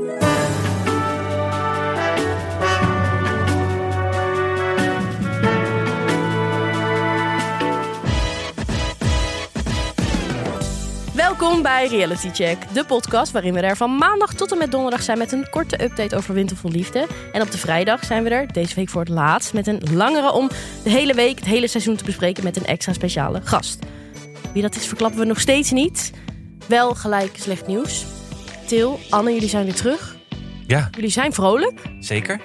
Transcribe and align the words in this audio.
Welkom 0.00 0.12
bij 11.62 11.86
Reality 11.86 12.30
Check, 12.30 12.58
de 12.72 12.84
podcast 12.86 13.32
waarin 13.32 13.54
we 13.54 13.60
er 13.60 13.76
van 13.76 13.96
maandag 13.96 14.34
tot 14.34 14.52
en 14.52 14.58
met 14.58 14.70
donderdag 14.70 15.02
zijn 15.02 15.18
met 15.18 15.32
een 15.32 15.50
korte 15.50 15.82
update 15.82 16.16
over 16.16 16.34
Wintervol 16.34 16.70
Liefde. 16.70 17.06
En 17.32 17.42
op 17.42 17.50
de 17.50 17.58
vrijdag 17.58 18.04
zijn 18.04 18.22
we 18.22 18.30
er, 18.30 18.52
deze 18.52 18.74
week 18.74 18.88
voor 18.88 19.00
het 19.00 19.10
laatst, 19.10 19.52
met 19.52 19.66
een 19.66 19.82
langere 19.92 20.32
om 20.32 20.48
de 20.84 20.90
hele 20.90 21.14
week, 21.14 21.38
het 21.38 21.48
hele 21.48 21.68
seizoen 21.68 21.96
te 21.96 22.04
bespreken 22.04 22.44
met 22.44 22.56
een 22.56 22.66
extra 22.66 22.92
speciale 22.92 23.40
gast. 23.44 23.78
Wie 24.52 24.62
dat 24.62 24.76
is 24.76 24.86
verklappen 24.86 25.20
we 25.20 25.26
nog 25.26 25.40
steeds 25.40 25.70
niet. 25.70 26.12
Wel 26.68 26.94
gelijk 26.94 27.36
slecht 27.36 27.66
nieuws. 27.66 28.04
Til, 28.70 28.98
Anne, 29.08 29.32
jullie 29.32 29.48
zijn 29.48 29.64
weer 29.64 29.74
terug. 29.74 30.16
Ja, 30.66 30.88
Jullie 30.90 31.10
zijn 31.10 31.32
vrolijk. 31.32 31.80
zeker. 32.00 32.40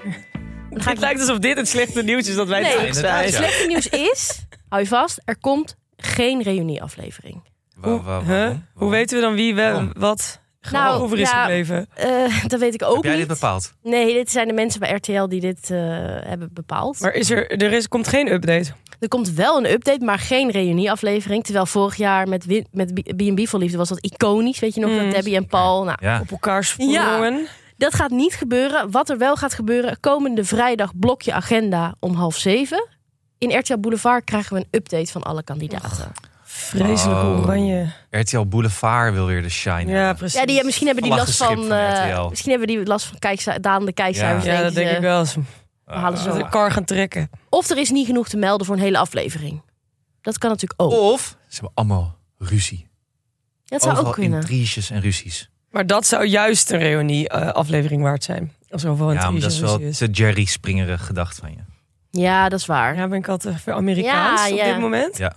Dan 0.70 0.82
ga 0.82 0.90
ik 0.90 0.96
Het 0.96 1.00
lijkt 1.00 1.20
alsof 1.20 1.38
dit 1.40 1.58
het 1.58 1.68
slechte 1.68 2.04
nieuws 2.04 2.28
is 2.28 2.36
dat 2.36 2.48
wij 2.48 2.62
Nee, 2.62 2.72
terug 2.76 2.96
zijn. 2.96 3.24
Het 3.24 3.32
ja. 3.32 3.38
slechte 3.38 3.68
nieuws 3.68 3.88
is, 3.88 4.46
hou 4.70 4.82
je 4.82 4.88
vast, 4.88 5.22
er 5.26 5.38
komt 5.38 5.76
geen 5.98 6.42
reunieaflevering. 6.42 7.42
Huh? 7.84 8.06
Waarom? 8.06 8.66
Hoe 8.74 8.90
weten 8.92 9.16
we 9.18 9.24
dan 9.24 9.34
wie 9.34 9.56
wel 9.56 9.90
wat 9.98 10.42
Nou, 10.72 11.02
over 11.02 11.20
is 11.20 11.30
ja, 11.30 11.40
gebleven? 11.42 11.88
Eh, 11.94 12.44
dat 12.48 12.60
weet 12.60 12.74
ik 12.74 12.84
ook 12.84 12.96
Heb 12.96 13.04
jij 13.04 13.12
niet. 13.18 13.28
dit 13.28 13.40
bepaald? 13.40 13.74
Nee, 13.84 14.14
dit 14.14 14.32
zijn 14.32 14.48
de 14.48 14.54
mensen 14.54 14.80
bij 14.80 14.94
RTL 14.94 15.26
die 15.28 15.42
dit 15.42 15.70
eh, 15.72 15.78
hebben 16.26 16.50
bepaald. 16.54 17.00
Maar 17.00 17.14
is 17.14 17.30
er, 17.30 17.52
er 17.52 17.72
is, 17.74 17.88
komt 17.88 18.08
geen 18.08 18.32
update. 18.34 18.72
Er 19.00 19.08
komt 19.08 19.30
wel 19.32 19.58
een 19.58 19.72
update, 19.72 20.06
maar 20.06 20.20
geen 20.20 20.52
reunieaflevering. 20.52 21.44
Terwijl 21.44 21.66
vorig 21.66 21.96
jaar 21.96 22.28
met, 22.28 22.46
Win- 22.46 22.68
met 22.72 22.94
B&B 22.94 23.48
voor 23.48 23.60
Liefde 23.60 23.78
was 23.78 23.90
dat 23.90 24.00
iconisch. 24.06 24.60
Weet 24.60 24.74
je 24.76 24.82
nog, 24.82 24.90
Mm. 24.90 24.98
dat 24.98 25.12
Debbie 25.12 25.36
en 25.36 25.48
Paul. 25.48 25.84
Nou, 25.84 25.98
Ja. 26.02 26.20
Op 26.22 26.32
elkaars 26.32 26.76
Ja. 26.78 27.04
sprongen. 27.04 27.48
dat 27.78 27.94
gaat 27.96 28.10
niet 28.12 28.34
gebeuren. 28.36 28.92
Wat 28.92 29.10
er 29.10 29.18
wel 29.18 29.36
gaat 29.36 29.54
gebeuren, 29.54 30.00
komende 30.00 30.44
vrijdag 30.46 30.92
blokje 31.00 31.34
agenda 31.34 31.96
om 32.00 32.14
half 32.14 32.38
zeven. 32.38 32.88
In 33.38 33.58
RTL 33.58 33.78
Boulevard 33.78 34.24
krijgen 34.24 34.54
we 34.56 34.60
een 34.60 34.68
update 34.80 35.12
van 35.12 35.24
alle 35.24 35.44
kandidaten. 35.44 36.12
Vreselijke 36.66 37.26
Oh. 37.26 37.40
oranje. 37.40 37.88
RTL 38.10 38.42
Boulevard 38.46 39.14
wil 39.14 39.26
weer 39.26 39.42
de 39.42 39.50
shine. 39.50 39.92
Ja, 39.92 40.14
precies. 40.14 40.40
Ja, 40.40 40.46
die, 40.46 40.64
misschien 40.64 40.86
hebben 40.86 41.04
die 41.04 41.14
last 41.16 41.38
van, 41.38 41.56
van 41.68 41.72
eh, 41.72 42.30
misschien 42.30 42.50
hebben 42.50 42.68
die 42.68 42.86
last 42.86 43.06
van 43.06 43.20
kijkzu- 43.20 43.60
dalende 43.60 43.94
kijkcijfers. 43.94 44.46
Ja. 44.46 44.54
Ja, 44.54 44.62
dat 44.62 44.74
denk 44.74 44.90
ze. 44.90 44.96
ik 44.96 45.02
wel. 45.02 45.26
Ze 45.26 45.40
halen 45.86 46.20
ze 46.20 46.32
de 46.34 46.50
kar 46.50 46.72
gaan 46.72 46.84
trekken. 46.84 47.30
Of 47.50 47.70
er 47.70 47.78
is 47.78 47.90
niet 47.90 48.06
genoeg 48.06 48.28
te 48.28 48.38
melden 48.38 48.66
voor 48.66 48.76
een 48.76 48.82
hele 48.82 48.98
aflevering. 48.98 49.62
Dat 50.22 50.38
kan 50.38 50.50
natuurlijk 50.50 50.82
ook. 50.82 50.92
Of 50.92 51.38
ze 51.48 51.54
hebben 51.54 51.72
allemaal 51.74 52.18
ruzie. 52.38 52.88
dat 53.66 53.82
zou 53.82 53.92
Overal 53.94 54.10
ook 54.12 54.16
kunnen. 54.18 54.40
intriges 54.40 54.90
en 54.90 55.02
ruzies. 55.02 55.50
Maar 55.70 55.86
dat 55.86 56.06
zou 56.06 56.26
juist 56.26 56.72
een 56.72 56.80
reunie-aflevering 56.80 58.02
waard 58.02 58.24
zijn. 58.24 58.54
Als 58.70 58.84
er 58.84 58.90
overal 58.90 59.10
een 59.12 59.16
Ja, 59.16 59.32
maar 59.32 59.42
dat 59.42 59.52
is 59.52 59.60
wel 59.60 59.80
is. 59.80 59.98
te 59.98 60.08
Jerry 60.08 60.46
Springerig 60.46 61.06
gedacht 61.06 61.38
van 61.38 61.52
je. 61.52 61.58
Ja, 62.22 62.50
dat 62.50 62.60
is 62.60 62.66
waar. 62.66 62.96
Ja, 62.96 63.08
ben 63.08 63.18
ik 63.18 63.28
altijd 63.28 63.62
veel 63.62 63.74
Amerikaans 63.74 64.46
Ja, 64.48 64.52
op 64.52 64.58
ja. 64.58 64.66
dit 64.66 64.80
moment. 64.80 65.18
Ja. 65.18 65.34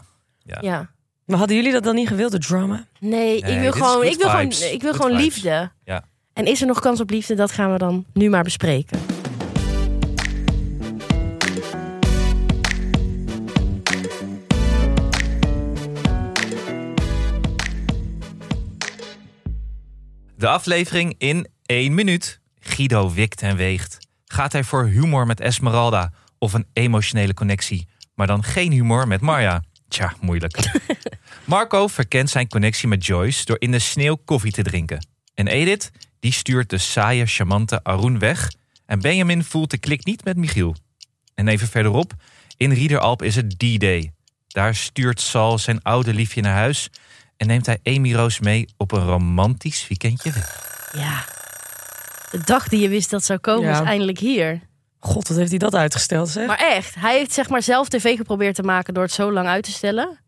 Ja. 0.61 0.91
Maar 1.29 1.39
hadden 1.39 1.57
jullie 1.57 1.73
dat 1.73 1.83
dan 1.83 1.95
niet 1.95 2.09
gewild, 2.09 2.33
de 2.33 2.39
drama? 2.39 2.87
Nee, 3.01 3.11
Nee, 3.21 3.37
ik 3.37 3.45
wil 3.45 3.55
dit 3.73 3.75
is 3.75 3.81
gewoon, 3.81 3.93
good 4.03 4.13
ik 4.13 4.19
wil 4.19 4.29
gewoon, 4.29 4.41
vibes. 4.53 4.71
ik 4.73 4.83
wil 4.83 4.93
Good 4.93 5.03
gewoon 5.03 5.19
vibes. 5.19 5.35
liefde. 5.35 5.71
Ja. 5.85 6.05
En 6.33 6.45
is 6.47 6.61
er 6.61 6.67
nog 6.67 6.81
kans 6.81 7.01
op 7.01 7.11
liefde? 7.11 7.35
Dat 7.35 7.53
gaan 7.53 7.73
we 7.73 7.79
dan 7.79 8.05
nu 8.13 8.29
maar 8.29 8.43
bespreken. 8.43 8.99
De 20.37 20.49
aflevering 20.49 21.15
in 21.19 21.49
één 21.67 21.95
minuut. 21.95 22.41
Guido 22.61 23.11
wikt 23.13 23.43
en 23.43 23.57
weegt. 23.57 23.99
Gaat 24.25 24.53
hij 24.53 24.65
voor 24.65 24.87
humor 24.87 25.27
met 25.27 25.41
Esmeralda 25.41 26.13
of 26.39 26.53
een 26.53 26.67
emotionele 26.73 27.35
connectie, 27.35 27.89
maar 28.15 28.27
dan 28.27 28.43
geen 28.45 28.73
humor 28.73 29.09
met 29.09 29.21
Marja? 29.21 29.63
Tja, 29.89 30.15
moeilijk. 30.21 30.59
Marco 31.45 31.87
verkent 31.87 32.31
zijn 32.31 32.49
connectie 32.49 32.89
met 32.89 33.07
Joyce 33.07 33.45
door 33.45 33.57
in 33.61 33.71
de 33.71 33.79
sneeuw 33.79 34.17
koffie 34.25 34.53
te 34.53 34.63
drinken. 34.63 35.07
En 35.35 35.47
Edith, 35.47 35.91
die 36.21 36.33
stuurt 36.33 36.71
de 36.71 36.79
saaie, 36.79 37.27
charmante 37.27 37.85
Arun 37.85 38.19
weg. 38.19 38.53
En 38.87 39.01
Benjamin 39.01 39.45
voelt 39.45 39.71
de 39.71 39.79
klik 39.79 40.05
niet 40.05 40.25
met 40.25 40.37
Michiel. 40.37 40.77
En 41.35 41.49
even 41.49 41.69
verderop, 41.69 42.13
in 42.57 42.73
Riederalp 42.73 43.23
is 43.23 43.37
het 43.37 43.59
D-Day. 43.59 44.13
Daar 44.49 44.75
stuurt 44.75 45.21
Sal 45.21 45.59
zijn 45.59 45.83
oude 45.83 46.15
liefje 46.15 46.41
naar 46.41 46.55
huis 46.57 46.91
en 47.37 47.47
neemt 47.47 47.67
hij 47.67 47.79
Amy 47.83 48.15
Roos 48.15 48.41
mee 48.41 48.69
op 48.77 48.93
een 48.93 49.05
romantisch 49.05 49.89
weekendje 49.89 50.33
weg. 50.33 50.91
Ja. 50.95 51.25
De 52.31 52.41
dag 52.45 52.69
die 52.69 52.81
je 52.81 52.89
wist 52.89 53.11
dat 53.11 53.25
zou 53.25 53.39
komen 53.39 53.69
Ja. 53.69 53.81
is 53.81 53.87
eindelijk 53.87 54.19
hier. 54.19 54.61
God, 55.01 55.29
wat 55.29 55.37
heeft 55.37 55.51
hij 55.51 55.59
dat 55.59 55.75
uitgesteld, 55.75 56.29
zeg? 56.29 56.47
Maar 56.47 56.59
echt, 56.59 56.95
hij 56.95 57.17
heeft 57.19 57.33
zeg 57.33 57.49
maar 57.49 57.63
zelf 57.63 57.89
tv 57.89 58.17
geprobeerd 58.17 58.55
te 58.55 58.63
maken 58.63 58.95
door 58.95 59.03
het 59.03 59.13
zo 59.13 59.33
lang 59.33 59.49
uit 59.49 59.65
te 59.65 59.71
stellen. 59.71 60.19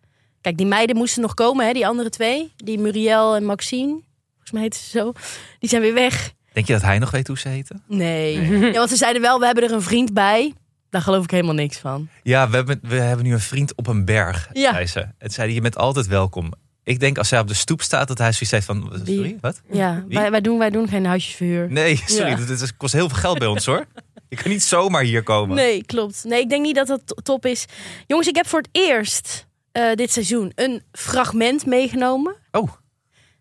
Kijk, 0.40 0.56
die 0.56 0.66
meiden 0.66 0.96
moesten 0.96 1.22
nog 1.22 1.34
komen, 1.34 1.66
hè, 1.66 1.72
die 1.72 1.86
andere 1.86 2.10
twee. 2.10 2.52
Die 2.56 2.78
Muriel 2.78 3.36
en 3.36 3.44
Maxine. 3.44 4.00
Volgens 4.30 4.50
mij 4.52 4.62
heet 4.62 4.74
ze 4.76 4.98
zo. 4.98 5.12
Die 5.58 5.68
zijn 5.68 5.82
weer 5.82 5.94
weg. 5.94 6.32
Denk 6.52 6.66
je 6.66 6.72
dat 6.72 6.82
hij 6.82 6.98
nog 6.98 7.10
weet 7.10 7.26
hoe 7.26 7.38
ze 7.38 7.48
heten? 7.48 7.82
Nee. 7.86 8.40
Ja, 8.58 8.70
want 8.72 8.90
ze 8.90 8.96
zeiden 8.96 9.22
wel, 9.22 9.38
we 9.38 9.46
hebben 9.46 9.64
er 9.64 9.72
een 9.72 9.82
vriend 9.82 10.12
bij. 10.14 10.54
Daar 10.90 11.02
geloof 11.02 11.24
ik 11.24 11.30
helemaal 11.30 11.54
niks 11.54 11.78
van. 11.78 12.08
Ja, 12.22 12.50
we 12.50 12.56
hebben, 12.56 12.80
we 12.82 12.94
hebben 12.94 13.26
nu 13.26 13.32
een 13.32 13.40
vriend 13.40 13.74
op 13.76 13.86
een 13.86 14.04
berg, 14.04 14.48
Ja. 14.52 14.72
zei 14.72 14.86
ze. 14.86 15.06
Het 15.18 15.32
zei 15.32 15.54
je 15.54 15.60
bent 15.60 15.76
altijd 15.76 16.06
welkom. 16.06 16.52
Ik 16.84 17.00
denk 17.00 17.18
als 17.18 17.30
hij 17.30 17.40
op 17.40 17.48
de 17.48 17.54
stoep 17.54 17.82
staat, 17.82 18.08
dat 18.08 18.18
hij 18.18 18.32
zoiets 18.32 18.50
heeft 18.50 18.66
van... 18.66 19.02
Wie? 19.04 19.14
Sorry, 19.16 19.36
wat? 19.40 19.60
Ja, 19.72 20.04
wij, 20.08 20.30
wij, 20.30 20.40
doen, 20.40 20.58
wij 20.58 20.70
doen 20.70 20.88
geen 20.88 21.04
huisjesverhuur. 21.06 21.70
Nee, 21.70 22.02
sorry, 22.06 22.30
Ja. 22.30 22.36
dit, 22.36 22.60
is- 22.60 22.76
kost 22.76 22.92
heel 22.92 23.08
veel 23.08 23.18
geld 23.18 23.38
bij 23.38 23.48
ons 23.48 23.66
hoor. 23.66 23.84
Je 24.30 24.36
kan 24.36 24.50
niet 24.50 24.62
zomaar 24.62 25.02
hier 25.02 25.22
komen. 25.22 25.56
Nee, 25.56 25.84
klopt. 25.84 26.24
Nee, 26.24 26.40
ik 26.40 26.48
denk 26.48 26.62
niet 26.62 26.74
dat 26.74 26.86
dat 26.86 27.06
to- 27.06 27.14
top 27.22 27.46
is. 27.46 27.64
Jongens, 28.06 28.28
ik 28.28 28.36
heb 28.36 28.46
voor 28.46 28.58
het 28.58 28.68
eerst 28.72 29.46
eh, 29.72 29.92
dit 29.94 30.10
seizoen 30.12 30.52
een 30.54 30.82
fragment 30.92 31.66
meegenomen. 31.66 32.36
Oh, 32.50 32.68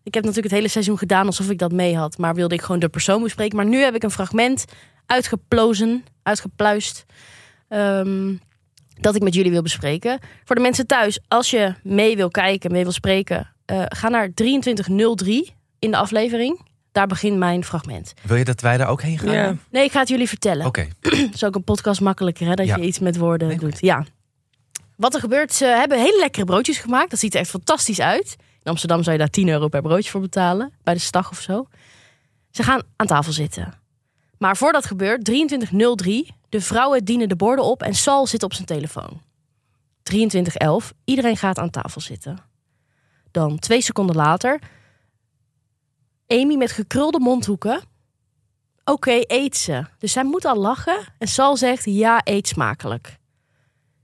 Ik 0.02 0.14
heb 0.14 0.24
natuurlijk 0.24 0.50
het 0.52 0.56
hele 0.60 0.68
seizoen 0.72 0.98
gedaan 0.98 1.26
alsof 1.26 1.50
ik 1.50 1.58
dat 1.58 1.72
mee 1.72 1.96
had. 1.96 2.18
Maar 2.18 2.34
wilde 2.34 2.54
ik 2.54 2.60
gewoon 2.62 2.80
de 2.80 2.88
persoon 2.88 3.22
bespreken. 3.22 3.56
Maar 3.56 3.66
nu 3.66 3.78
heb 3.78 3.94
ik 3.94 4.02
een 4.02 4.10
fragment 4.10 4.64
uitgeplozen, 5.06 6.04
uitgepluist. 6.22 7.04
ehm, 7.68 8.34
dat 9.00 9.14
ik 9.14 9.22
met 9.22 9.34
jullie 9.34 9.50
wil 9.50 9.62
bespreken. 9.62 10.18
Voor 10.44 10.56
de 10.56 10.62
mensen 10.62 10.86
thuis, 10.86 11.20
als 11.28 11.50
je 11.50 11.74
mee 11.82 12.16
wil 12.16 12.28
kijken, 12.30 12.72
mee 12.72 12.82
wil 12.82 12.92
spreken, 12.92 13.54
eh, 13.64 13.82
ga 13.88 14.08
naar 14.08 14.34
2303 14.34 15.54
in 15.78 15.90
de 15.90 15.96
aflevering. 15.96 16.68
Daar 16.92 17.06
begint 17.06 17.36
mijn 17.38 17.64
fragment. 17.64 18.12
wil 18.22 18.36
je 18.36 18.44
dat 18.44 18.60
wij 18.60 18.76
daar 18.76 18.88
ook 18.88 19.02
heen 19.02 19.18
gaan? 19.18 19.32
Ja. 19.32 19.56
Nee, 19.70 19.84
ik 19.84 19.90
ga 19.92 19.98
het 19.98 20.08
jullie 20.08 20.28
vertellen. 20.28 20.66
Oké, 20.66 20.88
Dat 21.00 21.12
is 21.34 21.44
ook 21.44 21.54
een 21.54 21.64
podcast 21.64 22.00
makkelijker, 22.00 22.46
hè? 22.46 22.54
Dat 22.54 22.66
Ja. 22.66 22.76
je 22.76 22.82
iets 22.82 22.98
met 22.98 23.16
woorden 23.16 23.48
Nee, 23.48 23.58
doet. 23.58 23.80
Ja. 23.80 24.04
Wat 24.96 25.14
er 25.14 25.20
gebeurt, 25.20 25.52
ze 25.52 25.64
hebben 25.64 25.98
hele 25.98 26.18
lekkere 26.20 26.44
broodjes 26.44 26.78
gemaakt. 26.78 27.10
Dat 27.10 27.18
ziet 27.18 27.34
er 27.34 27.40
echt 27.40 27.50
fantastisch 27.50 28.00
uit. 28.00 28.36
In 28.62 28.70
Amsterdam 28.70 29.02
zou 29.02 29.12
je 29.12 29.18
daar 29.22 29.30
10 29.30 29.48
euro 29.48 29.68
per 29.68 29.82
broodje 29.82 30.10
voor 30.10 30.20
betalen. 30.20 30.72
Bij 30.82 30.94
de 30.94 31.00
stag 31.00 31.30
of 31.30 31.40
zo. 31.40 31.66
Ze 32.50 32.62
gaan 32.62 32.82
aan 32.96 33.06
tafel 33.06 33.32
zitten. 33.32 33.72
Maar 34.38 34.56
voordat 34.56 34.86
gebeurt, 34.86 35.24
2303. 35.24 36.34
De 36.48 36.60
vrouwen 36.60 37.04
dienen 37.04 37.28
de 37.28 37.36
borden 37.36 37.64
op 37.64 37.82
en 37.82 37.94
Sal 37.94 38.26
zit 38.26 38.42
op 38.42 38.54
zijn 38.54 38.66
telefoon. 38.66 39.20
2311. 40.02 40.92
Iedereen 41.04 41.36
gaat 41.36 41.58
aan 41.58 41.70
tafel 41.70 42.00
zitten. 42.00 42.38
Dan 43.30 43.58
twee 43.58 43.82
seconden 43.82 44.16
later. 44.16 44.58
Amy 46.32 46.56
met 46.56 46.72
gekrulde 46.72 47.20
mondhoeken. 47.20 47.80
Oké, 48.84 49.20
eet 49.26 49.56
ze. 49.56 49.84
Dus 49.98 50.12
zij 50.12 50.24
moet 50.24 50.44
al 50.44 50.56
lachen. 50.56 50.98
En 51.18 51.28
Sal 51.28 51.56
zegt 51.56 51.84
ja, 51.84 52.20
eet 52.24 52.48
smakelijk. 52.48 53.16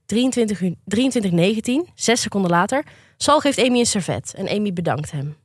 23 0.06 0.60
uur- 0.60 0.75
23.19, 0.84 1.92
zes 1.94 2.20
seconden 2.20 2.50
later. 2.50 2.84
Sal 3.16 3.41
geeft 3.41 3.59
Amy 3.59 3.78
een 3.78 3.86
servet 3.86 4.34
en 4.34 4.48
Amy 4.48 4.72
bedankt 4.72 5.10
hem. 5.10 5.36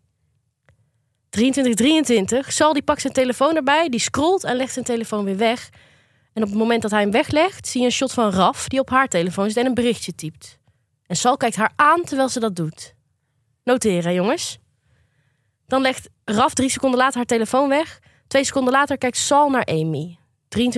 23.23, 1.30 2.47
Sal 2.47 2.74
die 2.74 2.84
pakt 2.84 3.02
zijn 3.02 3.14
telefoon 3.14 3.56
erbij, 3.56 3.90
die 3.90 4.00
scrolt 4.00 4.44
en 4.44 4.55
legt 4.55 4.73
zijn 4.73 4.85
telefoon 4.85 5.23
weer 5.23 5.38
weg. 5.38 5.70
En 6.34 6.44
op 6.44 6.50
het 6.50 6.58
moment 6.58 6.82
dat 6.82 6.91
hij 6.91 7.02
hem 7.02 7.11
weglegt, 7.11 7.67
zie 7.67 7.79
je 7.79 7.85
een 7.85 7.94
shot 7.94 8.14
van 8.14 8.32
Raf 8.32 8.67
die 8.67 8.79
op 8.79 8.90
haar 8.90 9.08
telefoon 9.08 9.47
zit 9.47 9.58
en 9.58 9.66
een 9.66 9.73
berichtje 9.73 10.16
typt. 10.16 10.59
En 11.05 11.16
Sal 11.16 11.38
kijkt 11.38 11.55
haar 11.55 11.73
aan 11.76 12.03
terwijl 12.03 12.29
ze 12.29 12.40
dat 12.40 12.55
doet. 12.55 12.94
Noteren, 13.64 14.14
jongens. 14.14 14.60
Dan 15.72 15.82
legt 15.82 16.09
Raf 16.26 16.53
drie 16.53 16.70
seconden 16.70 17.00
later 17.00 17.16
haar 17.16 17.26
telefoon 17.26 17.70
weg. 17.70 18.00
Twee 18.28 18.44
seconden 18.44 18.73
later 18.73 18.97
kijkt 18.97 19.18
Sal 19.18 19.50
naar 19.50 19.66
Amy. 19.66 20.18
23.31 20.59 20.70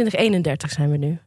zijn 0.69 0.91
we 0.91 0.97
nu. 0.97 1.19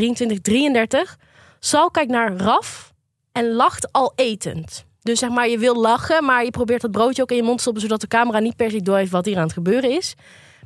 23.33. 0.00 1.22
Sal 1.58 1.90
kijkt 1.90 2.10
naar 2.10 2.36
Raf 2.36 2.92
en 3.32 3.52
lacht 3.52 3.92
al 3.92 4.12
etend. 4.14 4.84
Dus 5.02 5.18
zeg 5.18 5.30
maar, 5.30 5.48
je 5.48 5.58
wil 5.58 5.80
lachen, 5.80 6.24
maar 6.24 6.44
je 6.44 6.50
probeert 6.50 6.80
dat 6.80 6.90
broodje 6.90 7.22
ook 7.22 7.30
in 7.30 7.36
je 7.36 7.42
mond 7.42 7.56
te 7.56 7.60
stoppen... 7.62 7.82
zodat 7.82 8.00
de 8.00 8.06
camera 8.06 8.38
niet 8.38 8.56
per 8.56 8.70
se 8.70 8.82
door 8.82 8.96
heeft 8.96 9.10
wat 9.10 9.24
hier 9.24 9.36
aan 9.36 9.42
het 9.42 9.52
gebeuren 9.52 9.90
is. 9.90 10.14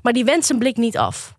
Maar 0.03 0.13
die 0.13 0.25
wendt 0.25 0.47
zijn 0.47 0.59
blik 0.59 0.77
niet 0.77 0.99
af. 0.99 1.37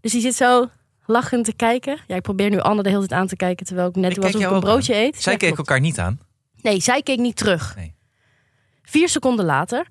Dus 0.00 0.12
die 0.12 0.20
zit 0.20 0.34
zo 0.34 0.68
lachend 1.06 1.44
te 1.44 1.52
kijken. 1.52 1.98
Ja, 2.06 2.16
ik 2.16 2.22
probeer 2.22 2.50
nu 2.50 2.60
Anne 2.60 2.82
de 2.82 2.88
hele 2.88 3.06
tijd 3.06 3.20
aan 3.20 3.26
te 3.26 3.36
kijken... 3.36 3.66
terwijl 3.66 3.88
ik 3.88 3.96
net 3.96 4.16
Ik 4.16 4.24
alsof 4.24 4.40
ik 4.40 4.50
een 4.50 4.60
broodje 4.60 4.94
eet. 4.94 5.22
zij 5.22 5.32
Ja, 5.32 5.38
keken 5.38 5.56
elkaar 5.56 5.80
niet 5.80 5.98
aan. 5.98 6.20
Nee, 6.60 6.80
zij 6.80 7.02
keek 7.02 7.18
niet 7.18 7.36
terug. 7.36 7.76
Nee. 7.76 7.94
Vier 8.82 9.08
seconden 9.08 9.44
later. 9.44 9.86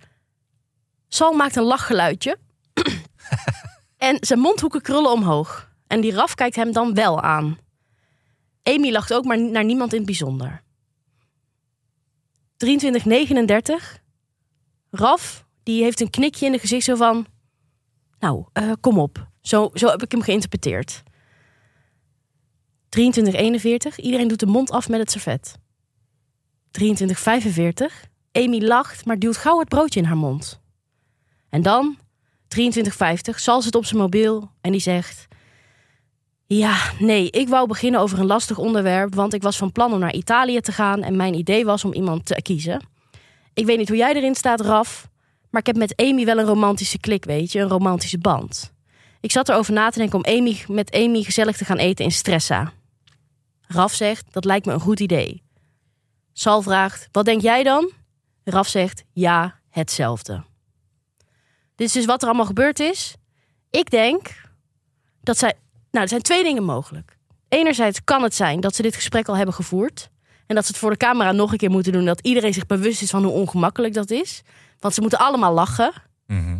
Sal 1.13 1.33
maakt 1.33 1.55
een 1.55 1.63
lachgeluidje. 1.63 2.37
en 3.97 4.17
zijn 4.19 4.39
mondhoeken 4.39 4.81
krullen 4.81 5.11
omhoog. 5.11 5.71
En 5.87 6.01
die 6.01 6.11
Raf 6.11 6.35
kijkt 6.35 6.55
hem 6.55 6.71
dan 6.71 6.93
wel 6.93 7.21
aan. 7.21 7.57
Amy 8.63 8.91
lacht 8.91 9.13
ook, 9.13 9.25
maar 9.25 9.41
naar 9.41 9.63
niemand 9.63 9.91
in 9.91 9.97
het 9.97 10.05
bijzonder. 10.05 10.63
2339. 12.57 14.01
Raf, 14.89 15.45
die 15.63 15.83
heeft 15.83 16.01
een 16.01 16.09
knikje 16.09 16.45
in 16.45 16.51
de 16.51 16.59
gezicht 16.59 16.85
zo 16.85 16.95
van... 16.95 17.25
Nou, 18.19 18.45
eh, 18.53 18.71
kom 18.79 18.99
op. 18.99 19.27
Zo, 19.41 19.69
zo 19.73 19.87
heb 19.87 20.03
ik 20.03 20.11
hem 20.11 20.21
geïnterpreteerd. 20.21 21.03
2341. 22.89 23.99
Iedereen 23.99 24.27
doet 24.27 24.39
de 24.39 24.45
mond 24.45 24.71
af 24.71 24.89
met 24.89 24.99
het 24.99 25.11
servet. 25.11 25.57
2345. 26.71 28.05
Amy 28.31 28.63
lacht, 28.63 29.05
maar 29.05 29.19
duwt 29.19 29.37
gauw 29.37 29.59
het 29.59 29.69
broodje 29.69 29.99
in 29.99 30.05
haar 30.05 30.17
mond. 30.17 30.61
En 31.53 31.61
dan, 31.61 31.97
2350, 32.47 33.39
Sal 33.39 33.61
zit 33.61 33.75
op 33.75 33.85
zijn 33.85 34.01
mobiel 34.01 34.51
en 34.61 34.71
die 34.71 34.81
zegt... 34.81 35.27
Ja, 36.45 36.77
nee, 36.99 37.29
ik 37.29 37.49
wou 37.49 37.67
beginnen 37.67 37.99
over 37.99 38.19
een 38.19 38.25
lastig 38.25 38.57
onderwerp, 38.57 39.15
want 39.15 39.33
ik 39.33 39.41
was 39.41 39.57
van 39.57 39.71
plan 39.71 39.93
om 39.93 39.99
naar 39.99 40.13
Italië 40.13 40.59
te 40.59 40.71
gaan 40.71 41.03
en 41.03 41.15
mijn 41.15 41.33
idee 41.33 41.65
was 41.65 41.85
om 41.85 41.93
iemand 41.93 42.25
te 42.25 42.41
kiezen. 42.41 42.85
Ik 43.53 43.65
weet 43.65 43.77
niet 43.77 43.87
hoe 43.87 43.97
jij 43.97 44.13
erin 44.13 44.35
staat, 44.35 44.61
Raf, 44.61 45.07
maar 45.49 45.61
ik 45.61 45.67
heb 45.67 45.75
met 45.75 45.95
Amy 45.95 46.25
wel 46.25 46.37
een 46.37 46.45
romantische 46.45 46.99
klik, 46.99 47.25
weet 47.25 47.51
je, 47.51 47.59
een 47.59 47.67
romantische 47.67 48.17
band. 48.17 48.73
Ik 49.19 49.31
zat 49.31 49.49
erover 49.49 49.73
na 49.73 49.89
te 49.89 49.99
denken 49.99 50.17
om 50.17 50.37
Amy, 50.37 50.63
met 50.67 50.91
Amy 50.91 51.23
gezellig 51.23 51.57
te 51.57 51.65
gaan 51.65 51.77
eten 51.77 52.05
in 52.05 52.11
Stressa. 52.11 52.73
Raf 53.61 53.93
zegt, 53.93 54.25
dat 54.33 54.45
lijkt 54.45 54.65
me 54.65 54.73
een 54.73 54.79
goed 54.79 54.99
idee. 54.99 55.43
Sal 56.33 56.61
vraagt, 56.61 57.07
wat 57.11 57.25
denk 57.25 57.41
jij 57.41 57.63
dan? 57.63 57.91
Raf 58.43 58.67
zegt, 58.67 59.03
ja, 59.11 59.59
hetzelfde. 59.69 60.51
Dit 61.83 61.91
is 61.91 62.01
dus 62.01 62.11
wat 62.11 62.21
er 62.21 62.27
allemaal 62.27 62.45
gebeurd 62.45 62.79
is. 62.79 63.15
Ik 63.69 63.89
denk 63.89 64.35
dat 65.21 65.37
zij... 65.37 65.53
Nou, 65.91 66.03
er 66.03 66.09
zijn 66.09 66.21
twee 66.21 66.43
dingen 66.43 66.63
mogelijk. 66.63 67.17
Enerzijds 67.47 68.03
kan 68.03 68.23
het 68.23 68.35
zijn 68.35 68.59
dat 68.59 68.75
ze 68.75 68.81
dit 68.81 68.95
gesprek 68.95 69.27
al 69.27 69.35
hebben 69.35 69.53
gevoerd. 69.53 70.09
En 70.47 70.55
dat 70.55 70.65
ze 70.65 70.71
het 70.71 70.79
voor 70.79 70.89
de 70.89 70.97
camera 70.97 71.31
nog 71.31 71.51
een 71.51 71.57
keer 71.57 71.69
moeten 71.69 71.91
doen. 71.91 72.05
Dat 72.05 72.21
iedereen 72.21 72.53
zich 72.53 72.65
bewust 72.65 73.01
is 73.01 73.09
van 73.09 73.23
hoe 73.23 73.33
ongemakkelijk 73.33 73.93
dat 73.93 74.11
is. 74.11 74.41
Want 74.79 74.93
ze 74.93 75.01
moeten 75.01 75.19
allemaal 75.19 75.53
lachen. 75.53 75.93
Mhm. 76.27 76.59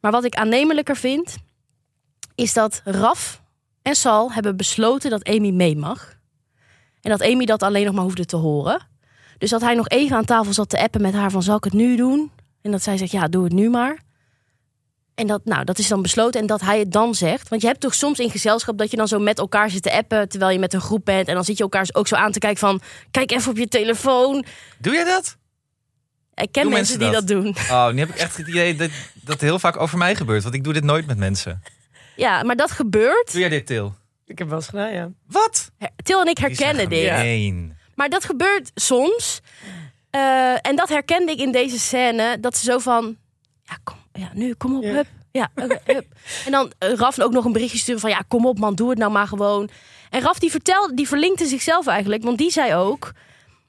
Maar 0.00 0.10
wat 0.12 0.24
ik 0.24 0.34
aannemelijker 0.34 0.96
vind, 0.96 1.36
is 2.34 2.52
dat 2.52 2.80
Raf 2.84 3.42
en 3.82 3.94
Sal 3.94 4.32
hebben 4.32 4.56
besloten 4.56 5.10
dat 5.10 5.28
Amy 5.28 5.50
mee 5.50 5.76
mag. 5.76 6.18
En 7.00 7.10
dat 7.10 7.22
Amy 7.22 7.44
dat 7.44 7.62
alleen 7.62 7.84
nog 7.84 7.94
maar 7.94 8.04
hoefde 8.04 8.24
te 8.24 8.36
horen. 8.36 8.86
Dus 9.38 9.50
dat 9.50 9.60
hij 9.60 9.74
nog 9.74 9.88
even 9.88 10.16
aan 10.16 10.24
tafel 10.24 10.52
zat 10.52 10.68
te 10.68 10.82
appen 10.82 11.02
met 11.02 11.14
haar 11.14 11.30
van 11.30 11.42
zal 11.42 11.56
ik 11.56 11.64
het 11.64 11.72
nu 11.72 11.96
doen? 11.96 12.30
En 12.62 12.70
dat 12.70 12.82
zij 12.82 12.96
zegt 12.96 13.10
ja, 13.12 13.28
doe 13.28 13.44
het 13.44 13.52
nu 13.52 13.70
maar. 13.70 14.02
En 15.14 15.26
dat, 15.26 15.44
nou, 15.44 15.64
dat 15.64 15.78
is 15.78 15.88
dan 15.88 16.02
besloten 16.02 16.40
en 16.40 16.46
dat 16.46 16.60
hij 16.60 16.78
het 16.78 16.92
dan 16.92 17.14
zegt. 17.14 17.48
Want 17.48 17.62
je 17.62 17.66
hebt 17.66 17.80
toch 17.80 17.94
soms 17.94 18.18
in 18.18 18.30
gezelschap 18.30 18.78
dat 18.78 18.90
je 18.90 18.96
dan 18.96 19.08
zo 19.08 19.18
met 19.18 19.38
elkaar 19.38 19.70
zit 19.70 19.82
te 19.82 19.92
appen 19.92 20.28
terwijl 20.28 20.52
je 20.52 20.58
met 20.58 20.72
een 20.72 20.80
groep 20.80 21.04
bent. 21.04 21.28
En 21.28 21.34
dan 21.34 21.44
zit 21.44 21.56
je 21.56 21.62
elkaar 21.62 21.88
ook 21.92 22.08
zo 22.08 22.14
aan 22.14 22.32
te 22.32 22.38
kijken 22.38 22.58
van 22.58 22.80
kijk 23.10 23.30
even 23.30 23.50
op 23.50 23.56
je 23.56 23.68
telefoon. 23.68 24.44
Doe 24.78 24.94
jij 24.94 25.04
dat? 25.04 25.36
Ik 26.34 26.52
ken 26.52 26.68
mensen 26.68 26.98
die 26.98 27.10
dat? 27.10 27.28
dat? 27.28 27.42
doen. 27.42 27.56
Oh, 27.70 27.90
nu 27.90 27.98
heb 27.98 28.08
ik 28.08 28.16
echt 28.16 28.36
het 28.36 28.48
idee 28.48 28.76
dat 28.76 28.90
dat 29.14 29.40
heel 29.40 29.58
vaak 29.58 29.80
over 29.80 29.98
mij 29.98 30.14
gebeurt. 30.14 30.42
Want 30.42 30.54
ik 30.54 30.64
doe 30.64 30.72
dit 30.72 30.84
nooit 30.84 31.06
met 31.06 31.18
mensen. 31.18 31.62
Ja, 32.16 32.42
maar 32.42 32.56
dat 32.56 32.70
gebeurt. 32.70 33.32
Doe 33.32 33.40
jij 33.40 33.48
dit, 33.48 33.66
Til? 33.66 33.94
Ik 34.26 34.38
heb 34.38 34.48
wel 34.48 34.56
eens 34.56 34.68
gedaan, 34.68 34.92
ja. 34.92 35.10
Wat? 35.26 35.70
Til 36.02 36.20
en 36.20 36.26
ik 36.26 36.38
herkennen 36.38 36.88
dit. 36.88 37.08
gemeen. 37.08 37.76
Maar 37.94 38.08
dat 38.08 38.24
gebeurt 38.24 38.70
soms. 38.74 39.40
Eh, 40.10 40.66
en 40.66 40.76
dat 40.76 40.88
herkende 40.88 41.32
ik 41.32 41.38
in 41.38 41.52
deze 41.52 41.78
scène. 41.78 42.40
Dat 42.40 42.56
ze 42.56 42.64
zo 42.64 42.78
van... 42.78 43.16
Ja, 43.62 43.78
kom, 43.84 43.96
ja 44.18 44.30
nu, 44.34 44.54
kom 44.54 44.76
op, 44.76 44.82
Ja. 44.82 44.92
hup. 44.92 45.06
Ja, 45.30 45.50
oké, 45.54 45.78
hup. 45.92 46.06
En 46.44 46.52
dan 46.52 46.72
eh, 46.78 46.92
Raf 46.94 47.20
ook 47.20 47.32
nog 47.32 47.44
een 47.44 47.52
berichtje 47.52 47.78
sturen 47.78 48.00
van... 48.00 48.10
Ja, 48.10 48.22
kom 48.28 48.46
op 48.46 48.58
man, 48.58 48.74
doe 48.74 48.90
het 48.90 48.98
nou 48.98 49.12
maar 49.12 49.26
gewoon. 49.26 49.68
En 50.10 50.20
Raf 50.20 50.38
die 50.38 50.50
vertelde, 50.50 50.94
die 50.94 51.08
verlinkte 51.08 51.46
zichzelf 51.46 51.86
eigenlijk. 51.86 52.22
Want 52.22 52.38
die 52.38 52.50
zei 52.50 52.74
ook... 52.74 53.12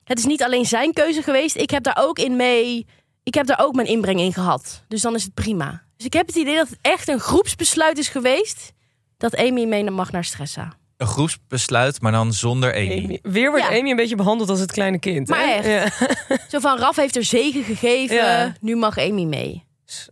Het 0.03 0.18
is 0.18 0.25
niet 0.25 0.44
alleen 0.44 0.65
zijn 0.65 0.94
keuze 0.94 1.21
geweest. 1.21 1.56
Ik 1.56 1.69
heb 1.69 1.83
daar 1.83 1.97
ook 2.00 2.19
in 2.19 2.36
mee... 2.36 2.86
Ik 3.24 3.33
heb 3.33 3.45
daar 3.45 3.59
ook 3.59 3.75
mijn 3.75 3.88
inbreng 3.88 4.19
in 4.19 4.33
gehad. 4.33 4.83
Dus 4.88 5.01
dan 5.01 5.15
is 5.15 5.24
het 5.24 5.33
prima. 5.33 5.83
Dus 5.97 6.06
ik 6.06 6.13
heb 6.13 6.27
het 6.27 6.36
idee 6.36 6.56
dat 6.56 6.69
het 6.69 6.77
echt 6.81 7.07
een 7.07 7.19
groepsbesluit 7.19 7.98
is 7.98 8.07
geweest... 8.07 8.71
dat 9.18 9.38
Amy 9.38 9.63
mee 9.63 9.91
mag 9.91 10.12
naar 10.12 10.24
Stressa. 10.24 10.74
Een 10.98 11.07
groepsbesluit, 11.07 12.01
maar 12.01 12.12
dan 12.12 12.33
zonder 12.33 12.74
Amy. 12.75 13.03
Amy. 13.03 13.19
Weer 13.21 13.50
wordt 13.50 13.65
Ja. 13.65 13.77
Amy 13.80 13.89
een 13.89 13.95
beetje 13.95 14.15
behandeld 14.15 14.50
als 14.50 14.59
het 14.59 14.71
kleine 14.71 15.00
kind. 15.00 15.27
Maar 15.27 15.39
hè? 15.48 15.51
echt. 15.51 15.68
Ja. 15.98 16.38
Zo 16.50 16.59
van, 16.59 16.77
Raf 16.77 16.95
heeft 16.95 17.15
er 17.15 17.24
zegen 17.24 17.63
gegeven. 17.63 18.15
Ja. 18.15 18.53
Nu 18.62 18.75
mag 18.75 18.98
Amy 18.98 19.24
mee. 19.24 19.65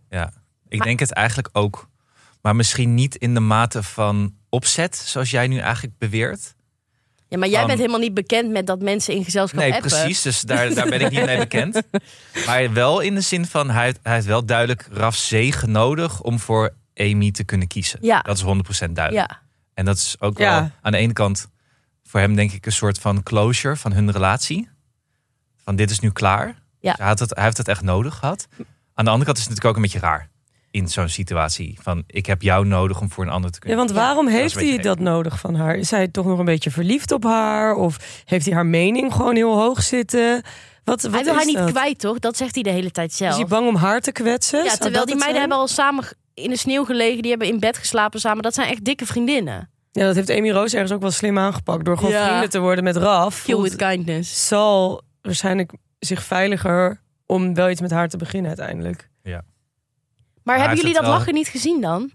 Ja, 0.08 0.32
ik 0.68 0.78
Maar- 0.78 0.86
denk 0.86 0.98
het 1.00 1.12
eigenlijk 1.12 1.48
ook. 1.52 1.88
Maar 2.42 2.56
misschien 2.56 2.94
niet 2.94 3.14
in 3.16 3.34
de 3.34 3.40
mate 3.40 3.82
van 3.82 4.34
opzet, 4.48 4.96
zoals 4.96 5.30
jij 5.30 5.46
nu 5.46 5.58
eigenlijk 5.58 5.98
beweert. 5.98 6.54
Ja, 7.28 7.38
maar 7.38 7.48
jij 7.48 7.58
Van- 7.58 7.66
bent 7.66 7.78
helemaal 7.78 8.00
niet 8.00 8.14
bekend 8.14 8.50
met 8.50 8.66
dat 8.66 8.80
mensen 8.82 9.14
in 9.14 9.24
gezelschap 9.24 9.60
Nee, 9.60 9.72
appen. 9.74 9.90
precies. 9.90 10.22
Dus 10.22 10.40
daar, 10.40 10.74
daar 10.74 10.88
ben 10.88 11.00
ik 11.00 11.10
niet 11.10 11.24
mee 11.24 11.38
bekend. 11.38 11.82
Maar 12.46 12.72
wel 12.72 13.00
in 13.00 13.14
de 13.14 13.20
zin 13.20 13.46
van, 13.46 13.70
hij, 13.70 13.84
heeft- 13.84 13.98
hij 14.02 14.14
heeft 14.14 14.26
wel 14.26 14.44
duidelijk 14.44 14.88
Raf 14.90 15.16
zegen 15.16 15.70
nodig 15.70 16.20
om 16.20 16.38
voor 16.38 16.74
Amy 16.94 17.30
te 17.30 17.44
kunnen 17.44 17.66
kiezen. 17.66 17.98
Ja. 18.02 18.20
Dat 18.20 18.36
is 18.36 18.42
100% 18.42 18.94
duidelijk. 18.96 19.30
Ja. 19.30 19.40
En 19.74 19.84
dat 19.84 19.96
is 19.96 20.16
ook 20.20 20.38
Ja. 20.38 20.60
wel 20.60 20.70
aan 20.80 20.92
de 20.92 20.98
ene 20.98 21.12
kant 21.12 21.48
voor 22.02 22.20
hem 22.20 22.34
denk 22.34 22.52
ik 22.52 22.66
een 22.66 22.72
soort 22.72 22.98
van 22.98 23.22
closure 23.22 23.76
van 23.76 23.92
hun 23.92 24.10
relatie. 24.10 24.68
Van 25.64 25.76
dit 25.76 25.90
is 25.90 26.00
nu 26.00 26.10
klaar. 26.10 26.46
Ja. 26.80 26.90
Dus 26.90 26.98
hij, 26.98 27.06
had 27.06 27.18
het, 27.18 27.34
hij 27.34 27.44
heeft 27.44 27.56
het 27.56 27.68
echt 27.68 27.82
nodig 27.82 28.14
gehad. 28.14 28.46
Aan 28.94 29.04
de 29.04 29.10
andere 29.10 29.24
kant 29.24 29.38
is 29.38 29.44
het 29.44 29.54
natuurlijk 29.54 29.64
ook 29.66 29.84
een 29.84 29.90
beetje 29.92 30.06
raar. 30.06 30.32
In 30.70 30.88
zo'n 30.88 31.08
situatie. 31.08 31.78
Van 31.82 32.02
ik 32.06 32.26
heb 32.26 32.42
jou 32.42 32.66
nodig 32.66 33.00
om 33.00 33.10
voor 33.10 33.24
een 33.24 33.30
ander 33.30 33.50
te 33.50 33.56
Ja, 33.56 33.66
kunnen. 33.66 33.78
want 33.78 33.90
Ja, 33.90 33.96
waarom 34.04 34.24
dat 34.24 34.34
is 34.34 34.40
heeft 34.40 34.68
hij 34.68 34.78
dat 34.78 34.98
nodig 34.98 35.40
van 35.40 35.54
haar? 35.54 35.76
Is 35.76 35.90
hij 35.90 36.08
toch 36.08 36.26
nog 36.26 36.38
een 36.38 36.44
beetje 36.44 36.70
verliefd 36.70 37.12
op 37.12 37.24
haar? 37.24 37.74
Of 37.74 37.96
heeft 38.24 38.44
hij 38.46 38.54
haar 38.54 38.66
mening 38.66 39.12
gewoon 39.12 39.34
heel 39.36 39.56
hoog 39.58 39.82
zitten? 39.82 40.42
Wat, 40.84 41.02
wat 41.02 41.12
Hij 41.12 41.22
wil 41.24 41.32
is 41.32 41.36
haar 41.38 41.46
niet 41.46 41.56
dat? 41.56 41.70
kwijt, 41.70 41.98
toch? 41.98 42.18
Dat 42.18 42.36
zegt 42.36 42.54
hij 42.54 42.62
de 42.62 42.70
hele 42.70 42.90
tijd 42.90 43.10
Is 43.10 43.16
zelf. 43.16 43.36
hij 43.36 43.46
bang 43.46 43.68
om 43.68 43.76
haar 43.76 44.00
te 44.00 44.12
kwetsen? 44.12 44.64
ja, 44.64 44.76
terwijl 44.76 45.04
die 45.06 45.14
meiden 45.16 45.18
zijn? 45.28 45.36
hebben 45.36 45.56
al 45.56 45.68
samen 45.68 46.04
in 46.34 46.50
de 46.50 46.56
sneeuw 46.56 46.84
gelegen. 46.84 47.20
Die 47.22 47.30
hebben 47.30 47.48
in 47.48 47.60
bed 47.60 47.78
geslapen 47.78 48.20
samen. 48.20 48.42
Dat 48.42 48.54
zijn 48.54 48.68
echt 48.68 48.84
dikke 48.84 49.06
vriendinnen. 49.06 49.70
Ja, 49.92 50.04
dat 50.06 50.14
heeft 50.14 50.30
Amy 50.30 50.50
Roos 50.50 50.72
ergens 50.74 50.92
ook 50.92 51.00
wel 51.00 51.10
slim 51.10 51.38
aangepakt. 51.38 51.84
Door 51.84 51.96
gewoon 51.96 52.12
Ja. 52.12 52.26
vrienden 52.26 52.50
te 52.50 52.58
worden 52.60 52.84
met 52.84 52.96
Raf. 52.96 53.42
Kill 53.42 53.60
with 53.60 53.76
kindness. 53.76 54.46
Zal 54.48 55.02
waarschijnlijk 55.22 55.72
zich 55.98 56.22
veiliger 56.22 57.02
om 57.26 57.54
wel 57.54 57.70
iets 57.70 57.80
met 57.80 57.90
haar 57.90 58.08
te 58.08 58.16
beginnen 58.16 58.48
uiteindelijk. 58.48 59.08
Maar 60.42 60.58
hebben 60.58 60.76
jullie 60.76 60.92
dat 60.92 61.00
het 61.02 61.10
wel- 61.10 61.18
lachen 61.18 61.34
niet 61.34 61.48
gezien 61.48 61.80
dan? 61.80 62.10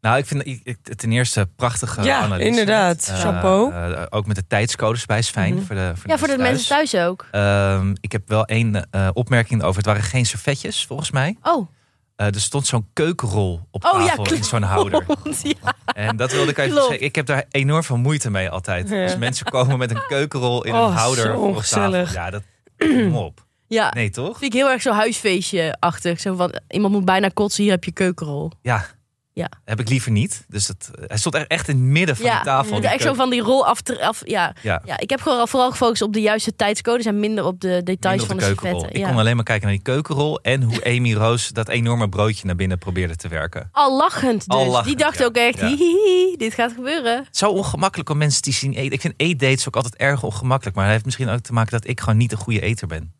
Nou, 0.00 0.18
ik 0.18 0.26
vind 0.26 0.46
ik- 0.46 0.60
ik- 0.64 0.94
ten 0.96 1.12
eerste 1.12 1.48
prachtige 1.56 2.02
Ja, 2.02 2.18
analyse. 2.20 2.48
inderdaad. 2.48 3.08
Eh, 3.08 3.18
Chapeau. 3.20 3.72
eh, 3.72 4.02
ook 4.10 4.26
met 4.26 4.36
de 4.36 4.46
tijdscodes 4.46 5.06
bij 5.06 5.18
is 5.18 5.28
fijn. 5.30 5.54
Mhm. 5.54 5.64
voor 5.64 5.74
de, 5.74 5.92
voor 5.94 6.10
Ja, 6.10 6.18
voor 6.18 6.28
de 6.28 6.38
mensen 6.38 6.68
thuis 6.68 6.94
ook. 6.96 7.26
Ehm, 7.30 7.94
ik 8.00 8.12
heb 8.12 8.28
wel 8.28 8.44
één 8.44 8.90
eh, 8.90 9.08
opmerking 9.12 9.62
over. 9.62 9.76
Het 9.76 9.86
waren 9.86 10.02
geen 10.02 10.26
servetjes, 10.26 10.86
volgens 10.86 11.10
mij. 11.10 11.36
Oh. 11.42 11.68
Eh, 12.16 12.26
er 12.26 12.40
stond 12.40 12.66
zo'n 12.66 12.86
keukenrol 12.92 13.60
op 13.70 13.84
Oh 13.84 14.00
ja, 14.00 14.06
tafel 14.06 14.34
in 14.34 14.44
zo'n 14.44 14.62
houder. 14.62 15.04
ja. 15.42 15.74
En 15.94 16.16
dat 16.16 16.32
wilde 16.32 16.50
ik 16.50 16.58
even 16.58 16.74
zeggen. 16.76 17.00
Ik 17.02 17.14
heb 17.14 17.26
daar 17.26 17.44
enorm 17.50 17.82
veel 17.82 17.96
moeite 17.96 18.30
mee 18.30 18.50
altijd. 18.50 18.88
Ja. 18.88 18.94
Dus 18.96 19.16
mensen 19.16 19.46
komen 19.46 19.78
met 19.78 19.90
een 19.90 20.06
keukenrol 20.08 20.64
in 20.64 20.74
Oh, 20.74 20.80
een 20.86 20.92
houder 20.92 21.24
zo 21.24 21.28
op 21.30 21.34
tafel. 21.36 21.48
ongezellig. 21.48 22.12
Ja, 22.14 22.30
dat 22.30 22.42
kom 22.78 23.16
op. 23.16 23.43
ja. 23.66 23.90
Nee, 23.94 24.10
toch? 24.10 24.38
Vind 24.38 24.54
ik 24.54 24.60
heel 24.60 24.70
erg 24.70 24.82
zo 24.82 24.92
huisfeestje-achtig. 24.92 26.20
Zo 26.20 26.34
van, 26.34 26.54
iemand 26.68 26.92
moet 26.94 27.04
bijna 27.04 27.28
kotsen, 27.28 27.62
hier 27.62 27.72
heb 27.72 27.84
je 27.84 27.92
keukenrol. 27.92 28.50
Ja. 28.62 28.86
Ja. 29.32 29.48
Heb 29.64 29.80
ik 29.80 29.88
liever 29.88 30.10
niet. 30.10 30.44
Dus 30.48 30.66
dat, 30.66 30.90
hij 31.06 31.16
stond 31.18 31.34
echt- 31.34 31.68
in 31.68 31.76
het 31.76 31.84
midden 31.84 32.16
van 32.16 32.26
ja, 32.26 32.38
de 32.38 32.44
tafel. 32.44 32.82
Ja, 32.82 32.92
echt 32.92 33.02
zo 33.02 33.14
van 33.14 33.30
die 33.30 33.40
rol 33.40 33.66
af, 33.66 33.80
af 34.00 34.22
ja. 34.24 34.54
Ja. 34.62 34.82
ja, 34.84 34.98
ik 34.98 35.10
heb 35.10 35.20
gewoon 35.20 35.48
vooral 35.48 35.70
gefocust 35.70 36.02
op 36.02 36.12
de 36.12 36.20
juiste 36.20 36.56
tijdscodes 36.56 37.06
en 37.06 37.20
minder 37.20 37.44
op 37.44 37.60
de 37.60 37.80
details 37.84 38.24
van 38.24 38.36
de, 38.36 38.42
de 38.42 38.48
servetten. 38.48 38.88
Ik 38.90 38.96
Ja. 38.96 39.08
kon 39.08 39.18
alleen 39.18 39.34
maar 39.36 39.44
kijken 39.44 39.64
naar 39.66 39.74
die 39.74 39.84
keukenrol 39.84 40.40
en 40.40 40.62
hoe 40.62 40.84
Amy 40.84 41.14
Roos 41.14 41.48
dat 41.48 41.68
enorme 41.68 42.08
broodje 42.08 42.46
naar 42.46 42.56
binnen 42.56 42.78
probeerde 42.78 43.16
te 43.16 43.28
werken. 43.28 43.68
Al 43.72 43.96
lachend 43.96 44.38
dus. 44.48 44.56
Al 44.56 44.66
lachend, 44.66 44.86
die 44.86 44.96
dacht 44.96 45.24
ook 45.24 45.36
echt, 45.36 45.60
hihihi, 45.60 46.36
dit 46.36 46.54
gaat 46.54 46.72
gebeuren. 46.72 47.26
Zo 47.30 47.50
ongemakkelijk 47.50 48.10
om 48.10 48.16
mensen 48.18 48.42
die 48.42 48.52
zien 48.52 48.72
eten. 48.74 48.92
Ik 48.92 49.00
vind 49.00 49.14
eetdates 49.16 49.68
ook 49.68 49.76
altijd 49.76 49.96
erg 49.96 50.22
ongemakkelijk. 50.22 50.76
Maar 50.76 50.84
het 50.84 50.92
heeft 50.92 51.04
misschien 51.04 51.28
ook 51.28 51.40
te 51.40 51.52
maken 51.52 51.70
dat 51.70 51.88
ik 51.88 52.00
gewoon 52.00 52.16
niet 52.16 52.32
een 52.32 52.38
goede 52.38 52.60
eter 52.60 52.86
ben. 52.86 53.12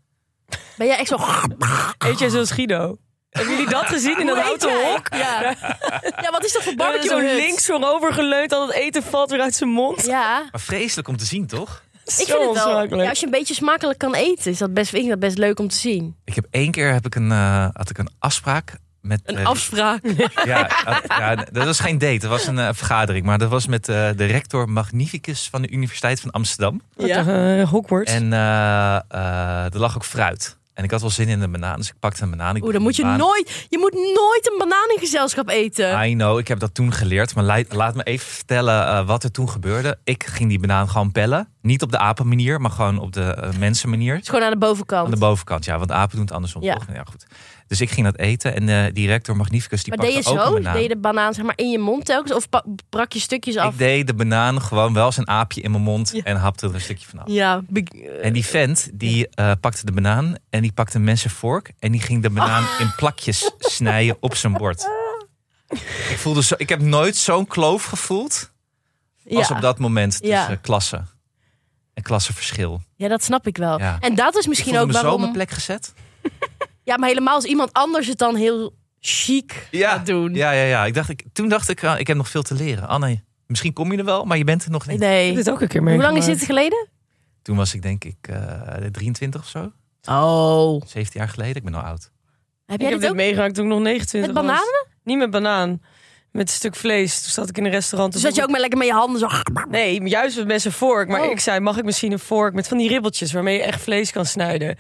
Ben 0.76 0.86
jij 0.86 0.98
echt 0.98 1.08
zo... 1.08 1.18
Eet 1.98 2.18
jij 2.18 2.28
zoals 2.28 2.50
Guido? 2.50 2.98
Hebben 3.30 3.52
jullie 3.54 3.70
dat 3.70 3.86
gezien 3.86 4.20
in 4.20 4.26
dat 4.26 4.38
houten 4.38 4.68
jij? 4.68 4.92
hok? 4.92 5.08
Ja. 5.14 5.54
ja, 6.22 6.30
wat 6.30 6.44
is 6.44 6.52
dat 6.52 6.62
voor 6.62 6.74
Barbecue 6.74 7.08
zo 7.08 7.18
links 7.18 7.66
voorover 7.66 8.12
geleund, 8.12 8.52
al 8.52 8.66
het 8.66 8.76
eten 8.76 9.02
valt 9.02 9.30
weer 9.30 9.40
uit 9.40 9.54
zijn 9.54 9.70
mond. 9.70 10.06
Ja, 10.06 10.48
Maar 10.50 10.60
vreselijk 10.60 11.08
om 11.08 11.16
te 11.16 11.24
zien, 11.24 11.46
toch? 11.46 11.82
ik 12.04 12.12
vind 12.12 12.28
het 12.28 12.64
wel. 12.64 13.00
Ja, 13.00 13.08
als 13.08 13.18
je 13.20 13.24
een 13.24 13.30
beetje 13.32 13.54
smakelijk 13.54 13.98
kan 13.98 14.14
eten, 14.14 14.50
is 14.50 14.58
dat 14.58 14.74
best, 14.74 14.90
vind 14.90 15.02
ik 15.04 15.08
dat 15.10 15.18
best 15.18 15.38
leuk 15.38 15.58
om 15.58 15.68
te 15.68 15.76
zien. 15.76 16.16
Ik 16.24 16.34
heb 16.34 16.46
één 16.50 16.70
keer 16.70 16.92
heb 16.92 17.06
ik 17.06 17.14
een, 17.14 17.32
eh, 17.32 17.66
had 17.72 17.90
ik 17.90 17.98
een 17.98 18.10
afspraak 18.18 18.76
met. 19.04 19.20
Een 19.24 19.36
eh, 19.36 19.46
afspraak. 19.46 20.00
Ja, 20.44 21.34
dat 21.52 21.64
was 21.64 21.80
geen 21.80 21.98
date, 21.98 22.18
dat 22.18 22.30
was 22.30 22.46
een 22.46 22.58
eh, 22.58 22.68
vergadering. 22.72 23.26
Maar 23.26 23.38
dat 23.38 23.50
was 23.50 23.66
met 23.66 23.88
eh, 23.88 24.08
de 24.16 24.24
rector 24.24 24.68
magnificus 24.68 25.48
van 25.50 25.62
de 25.62 25.70
Universiteit 25.70 26.20
van 26.20 26.30
Amsterdam. 26.30 26.80
Ja. 26.96 27.24
Uh, 27.58 27.68
Hogwarts. 27.68 28.12
En 28.12 28.32
eh, 28.32 28.94
eh, 29.08 29.74
er 29.74 29.78
lag 29.78 29.94
ook 29.96 30.04
fruit. 30.04 30.56
En 30.74 30.84
ik 30.84 30.90
had 30.90 31.00
wel 31.00 31.10
zin 31.10 31.28
in 31.28 31.40
een 31.40 31.50
banaan, 31.52 31.76
dus 31.76 31.88
ik 31.88 31.94
pakte 32.00 32.22
een 32.22 32.30
banaan. 32.30 32.62
Oeh, 32.62 32.72
dan 32.72 32.82
moet 32.82 32.96
je 32.96 33.02
banaan. 33.02 33.18
nooit, 33.18 33.66
je 33.68 33.78
moet 33.78 33.92
nooit 33.92 34.50
een 34.52 34.58
banaan 34.58 34.88
in 34.94 34.98
gezelschap 34.98 35.48
eten. 35.48 36.04
I 36.06 36.12
know, 36.14 36.38
ik 36.38 36.48
heb 36.48 36.58
dat 36.58 36.74
toen 36.74 36.92
geleerd. 36.92 37.34
Maar 37.34 37.44
lei- 37.44 37.64
laat 37.68 37.94
me 37.94 38.02
even 38.02 38.26
vertellen 38.26 39.06
wat 39.06 39.24
er 39.24 39.30
toen 39.30 39.48
gebeurde. 39.50 39.98
Ik 40.04 40.24
ging 40.26 40.48
die 40.48 40.58
banaan 40.58 40.88
gewoon 40.88 41.12
pellen. 41.12 41.48
Niet 41.62 41.82
op 41.82 41.90
de 41.90 41.98
apenmanier, 41.98 42.60
maar 42.60 42.70
gewoon 42.70 42.98
op 42.98 43.12
de 43.12 43.48
mensenmanier. 43.58 44.14
Het 44.14 44.22
is 44.22 44.28
gewoon 44.28 44.44
aan 44.44 44.50
de 44.50 44.58
bovenkant. 44.58 45.04
Aan 45.04 45.10
de 45.10 45.16
bovenkant, 45.16 45.64
ja, 45.64 45.78
want 45.78 45.90
apen 45.92 46.16
doen 46.16 46.24
het 46.24 46.34
andersom. 46.34 46.62
Ja. 46.62 46.74
toch? 46.74 46.84
ja 46.92 47.04
goed. 47.10 47.26
Dus 47.74 47.82
ik 47.88 47.90
ging 47.90 48.06
dat 48.06 48.18
eten 48.18 48.54
en 48.54 48.68
eh 48.68 48.92
die 48.92 49.06
rector 49.06 49.36
Magnificus 49.36 49.82
die 49.84 49.96
maar 49.96 50.06
deed 50.06 50.14
je 50.16 50.22
pakte 50.22 50.38
ook 50.40 50.46
zo? 50.46 50.46
een 50.56 50.62
banaan. 50.62 50.72
Deed 50.72 50.82
je 50.82 50.88
de 50.88 50.96
banaan 51.00 51.34
zeg 51.34 51.44
maar 51.44 51.56
in 51.56 51.70
je 51.70 51.78
mond 51.78 52.04
telkens? 52.04 52.32
Of 52.34 52.48
brak 52.88 53.12
je 53.12 53.18
stukjes 53.20 53.56
af? 53.56 53.72
Ik 53.72 53.78
deed 53.78 54.06
de 54.06 54.14
banaan 54.14 54.62
gewoon 54.62 54.92
wel 54.92 55.04
als 55.04 55.16
een 55.16 55.28
aapje 55.28 55.60
in 55.60 55.70
mijn 55.70 55.82
mond 55.82 56.10
Ja. 56.12 56.22
en 56.22 56.36
hapte 56.36 56.66
er 56.66 56.74
een 56.74 56.80
stukje 56.80 57.06
van 57.08 57.18
af. 57.18 57.28
Ja. 57.28 57.62
En 58.22 58.32
die 58.32 58.44
vent 58.44 58.90
die 58.92 59.28
eh, 59.28 59.52
pakte 59.60 59.86
de 59.86 59.92
banaan 59.92 60.34
en 60.50 60.62
die 60.62 60.72
pakte 60.72 60.96
een 60.96 61.04
messenvork 61.04 61.72
en 61.78 61.92
die 61.92 62.00
ging 62.00 62.22
de 62.22 62.30
banaan 62.30 62.66
in 62.78 62.92
plakjes 62.96 63.50
snijden 63.58 64.16
op 64.20 64.34
zijn 64.34 64.52
bord. 64.52 64.86
Ik 66.10 66.16
voelde 66.18 66.42
zo, 66.42 66.54
ik 66.58 66.68
heb 66.68 66.80
nooit 66.80 67.16
zo'n 67.16 67.46
kloof 67.46 67.84
gevoeld 67.84 68.50
als 69.30 69.48
ja. 69.48 69.54
op 69.56 69.60
dat 69.62 69.78
moment 69.78 70.10
tussen 70.12 70.28
Ja. 70.28 70.58
klassen. 70.62 71.08
En 71.94 72.02
klassenverschil. 72.02 72.82
ja, 72.96 73.08
dat 73.08 73.22
snap 73.24 73.46
ik 73.46 73.56
wel. 73.56 73.78
Ja. 73.78 73.96
En 74.00 74.14
dat 74.14 74.34
is 74.36 74.42
Ik 74.42 74.48
misschien 74.48 74.78
ook 74.78 74.86
me 74.86 74.92
zo 74.92 74.98
op 74.98 75.02
waarom... 75.04 75.20
mijn 75.20 75.32
plek 75.32 75.50
gezet. 75.50 75.92
Ja, 76.84 76.96
maar 76.98 77.08
helemaal 77.08 77.34
als 77.34 77.44
iemand 77.44 77.72
anders 77.72 78.06
het 78.06 78.18
dan 78.18 78.36
heel 78.36 78.74
chic 79.00 79.68
gaat 79.70 80.06
doen. 80.06 80.34
Ja, 80.34 80.50
ja, 80.50 80.64
ja. 80.64 80.84
Ik 80.84 80.94
dacht, 80.94 81.08
ik, 81.08 81.24
toen 81.32 81.48
dacht 81.48 81.68
ik, 81.68 81.84
ah, 81.84 81.98
ik 82.00 82.06
heb 82.06 82.16
nog 82.16 82.28
veel 82.28 82.42
te 82.42 82.54
leren. 82.54 82.88
Anne, 82.88 83.22
misschien 83.46 83.72
kom 83.72 83.92
je 83.92 83.98
er 83.98 84.04
wel, 84.04 84.24
maar 84.24 84.36
je 84.38 84.44
bent 84.44 84.64
er 84.64 84.70
nog 84.70 84.86
niet. 84.86 84.94
Ik 84.94 85.00
Nee. 85.02 85.26
heb 85.26 85.34
dit 85.36 85.50
ook 85.50 85.60
een 85.60 85.68
keer 85.68 85.82
Hoe 85.82 86.02
lang 86.02 86.16
is 86.16 86.24
dit 86.24 86.42
geleden? 86.42 86.88
Toen 87.42 87.56
was 87.56 87.74
ik 87.74 87.82
denk 87.82 88.04
ik 88.04 88.16
eh 88.20 88.36
23 88.92 89.40
of 89.40 89.48
zo. 89.48 89.72
Oh. 90.10 90.82
17 90.86 91.20
jaar 91.20 91.28
geleden. 91.28 91.56
Ik 91.56 91.64
ben 91.64 91.74
al 91.74 91.80
oud. 91.82 92.10
Heb 92.66 92.74
Ik 92.76 92.80
jij 92.80 92.90
heb 92.90 92.90
dit 92.90 93.00
dit 93.00 93.10
ook? 93.10 93.16
meegemaakt 93.16 93.54
toen 93.54 93.64
ik 93.64 93.70
nog 93.70 93.80
29 93.80 94.32
Met 94.34 94.42
was. 94.42 94.52
bananen? 94.52 94.86
Niet 95.04 95.18
met 95.18 95.30
banaan. 95.30 95.82
Met 96.30 96.48
een 96.48 96.54
stuk 96.54 96.74
vlees. 96.76 97.22
Toen 97.22 97.30
zat 97.30 97.48
ik 97.48 97.58
in 97.58 97.64
een 97.64 97.70
restaurant. 97.70 98.12
Dus 98.12 98.20
Toen 98.20 98.30
dat 98.30 98.38
je 98.38 98.44
ook 98.44 98.50
maar 98.50 98.60
lekker 98.60 98.78
met 98.78 98.86
je 98.88 98.92
handen 98.94 99.18
zo... 99.20 99.28
Nee, 99.70 100.02
juist 100.08 100.36
met 100.36 100.46
mes 100.46 100.64
en 100.64 100.72
vork. 100.72 101.08
Maar 101.08 101.20
Oh. 101.22 101.30
ik 101.30 101.40
zei, 101.40 101.60
mag 101.60 101.76
ik 101.78 101.84
misschien 101.84 102.12
een 102.12 102.18
vork 102.18 102.54
met 102.54 102.68
van 102.68 102.78
die 102.78 102.88
ribbeltjes 102.88 103.32
waarmee 103.32 103.56
je 103.56 103.62
echt 103.62 103.80
vlees 103.82 104.10
kan 104.12 104.26
snijden? 104.26 104.76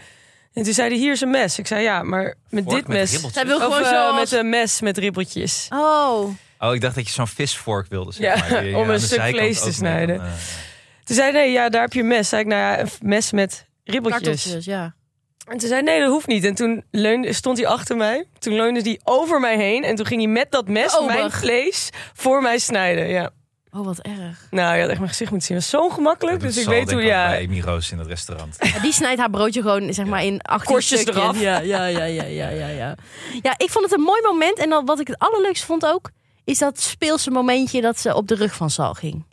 En 0.54 0.62
toen 0.62 0.72
zei 0.72 0.88
hij, 0.88 0.98
hier 0.98 1.12
is 1.12 1.20
een 1.20 1.30
mes. 1.30 1.58
Ik 1.58 1.66
zei, 1.66 1.82
ja, 1.82 2.02
maar 2.02 2.34
met 2.48 2.64
Vork 2.64 2.76
dit 2.76 2.88
met 2.88 2.96
mes... 2.96 3.10
ribbeltjes? 3.12 3.42
Hij 3.42 3.46
wil 3.46 3.56
Of 3.56 3.62
gewoon 3.62 3.92
eh, 3.92 4.06
zo 4.06 4.14
met 4.14 4.32
een 4.32 4.48
mes 4.48 4.80
met 4.80 4.98
ribbeltjes. 4.98 5.66
Oh. 5.70 6.28
Oh, 6.58 6.74
ik 6.74 6.80
dacht 6.80 6.94
dat 6.94 7.06
je 7.06 7.12
zo'n 7.12 7.26
visvork 7.26 7.86
wilde. 7.88 8.12
Zeg 8.12 8.36
Ja, 8.36 8.48
maar, 8.48 8.62
die 8.62 8.76
om 8.76 8.90
een 8.90 9.00
stuk 9.00 9.22
vlees 9.22 9.60
te 9.60 9.72
snijden. 9.72 10.16
dan, 10.16 10.26
eh, 10.26 10.32
Toen 11.04 11.16
zei 11.16 11.32
hij, 11.32 11.40
nee, 11.40 11.52
ja, 11.52 11.68
daar 11.68 11.80
heb 11.80 11.92
je 11.92 12.00
een 12.00 12.06
mes. 12.06 12.28
Zei 12.28 12.42
ik, 12.42 12.48
nou 12.48 12.60
ja, 12.60 12.80
een 12.80 12.88
mes 13.00 13.32
met 13.32 13.66
ribbeltjes. 13.84 14.22
Karteltjes, 14.22 14.64
ja. 14.64 14.94
En 15.44 15.58
toen 15.58 15.68
zei 15.68 15.72
hij, 15.72 15.82
nee, 15.82 16.00
dat 16.00 16.08
hoeft 16.08 16.26
niet. 16.26 16.44
En 16.44 16.54
toen 16.54 16.84
leunde, 16.90 17.32
stond 17.32 17.58
hij 17.58 17.66
achter 17.66 17.96
mij. 17.96 18.24
Toen 18.38 18.54
leunde 18.54 18.80
hij 18.80 19.00
over 19.04 19.40
mij 19.40 19.56
heen. 19.56 19.84
En 19.84 19.94
toen 19.94 20.06
ging 20.06 20.22
hij 20.22 20.30
met 20.30 20.50
dat 20.50 20.68
mes 20.68 20.96
Oh, 20.96 21.06
mijn 21.06 21.30
vlees 21.30 21.90
voor 22.14 22.42
mij 22.42 22.58
snijden. 22.58 23.08
Ja. 23.08 23.30
Oh, 23.76 23.84
wat 23.84 23.98
erg. 23.98 24.46
Nou, 24.50 24.74
je 24.74 24.80
had 24.80 24.90
echt 24.90 24.98
mijn 24.98 25.10
gezicht 25.10 25.30
moeten 25.30 25.48
zien. 25.48 25.56
Dat 25.56 25.70
was 25.70 25.80
zo 25.80 25.88
gemakkelijk. 25.88 26.40
dat 26.40 26.48
Dus 26.48 26.56
ik 26.56 26.64
zal, 26.64 26.72
weet 26.72 26.90
hoe, 26.90 27.00
ik, 27.00 27.06
ook 27.06 27.12
ja... 27.12 27.28
Bij 27.28 27.44
Amy 27.46 27.60
Roos 27.60 27.90
in 27.92 27.98
het 27.98 28.06
restaurant. 28.06 28.56
Ja, 28.60 28.78
die 28.78 28.92
snijdt 28.92 29.20
haar 29.20 29.30
broodje 29.30 29.62
gewoon 29.62 29.92
zeg 29.92 30.06
maar 30.06 30.24
in 30.24 30.40
18 30.40 30.72
Korstjes 30.72 31.00
stukjes. 31.00 31.22
eraf. 31.24 31.40
Ja, 31.40 31.58
ja, 31.58 31.84
ja, 31.86 32.04
ja, 32.04 32.22
ja, 32.24 32.48
ja, 32.48 32.68
ja. 32.68 32.94
Ja, 33.42 33.54
ik 33.56 33.70
vond 33.70 33.84
het 33.84 33.94
een 33.94 34.04
mooi 34.04 34.22
moment. 34.22 34.58
En 34.58 34.70
dan, 34.70 34.84
wat 34.84 35.00
ik 35.00 35.06
het 35.06 35.18
allerleukste 35.18 35.66
vond 35.66 35.86
ook... 35.86 36.10
is 36.44 36.58
dat 36.58 36.80
speelse 36.80 37.30
momentje 37.30 37.80
dat 37.80 37.98
ze 37.98 38.14
op 38.14 38.28
de 38.28 38.34
rug 38.34 38.54
van 38.54 38.70
Sal 38.70 38.94
ging. 38.94 39.24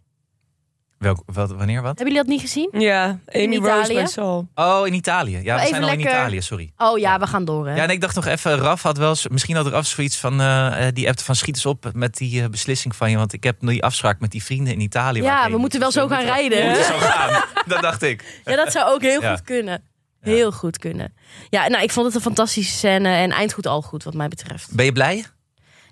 Welk, 1.01 1.23
wat, 1.25 1.51
wanneer 1.51 1.81
wat? 1.81 1.97
Hebben 1.97 2.05
jullie 2.15 2.21
dat 2.21 2.27
niet 2.27 2.41
gezien? 2.41 2.69
Ja, 2.71 3.03
Amy 3.33 3.55
Rose 3.55 3.67
Italië? 3.69 3.93
bij 3.93 4.05
Saul. 4.05 4.47
Oh, 4.55 4.87
in 4.87 4.93
Italië. 4.93 5.39
Ja, 5.43 5.55
we 5.55 5.59
even 5.61 5.67
zijn 5.69 5.83
al 5.83 5.89
in 5.91 5.99
Italië, 5.99 6.41
sorry. 6.41 6.71
Oh 6.77 6.97
ja, 6.99 7.19
we 7.19 7.27
gaan 7.27 7.45
door 7.45 7.67
hè. 7.67 7.75
Ja, 7.75 7.83
en 7.83 7.89
ik 7.89 8.01
dacht 8.01 8.15
nog 8.15 8.25
even, 8.25 8.57
Raf 8.57 8.81
had 8.81 8.97
wel 8.97 9.09
eens, 9.09 9.27
misschien 9.27 9.55
had 9.55 9.67
Raf 9.67 9.85
zoiets 9.87 10.17
van, 10.17 10.41
eh, 10.41 10.87
eh, 10.87 10.93
die 10.93 11.07
appte 11.07 11.23
van 11.23 11.35
schiet 11.35 11.55
eens 11.55 11.65
op 11.65 11.91
met 11.93 12.17
die 12.17 12.41
eh, 12.43 12.49
beslissing 12.49 12.95
van 12.95 13.11
je, 13.11 13.17
want 13.17 13.33
ik 13.33 13.43
heb 13.43 13.55
die 13.59 13.83
afspraak 13.83 14.19
met 14.19 14.31
die 14.31 14.43
vrienden 14.43 14.73
in 14.73 14.79
Italië. 14.79 15.21
waar 15.21 15.31
Ja, 15.45 15.51
we 15.51 15.57
moeten 15.57 15.79
moet. 15.81 15.93
wel 15.93 16.03
zo 16.03 16.07
gaan 16.09 16.23
rijden. 16.23 16.59
we 16.61 16.65
moeten 16.67 16.85
zo 16.85 16.97
gaan. 16.97 17.43
Dat 17.67 17.81
dacht 17.81 18.01
ik. 18.01 18.41
Ja, 18.45 18.55
dat 18.55 18.71
zou 18.71 18.93
ook 18.93 19.01
heel 19.01 19.21
Ja. 19.21 19.31
goed 19.31 19.41
kunnen. 19.43 19.83
Heel 20.19 20.51
goed 20.51 20.77
kunnen. 20.77 21.13
Ja, 21.49 21.67
nou, 21.67 21.83
ik 21.83 21.91
vond 21.91 22.05
het 22.05 22.15
een 22.15 22.21
fantastische 22.21 22.73
scène. 22.75 23.09
En 23.09 23.31
eindgoed 23.31 23.67
al 23.67 23.81
goed, 23.81 24.03
wat 24.03 24.13
mij 24.13 24.27
betreft. 24.27 24.75
Ben 24.75 24.85
je 24.85 24.91
blij? 24.91 25.25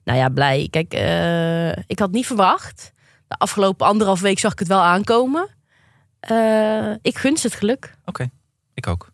Nou 0.04 0.20
ja, 0.20 0.30
blij. 0.30 0.68
Kijk, 0.70 0.94
eh, 0.94 1.70
ik 1.88 2.00
had 2.00 2.12
niet 2.12 2.26
verwacht. 2.26 2.94
De 3.30 3.36
afgelopen 3.38 3.88
anderhalf 3.88 4.20
week 4.20 4.40
zag 4.40 4.52
ik 4.52 4.60
het 4.60 4.68
wel 4.68 4.82
aankomen. 4.82 5.48
Eh, 6.20 6.92
ik 7.02 7.18
gun 7.18 7.38
ze 7.38 7.48
het 7.48 7.56
geluk. 7.56 7.96
Ik 8.74 8.88
ook. 8.88 9.12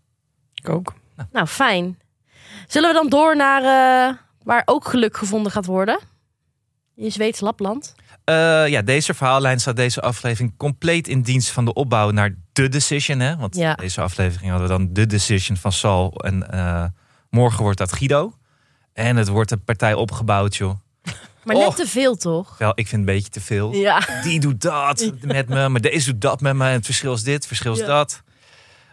Ik 0.53 0.69
ook. 0.69 0.93
Nou, 1.31 1.47
fijn. 1.47 1.99
Zullen 2.67 2.89
we 2.89 2.95
dan 2.95 3.09
door 3.09 3.35
naar 3.35 3.61
eh, 3.61 4.15
waar 4.43 4.61
ook 4.65 4.87
geluk 4.87 5.17
gevonden 5.17 5.51
gaat 5.51 5.65
worden? 5.65 5.99
In 6.95 7.11
Zweeds 7.11 7.39
Lapland. 7.39 7.95
Eh, 8.23 8.67
ja, 8.67 8.81
deze 8.81 9.13
verhaallijn 9.13 9.59
staat 9.59 9.75
deze 9.75 10.01
aflevering 10.01 10.57
compleet 10.57 11.07
in 11.07 11.21
dienst 11.21 11.49
van 11.49 11.65
de 11.65 11.73
opbouw 11.73 12.09
naar 12.09 12.35
de 12.53 12.69
decision. 12.69 13.19
Hè? 13.19 13.35
Want 13.37 13.55
Ja. 13.55 13.73
deze 13.73 14.01
aflevering 14.01 14.49
hadden 14.51 14.67
we 14.69 14.73
dan 14.77 14.93
de 14.93 15.05
decision 15.05 15.57
van 15.57 15.71
Sal. 15.71 16.11
En 16.15 16.51
eh, 16.51 16.85
morgen 17.29 17.63
wordt 17.63 17.77
dat 17.77 17.93
Guido. 17.93 18.33
En 18.93 19.15
het 19.15 19.27
wordt 19.27 19.51
een 19.51 19.63
partij 19.63 19.93
opgebouwd, 19.93 20.55
joh. 20.55 20.75
Maar 21.45 21.55
Oh. 21.55 21.67
net 21.67 21.75
te 21.75 21.87
veel, 21.87 22.15
toch? 22.15 22.57
Wel, 22.57 22.69
ik 22.69 22.87
vind 22.87 22.89
het 22.89 22.99
een 22.99 23.15
beetje 23.15 23.29
te 23.29 23.41
veel. 23.41 23.73
Ja. 23.73 24.01
Die 24.23 24.39
doet 24.39 24.61
dat 24.61 25.11
met 25.21 25.47
me, 25.49 25.69
maar 25.69 25.81
deze 25.81 26.11
doet 26.11 26.21
dat 26.21 26.41
met 26.41 26.55
me. 26.55 26.65
En 26.67 26.71
het 26.71 26.85
verschil 26.85 27.13
is 27.13 27.23
dit, 27.23 27.33
het 27.33 27.47
verschil 27.47 27.73
is 27.73 27.79
Ja. 27.79 27.85
dat. 27.85 28.23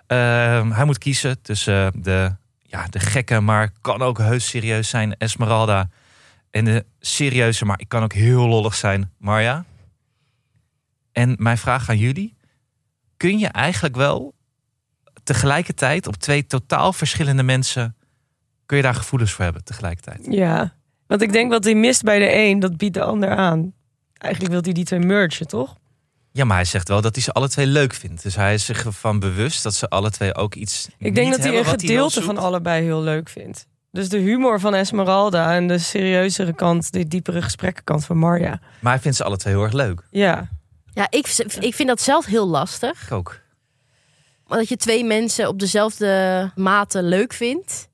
Ehm, 0.07 0.71
hij 0.71 0.85
moet 0.85 0.99
kiezen 0.99 1.43
tussen 1.43 1.87
eh, 1.87 2.03
de, 2.03 2.35
ja, 2.63 2.87
de 2.91 2.99
gekke, 3.01 3.41
maar 3.41 3.73
kan 3.81 4.03
ook 4.03 4.19
heus 4.19 4.49
serieus 4.49 4.89
zijn, 4.89 5.17
Esmeralda. 5.17 5.89
En 6.51 6.65
de 6.65 6.85
serieuze, 7.01 7.65
maar 7.65 7.81
ik 7.81 7.89
kan 7.89 8.03
ook 8.03 8.13
heel 8.13 8.47
lollig 8.49 8.75
zijn, 8.75 9.13
Marja. 9.19 9.65
En 11.13 11.35
mijn 11.39 11.59
vraag 11.59 11.89
aan 11.89 11.99
jullie. 11.99 12.35
Kun 13.17 13.39
je 13.39 13.49
eigenlijk 13.49 13.97
wel 13.97 14.35
tegelijkertijd 15.23 16.07
op 16.07 16.17
twee 16.17 16.47
totaal 16.47 16.93
verschillende 16.93 17.43
mensen... 17.43 17.97
kun 18.67 18.77
je 18.77 18.83
daar 18.83 18.95
gevoelens 18.95 19.33
voor 19.33 19.45
hebben 19.45 19.65
tegelijkertijd? 19.65 20.27
Ja, 20.31 20.75
want 21.13 21.25
ik 21.25 21.33
denk 21.33 21.51
wat 21.51 21.65
hij 21.65 21.75
mist 21.75 22.03
bij 22.03 22.19
de 22.19 22.35
een, 22.35 22.61
dat 22.61 22.77
biedt 22.77 22.95
de 22.95 23.03
ander 23.03 23.29
aan. 23.29 23.73
Eigenlijk 24.19 24.53
wil 24.53 24.63
hij 24.63 24.73
die 24.73 24.85
twee 24.85 25.01
mergen, 25.01 25.47
toch? 25.47 25.77
Ja, 26.31 26.45
maar 26.45 26.57
hij 26.57 26.65
zegt 26.65 26.89
wel 26.89 27.01
dat 27.01 27.15
hij 27.15 27.25
ze 27.25 27.33
alle 27.33 27.49
twee 27.49 27.67
leuk 27.67 27.95
vindt. 27.95 28.23
Dus 28.23 28.37
hij 28.37 28.55
is 28.55 28.65
zich 28.65 28.85
ervan 28.85 29.19
bewust 29.19 29.63
dat 29.63 29.75
ze 29.75 29.89
alle 29.89 30.11
twee 30.11 30.35
ook 30.35 30.55
iets 30.55 30.89
Ik 30.99 31.15
denk 31.15 31.27
niet 31.27 31.37
dat 31.37 31.47
hij 31.47 31.59
een 31.59 31.65
gedeelte 31.65 32.23
van 32.23 32.39
allebei 32.39 32.85
heel 32.85 33.03
leuk 33.03 33.29
vindt. 33.29 33.67
Dus 33.91 34.09
de 34.09 34.19
humor 34.19 34.61
van 34.61 34.75
Esmeralda 34.75 35.55
en 35.55 35.69
de 35.69 35.79
serieuzere 35.79 36.55
kant, 36.55 36.93
de 36.93 37.09
diepere 37.09 37.43
gesprekkenkant 37.43 38.05
van 38.05 38.19
Marja. 38.19 38.61
Maar 38.81 38.93
hij 38.93 39.03
vindt 39.03 39.17
ze 39.17 39.25
alle 39.25 39.37
twee 39.37 39.55
heel 39.55 39.63
erg 39.63 39.73
leuk. 39.73 40.03
Ja, 40.11 40.49
Ja, 40.93 41.07
ik, 41.11 41.27
ik 41.61 41.75
vind 41.75 41.89
dat 41.89 42.01
zelf 42.01 42.25
heel 42.25 42.49
lastig. 42.49 43.03
Ik 43.03 43.13
ook. 43.13 43.41
Dat 44.47 44.69
je 44.69 44.77
twee 44.77 45.05
mensen 45.05 45.49
op 45.49 45.59
dezelfde 45.59 46.51
mate 46.55 47.03
leuk 47.03 47.33
vindt. 47.33 47.91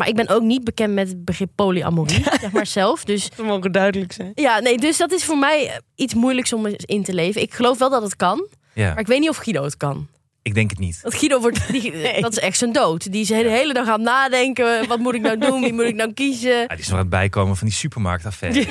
Maar 0.00 0.08
ik 0.08 0.14
ben 0.16 0.28
ook 0.28 0.42
niet 0.42 0.64
bekend 0.64 0.94
met 0.94 1.08
het 1.08 1.24
begrip 1.24 1.50
polyamorie, 1.54 2.22
zeg 2.40 2.52
maar 2.52 2.66
zelf. 2.66 3.04
Dus 3.04 3.30
dat 3.36 3.46
mogen 3.46 3.72
duidelijk 3.72 4.12
zijn. 4.12 4.32
ja, 4.34 4.58
nee, 4.60 4.78
dus 4.78 4.96
dat 4.96 5.12
is 5.12 5.24
voor 5.24 5.38
mij 5.38 5.80
iets 5.94 6.14
moeilijks 6.14 6.52
om 6.52 6.66
in 6.76 7.02
te 7.02 7.14
leven. 7.14 7.42
Ik 7.42 7.54
geloof 7.54 7.78
wel 7.78 7.90
dat 7.90 8.02
het 8.02 8.16
kan, 8.16 8.46
Ja, 8.74 8.88
maar 8.88 8.98
ik 8.98 9.06
weet 9.06 9.20
niet 9.20 9.28
of 9.28 9.36
Guido 9.36 9.62
het 9.64 9.76
kan. 9.76 10.08
ik 10.42 10.54
denk 10.54 10.70
het 10.70 10.78
niet. 10.78 10.98
Want 11.02 11.14
Guido 11.14 11.40
wordt, 11.40 11.68
die, 11.72 12.20
dat 12.20 12.32
is 12.32 12.38
echt 12.38 12.58
zijn 12.58 12.72
dood. 12.72 13.12
Die 13.12 13.20
is 13.20 13.28
de 13.28 13.34
hele, 13.34 13.48
hele 13.48 13.72
dag 13.72 13.86
aan 13.86 13.92
het 13.92 14.02
nadenken. 14.02 14.88
Wat 14.88 14.98
moet 14.98 15.14
ik 15.14 15.20
nou 15.20 15.38
doen? 15.38 15.60
Wie 15.60 15.72
moet 15.72 15.84
ik 15.84 15.94
nou 15.94 16.12
kiezen? 16.12 16.50
Ja, 16.58 16.66
die 16.66 16.78
is 16.78 16.84
nog 16.88 16.94
aan 16.94 17.00
het 17.00 17.08
bijkomen 17.10 17.56
van 17.56 17.66
die 17.66 17.76
supermarktaffaire. 17.76 18.66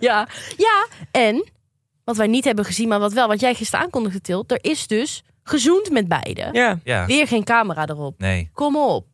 Ja, 0.00 0.28
ja. 0.56 0.86
En 1.10 1.44
wat 2.04 2.16
wij 2.16 2.26
niet 2.26 2.44
hebben 2.44 2.64
gezien, 2.64 2.88
maar 2.88 2.98
wat 2.98 3.12
wel, 3.12 3.28
wat 3.28 3.40
jij 3.40 3.54
gisteren 3.54 3.84
aankondigde, 3.84 4.20
Tilt. 4.20 4.50
Er 4.52 4.58
is 4.60 4.86
dus 4.86 5.22
gezoend 5.42 5.90
met 5.90 6.08
beiden. 6.08 6.52
Ja, 6.52 6.78
Ja, 6.84 7.06
Weer 7.06 7.26
geen 7.26 7.44
camera 7.44 7.86
erop. 7.88 8.18
nee. 8.18 8.50
Kom 8.52 8.76
op. 8.76 9.06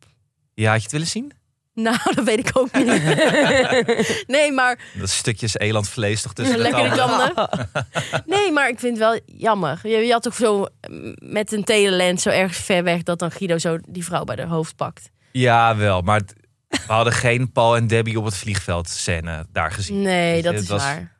Ja, 0.63 0.67
had 0.71 0.75
je 0.77 0.83
het 0.83 0.91
willen 0.91 1.07
zien? 1.07 1.31
Nou, 1.73 1.97
dat 2.15 2.23
weet 2.25 2.39
ik 2.49 2.57
ook 2.57 2.73
niet. 2.73 2.85
nee, 4.35 4.51
maar 4.51 4.79
Dat 4.99 5.09
stukjes 5.09 5.57
elandvlees 5.57 6.21
toch 6.21 6.33
tussen 6.33 6.55
de 6.55 6.61
lekker 6.61 6.89
de 6.89 6.95
tanden. 6.95 7.33
tanden. 7.35 7.69
Nee, 8.25 8.51
maar 8.51 8.69
ik 8.69 8.79
vind 8.79 8.97
het 8.97 9.07
wel 9.07 9.19
jammer. 9.25 9.79
Je, 9.83 9.97
je 9.97 10.11
had 10.11 10.23
toch 10.23 10.35
zo 10.35 10.65
mm, 10.89 11.15
met 11.15 11.51
een 11.51 11.63
telelens 11.63 12.21
zo 12.23 12.29
ergens 12.29 12.57
ver 12.57 12.83
weg 12.83 13.03
dat 13.03 13.19
dan 13.19 13.31
Guido 13.31 13.57
zo 13.57 13.77
die 13.87 14.03
vrouw 14.03 14.23
bij 14.23 14.35
haar 14.35 14.47
hoofd 14.47 14.75
pakt. 14.75 15.09
Ja, 15.31 15.75
wel. 15.75 16.01
Maar 16.01 16.21
we 16.67 16.77
hadden 16.87 17.13
geen 17.13 17.51
Paul 17.51 17.75
en 17.75 17.87
Debbie 17.87 18.17
op 18.19 18.25
het 18.25 18.35
vliegveld 18.37 18.89
scène 18.89 19.45
daar 19.51 19.71
gezien. 19.71 20.01
Nee, 20.01 20.41
dat 20.41 20.53
is 20.53 20.67
was- 20.67 20.83
waar. 20.83 21.15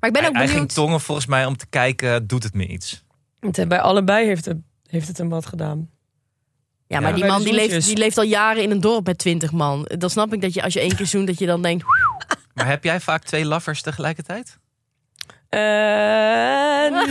Maar 0.00 0.12
ik 0.12 0.12
ben 0.12 0.22
hij, 0.22 0.28
ook 0.28 0.36
hij 0.36 0.46
ging 0.46 0.52
benieuwd. 0.58 0.74
tongen 0.74 1.00
volgens 1.00 1.26
mij 1.26 1.44
om 1.46 1.56
te 1.56 1.66
kijken, 1.66 2.26
doet 2.26 2.42
het 2.42 2.54
me 2.54 2.66
iets? 2.66 3.04
Want 3.40 3.68
bij 3.68 3.80
allebei 3.80 4.26
heeft 4.26 4.44
het, 4.44 4.56
heeft 4.86 5.08
het 5.08 5.18
hem 5.18 5.28
wat 5.28 5.46
gedaan. 5.46 5.90
Ja, 6.86 7.00
maar 7.00 7.08
Ja. 7.10 7.14
die 7.16 7.24
man 7.24 7.42
die 7.42 7.52
leeft, 7.52 7.86
die 7.86 7.96
leeft 7.96 8.18
al 8.18 8.24
jaren 8.24 8.62
in 8.62 8.70
een 8.70 8.80
dorp 8.80 9.06
met 9.06 9.18
twintig 9.18 9.52
man. 9.52 9.88
Dan 9.98 10.10
snap 10.10 10.32
ik 10.32 10.40
dat 10.40 10.54
je 10.54 10.62
als 10.62 10.72
je 10.72 10.80
één 10.80 10.96
keer 10.96 11.06
zoent, 11.06 11.26
dat 11.26 11.38
je 11.38 11.46
dan 11.46 11.62
denkt... 11.62 11.84
Maar 12.54 12.66
heb 12.66 12.84
jij 12.84 13.00
vaak 13.00 13.22
twee 13.24 13.44
lovers 13.44 13.82
tegelijkertijd? 13.82 14.58
Eh, 15.48 15.60
Daar 16.94 17.06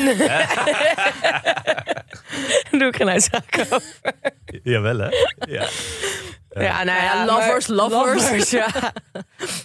doe 2.79 2.87
ik 2.87 2.95
geen 2.95 3.09
uitspraak 3.09 3.57
over. 3.69 3.81
Jawel 4.63 4.97
hè? 4.99 5.07
Ja. 5.49 5.67
Ja, 6.49 6.83
nou 6.83 7.01
ja, 7.01 7.13
Ja, 7.13 7.25
lovers, 7.25 7.67
lovers. 7.67 8.49
ja. 8.49 8.67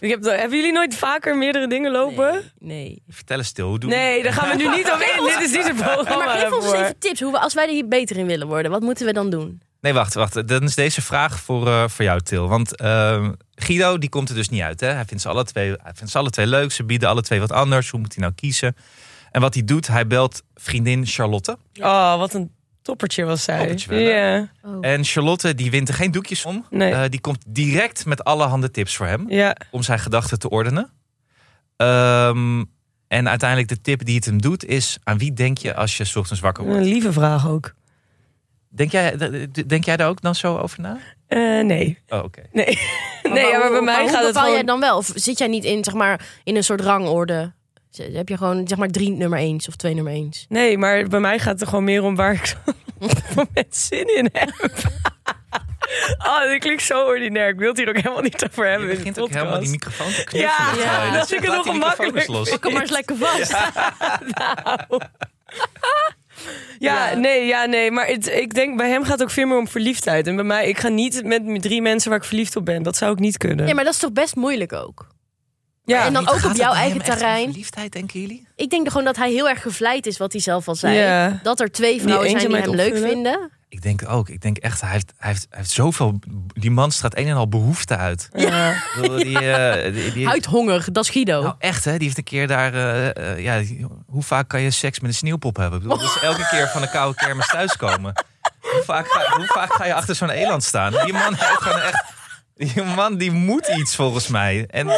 Ik 0.00 0.10
heb, 0.10 0.24
hebben 0.24 0.56
jullie 0.58 0.72
nooit 0.72 0.94
vaker 0.94 1.36
meerdere 1.36 1.68
dingen 1.68 1.90
lopen? 1.92 2.32
Nee. 2.32 2.42
nee. 2.58 3.02
Vertel 3.08 3.38
eens 3.38 3.46
stil, 3.46 3.68
hoe 3.68 3.78
doe 3.78 3.90
Nee, 3.90 4.22
daar 4.22 4.32
gaan 4.32 4.48
we 4.48 4.56
nu 4.64 4.68
niet 4.76 4.90
op 4.92 5.00
in. 5.00 5.24
Dit 5.24 5.40
is 5.40 5.50
niet 5.56 5.66
het 5.66 5.76
programma 5.76 6.24
maar 6.24 6.38
geef 6.38 6.52
ons 6.52 6.64
eens 6.64 6.74
even 6.74 6.98
tips. 6.98 7.20
Hoe 7.20 7.32
we, 7.32 7.38
als 7.38 7.54
wij 7.54 7.64
er 7.64 7.70
hier 7.70 7.88
beter 7.88 8.16
in 8.16 8.26
willen 8.26 8.46
worden, 8.46 8.70
wat 8.70 8.80
moeten 8.82 9.06
we 9.06 9.12
dan 9.12 9.30
doen? 9.30 9.60
Nee, 9.80 9.92
wacht, 9.92 10.14
wacht. 10.14 10.48
Dan 10.48 10.62
is 10.62 10.74
deze 10.74 11.02
vraag 11.02 11.40
voor, 11.40 11.66
eh, 11.66 11.88
voor 11.88 12.04
jou, 12.04 12.20
Til. 12.20 12.48
Want 12.48 12.76
eh, 12.76 13.28
Guido, 13.54 13.98
die 13.98 14.08
komt 14.08 14.28
er 14.28 14.34
dus 14.34 14.48
niet 14.48 14.62
uit. 14.62 14.80
Hè? 14.80 14.88
Hij, 14.88 15.04
vindt 15.04 15.22
ze 15.22 15.28
alle 15.28 15.44
twee, 15.44 15.68
hij 15.82 15.92
vindt 15.94 16.12
ze 16.12 16.18
alle 16.18 16.30
twee 16.30 16.46
leuk. 16.46 16.72
Ze 16.72 16.84
bieden 16.84 17.08
alle 17.08 17.22
twee 17.22 17.40
wat 17.40 17.52
anders. 17.52 17.90
Hoe 17.90 18.00
moet 18.00 18.14
hij 18.14 18.22
nou 18.22 18.34
kiezen? 18.34 18.76
En 19.30 19.40
wat 19.40 19.54
hij 19.54 19.64
doet, 19.64 19.86
hij 19.86 20.06
belt 20.06 20.42
vriendin 20.54 21.06
Charlotte. 21.06 21.58
Oh, 21.80 22.16
wat 22.16 22.34
een 22.34 22.50
toppertje 22.82 23.24
was 23.24 23.42
zij. 23.42 23.58
Toppertje 23.58 24.48
wel, 24.62 24.72
Oh. 24.74 24.78
En 24.80 25.04
Charlotte, 25.04 25.54
die 25.54 25.70
wint 25.70 25.88
er 25.88 25.94
geen 25.94 26.10
doekjes 26.10 26.44
om. 26.44 26.66
Nee. 26.70 26.92
Eh, 26.92 27.08
die 27.08 27.20
komt 27.20 27.44
direct 27.46 28.06
met 28.06 28.24
allerhande 28.24 28.70
tips 28.70 28.96
voor 28.96 29.06
hem. 29.06 29.30
ja. 29.30 29.56
Om 29.70 29.82
zijn 29.82 29.98
gedachten 29.98 30.38
te 30.38 30.48
ordenen. 30.50 30.90
Ehm, 31.76 32.64
en 33.08 33.28
uiteindelijk 33.28 33.68
de 33.68 33.80
tip 33.80 34.04
die 34.04 34.14
het 34.14 34.24
hem 34.24 34.40
doet 34.42 34.64
is... 34.64 34.98
aan 35.04 35.18
wie 35.18 35.32
denk 35.32 35.58
je 35.58 35.74
als 35.74 35.96
je 35.96 36.04
's 36.04 36.16
ochtends 36.16 36.40
wakker 36.42 36.64
Een 36.64 36.70
wordt? 36.70 36.86
lieve 36.86 37.12
vraag 37.12 37.48
ook. 37.48 37.74
Denk 38.68 38.92
jij, 38.92 39.16
denk 39.66 39.84
jij 39.84 39.96
daar 39.96 40.08
ook 40.08 40.20
dan 40.20 40.34
zo 40.34 40.56
over 40.56 40.80
na? 40.80 40.98
Eh, 41.26 41.64
nee. 41.64 41.98
Oh, 42.08 42.24
oké. 42.24 42.42
Nee. 42.52 42.66
nee, 43.32 43.46
ja, 43.46 43.58
maar 43.58 43.70
bij 43.70 43.80
mij 43.80 44.00
hoe 44.00 44.08
gaat 44.08 44.18
het 44.18 44.26
bepaal 44.26 44.42
gewoon... 44.42 44.56
jij 44.56 44.62
dan 44.64 44.80
wel? 44.80 44.96
Of 44.96 45.10
zit 45.14 45.38
jij 45.38 45.48
niet 45.48 45.64
in, 45.64 45.84
zeg 45.84 45.94
maar, 45.94 46.26
in 46.44 46.56
een 46.56 46.64
soort 46.64 46.80
rangorde? 46.80 47.52
Heb 48.12 48.28
je 48.28 48.36
gewoon 48.36 48.68
zeg 48.68 48.78
maar 48.78 48.88
drie 48.88 49.10
nummer 49.10 49.38
eens 49.38 49.68
of 49.68 49.76
twee 49.76 49.94
nummer 49.94 50.12
eens? 50.12 50.46
Nee, 50.48 50.78
maar 50.78 51.08
bij 51.08 51.20
mij 51.20 51.38
gaat 51.38 51.52
het 51.52 51.60
er 51.60 51.66
gewoon 51.66 51.84
meer 51.84 52.02
om 52.02 52.16
waar 52.16 52.32
ik 52.32 52.56
moment 53.36 53.76
zin 53.76 54.16
in 54.16 54.28
heb. 54.32 54.50
Oh, 56.18 56.42
dit 56.42 56.58
klinkt 56.58 56.82
zo 56.82 57.04
ordinair. 57.04 57.48
Ik 57.48 57.58
wil 57.58 57.68
het 57.68 57.78
hier 57.78 57.88
ook 57.88 57.96
helemaal 57.96 58.22
niet 58.22 58.44
over 58.50 58.64
Je 58.64 58.70
hebben 58.70 58.88
de 58.88 58.94
begint 58.94 59.20
ook 59.20 59.28
helemaal 59.28 59.60
die 59.60 59.70
microfoon 59.70 60.12
te 60.12 60.24
knuffelen. 60.24 60.84
Ja, 60.84 61.04
je 61.04 61.12
dat 61.12 61.28
vind 61.28 61.44
ik 61.44 61.50
nog 61.50 61.66
gemakkelijk. 61.66 62.26
Pak 62.26 62.64
hem 62.64 62.72
maar 62.72 62.82
eens 62.82 62.90
lekker 62.90 63.16
vast. 63.16 63.50
Ja, 63.50 64.86
Ja. 66.78 67.14
nee, 67.14 67.46
ja, 67.46 67.64
nee. 67.66 67.90
Maar 67.90 68.06
het, 68.06 68.26
ik 68.26 68.54
denk 68.54 68.76
bij 68.76 68.88
hem 68.88 69.02
gaat 69.02 69.12
het 69.12 69.22
ook 69.22 69.30
veel 69.30 69.46
meer 69.46 69.58
om 69.58 69.68
verliefdheid. 69.68 70.26
En 70.26 70.34
bij 70.34 70.44
mij, 70.44 70.68
ik 70.68 70.78
ga 70.78 70.88
niet 70.88 71.24
met 71.24 71.62
drie 71.62 71.82
mensen 71.82 72.10
waar 72.10 72.18
ik 72.18 72.24
verliefd 72.24 72.56
op 72.56 72.64
ben. 72.64 72.82
Dat 72.82 72.96
zou 72.96 73.12
ik 73.12 73.18
niet 73.18 73.36
kunnen. 73.36 73.66
Ja, 73.66 73.74
maar 73.74 73.84
dat 73.84 73.92
is 73.92 73.98
toch 73.98 74.12
best 74.12 74.36
moeilijk 74.36 74.72
ook? 74.72 75.06
ja, 75.84 76.04
en 76.06 76.12
dan 76.12 76.28
ook 76.28 76.44
op 76.44 76.56
jouw 76.56 76.72
eigen 76.72 77.02
terrein. 77.02 77.44
Verliefdheid, 77.44 77.92
denken 77.92 78.20
jullie? 78.20 78.46
Ik 78.56 78.70
denk 78.70 78.88
gewoon 78.88 79.04
dat 79.04 79.16
hij 79.16 79.30
heel 79.30 79.48
erg 79.48 79.62
gevleid 79.62 80.06
is, 80.06 80.18
wat 80.18 80.32
hij 80.32 80.40
zelf 80.40 80.68
al 80.68 80.74
zei. 80.74 80.96
Ja. 80.96 81.40
Dat 81.42 81.60
er 81.60 81.70
twee 81.70 82.00
vrouwen 82.00 82.30
zijn 82.30 82.48
die 82.48 82.56
hem 82.56 82.74
leuk 82.74 82.96
vinden. 82.96 83.50
Ik 83.70 83.82
denk 83.82 84.08
ook. 84.08 84.28
Ik 84.28 84.40
denk 84.40 84.56
echt, 84.56 84.80
hij 84.80 84.90
heeft, 84.90 85.12
hij 85.16 85.30
heeft, 85.30 85.46
hij 85.50 85.58
heeft 85.58 85.70
zoveel... 85.70 86.18
Die 86.46 86.70
man 86.70 86.92
straat 86.92 87.16
een 87.16 87.26
en 87.26 87.34
al 87.36 87.48
behoefte 87.48 87.96
uit. 87.96 88.28
ja. 88.32 88.82
Bedoel, 89.00 89.16
Die, 89.16 89.38
eh, 89.52 89.92
die, 89.94 90.12
die- 90.12 90.26
Huidhonger, 90.26 90.84
dat 90.92 91.04
is 91.04 91.10
Guido. 91.10 91.42
nou 91.42 91.54
echt, 91.58 91.84
hè? 91.84 91.92
Die 91.92 92.02
heeft 92.04 92.18
een 92.18 92.24
keer 92.24 92.46
daar... 92.46 92.74
eh, 92.74 93.32
eh, 93.32 93.38
ja, 93.42 93.62
hoe 94.06 94.22
vaak 94.22 94.48
kan 94.48 94.60
je 94.60 94.70
seks 94.70 95.00
met 95.00 95.10
een 95.10 95.16
sneeuwpop 95.16 95.56
hebben? 95.56 95.78
Ik 95.80 95.84
bedoel, 95.88 95.98
dat 96.06 96.16
is 96.16 96.22
elke 96.30 96.46
keer 96.50 96.68
van 96.68 96.82
een 96.82 96.90
koude 96.90 97.16
kermis 97.18 97.46
thuiskomen. 97.48 98.24
Hoe 98.60 98.82
vaak, 98.84 99.06
ga, 99.08 99.36
hoe 99.36 99.46
vaak 99.46 99.72
ga 99.72 99.84
je 99.86 99.94
achter 99.94 100.14
zo'n 100.14 100.30
eland 100.30 100.64
staan? 100.64 100.92
Die 101.04 101.12
man 101.12 101.34
heeft 101.34 101.62
gewoon 101.62 101.80
echt... 101.80 102.04
Die 102.56 102.82
man 102.82 103.16
die 103.16 103.30
moet 103.30 103.66
iets 103.76 103.94
volgens 103.96 104.26
mij. 104.28 104.66
En, 104.70 104.88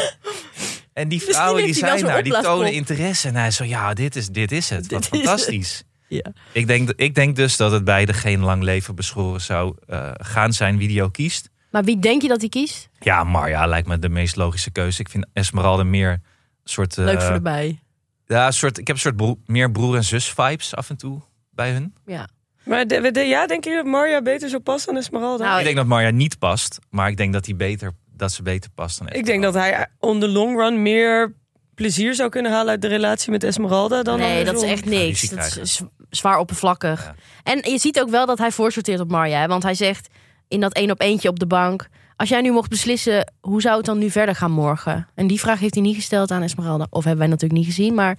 en 0.92 1.08
die 1.08 1.22
vrouwen 1.22 1.64
die 1.64 1.74
zijn 1.74 2.04
daar, 2.04 2.22
die 2.22 2.40
tonen 2.40 2.72
interesse. 2.72 3.28
En 3.28 3.36
hij 3.36 3.50
zo, 3.50 3.64
ja, 3.64 3.94
dit 3.94 4.16
is, 4.16 4.28
dit 4.28 4.52
is 4.52 4.70
het. 4.70 4.80
Wat 4.90 5.02
Dit 5.02 5.12
is 5.12 5.18
het. 5.18 5.28
fantastisch. 5.28 5.82
Ja. 6.10 6.32
Ik 6.52 6.66
denk, 6.66 6.90
ik 6.96 7.14
denk 7.14 7.36
dus 7.36 7.56
dat 7.56 7.72
het 7.72 7.84
beide 7.84 8.12
geen 8.12 8.40
lang 8.40 8.62
leven 8.62 8.94
beschoren 8.94 9.40
zou 9.40 9.74
eh, 9.86 10.10
gaan 10.14 10.52
zijn 10.52 10.78
wie 10.78 10.88
die 10.88 11.02
ook 11.02 11.12
kiest. 11.12 11.50
Maar 11.70 11.84
wie 11.84 11.98
denk 11.98 12.22
je 12.22 12.28
dat 12.28 12.40
hij 12.40 12.48
kiest? 12.48 12.88
Ja, 13.00 13.24
Marja 13.24 13.66
lijkt 13.66 13.88
me 13.88 13.98
de 13.98 14.08
meest 14.08 14.36
logische 14.36 14.70
keuze. 14.70 15.00
Ik 15.00 15.08
vind 15.08 15.26
Esmeralda 15.32 15.84
meer 15.84 16.10
een 16.10 16.20
soort... 16.64 16.98
eh, 16.98 17.04
Leuk 17.04 17.22
voor 17.22 17.32
de 17.34 17.40
bij. 17.40 17.80
ja, 18.26 18.50
soort, 18.50 18.78
ik 18.78 18.86
heb 18.86 18.96
een 18.96 19.02
soort 19.02 19.16
broer- 19.16 19.36
meer 19.46 19.70
broer 19.70 19.96
en 19.96 20.04
zus 20.04 20.28
vibes 20.30 20.74
af 20.74 20.90
en 20.90 20.96
toe 20.96 21.20
bij 21.50 21.70
hun. 21.72 21.94
Ja. 22.06 22.28
Maar 22.64 22.86
de, 22.86 23.10
de- 23.10 23.20
ja, 23.20 23.46
denk 23.46 23.64
je 23.64 23.74
dat 23.74 23.84
Marja 23.84 24.22
beter 24.22 24.48
zou 24.48 24.62
passen 24.62 24.92
dan 24.92 25.02
Esmeralda? 25.02 25.44
Nou, 25.44 25.58
ik 25.58 25.64
denk 25.64 25.76
dat 25.76 25.86
Marja 25.86 26.10
niet 26.10 26.38
past, 26.38 26.78
maar 26.90 27.08
ik 27.08 27.16
denk 27.16 27.32
dat, 27.32 27.44
die 27.44 27.54
beter, 27.54 27.92
dat 28.16 28.32
ze 28.32 28.42
beter 28.42 28.70
past 28.70 28.98
dan 28.98 29.08
ik 29.08 29.26
denk 29.26 29.42
dat 29.42 29.54
hij 29.54 29.86
on 29.98 30.20
the 30.20 30.28
long 30.28 30.56
run 30.58 30.82
meer 30.82 31.34
plezier 31.74 32.14
zou 32.14 32.28
kunnen 32.28 32.52
halen 32.52 32.70
uit 32.70 32.82
de 32.82 32.88
relatie 32.88 33.30
met 33.30 33.44
Esmeralda 33.44 34.02
dan 34.02 34.18
nee, 34.18 34.44
dat 34.44 34.62
is 34.62 34.70
echt 34.70 34.84
niks. 34.84 35.28
Dat 35.28 35.56
is 35.62 35.82
zwaar 36.10 36.38
oppervlakkig. 36.38 37.04
Ja. 37.04 37.14
En 37.42 37.70
je 37.72 37.78
ziet 37.78 38.00
ook 38.00 38.10
wel 38.10 38.26
dat 38.26 38.38
hij 38.38 38.50
voorsorteert 38.52 39.00
op 39.00 39.10
Marja. 39.10 39.40
hè, 39.40 39.46
Want 39.46 39.62
hij 39.62 39.74
zegt 39.74 40.08
in 40.48 40.60
dat 40.60 40.72
één 40.74 40.90
op 40.90 41.00
eentje 41.00 41.28
op 41.28 41.38
de 41.38 41.46
bank... 41.46 41.88
Als 42.16 42.28
jij 42.28 42.40
nu 42.40 42.52
mocht 42.52 42.68
beslissen, 42.70 43.32
hoe 43.40 43.60
zou 43.60 43.76
het 43.76 43.86
dan 43.86 43.98
nu 43.98 44.10
verder 44.10 44.34
gaan 44.34 44.50
morgen? 44.50 45.08
En 45.14 45.26
die 45.26 45.40
vraag 45.40 45.58
heeft 45.60 45.74
hij 45.74 45.82
niet 45.82 45.94
gesteld 45.94 46.30
aan 46.30 46.42
Esmeralda. 46.42 46.86
Of 46.90 47.04
hebben 47.04 47.20
wij 47.20 47.28
natuurlijk 47.28 47.60
niet 47.60 47.68
gezien, 47.68 47.94
maar... 47.94 48.18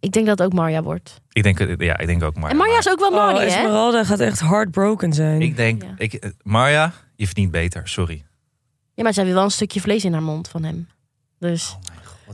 Ik 0.00 0.12
denk 0.12 0.26
dat 0.26 0.38
het 0.38 0.46
ook 0.46 0.52
Marja 0.52 0.82
wordt. 0.82 1.20
Ik 1.32 1.42
denk, 1.42 1.58
ja, 1.82 1.98
ik 1.98 2.06
denk 2.06 2.22
ook 2.22 2.34
Marja. 2.34 2.50
En 2.50 2.56
Marja 2.56 2.78
is 2.78 2.88
ook 2.90 2.98
wel 2.98 3.08
Oh, 3.10 3.26
money, 3.26 3.40
hè? 3.40 3.46
Esmeralda 3.46 4.04
gaat 4.04 4.20
echt 4.20 4.40
heartbroken 4.40 5.12
zijn. 5.12 5.42
Ik 5.42 5.56
denk, 5.56 5.82
Ja. 5.82 5.94
ik, 5.96 6.12
eh, 6.14 6.30
Marja, 6.42 6.92
je 7.16 7.26
verdient 7.26 7.50
beter, 7.50 7.88
sorry. 7.88 8.24
Ja, 8.94 9.02
maar 9.02 9.14
zij 9.14 9.24
wil 9.24 9.34
wel 9.34 9.44
een 9.44 9.50
stukje 9.50 9.80
vlees 9.80 10.04
in 10.04 10.12
haar 10.12 10.22
mond 10.22 10.48
van 10.48 10.62
hem. 10.62 10.88
Dus... 11.38 11.76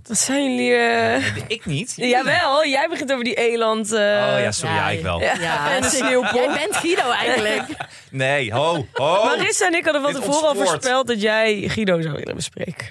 Wat 0.02 0.18
zijn 0.18 0.50
jullie... 0.54 0.74
eh, 0.74 1.37
Ik 1.48 1.66
niet. 1.66 1.92
Jawel, 1.96 2.66
jij 2.66 2.88
begint 2.88 3.12
over 3.12 3.24
die 3.24 3.35
eland. 3.35 3.92
eh, 3.92 3.98
Oh 4.00 4.40
ja, 4.40 4.52
sorry, 4.52 4.74
ja, 4.74 4.90
ik 4.90 5.02
wel. 5.02 5.20
Ja, 5.20 5.70
En 5.74 5.83
de 5.83 5.88
sneeuwpop. 5.88 6.33
Jij 6.35 6.46
bent 6.46 6.76
Guido 6.76 7.11
eigenlijk. 7.11 7.62
Nee, 8.11 8.52
ho, 8.52 8.87
ho. 8.92 9.24
Marissa 9.24 9.66
en 9.66 9.74
ik 9.74 9.85
hadden 9.85 10.02
van 10.02 10.12
tevoren 10.12 10.48
al 10.48 10.54
voorspeld 10.54 11.07
dat 11.07 11.20
jij 11.20 11.68
Guido 11.68 12.00
zou 12.00 12.14
willen 12.14 12.35
bespreken. 12.35 12.87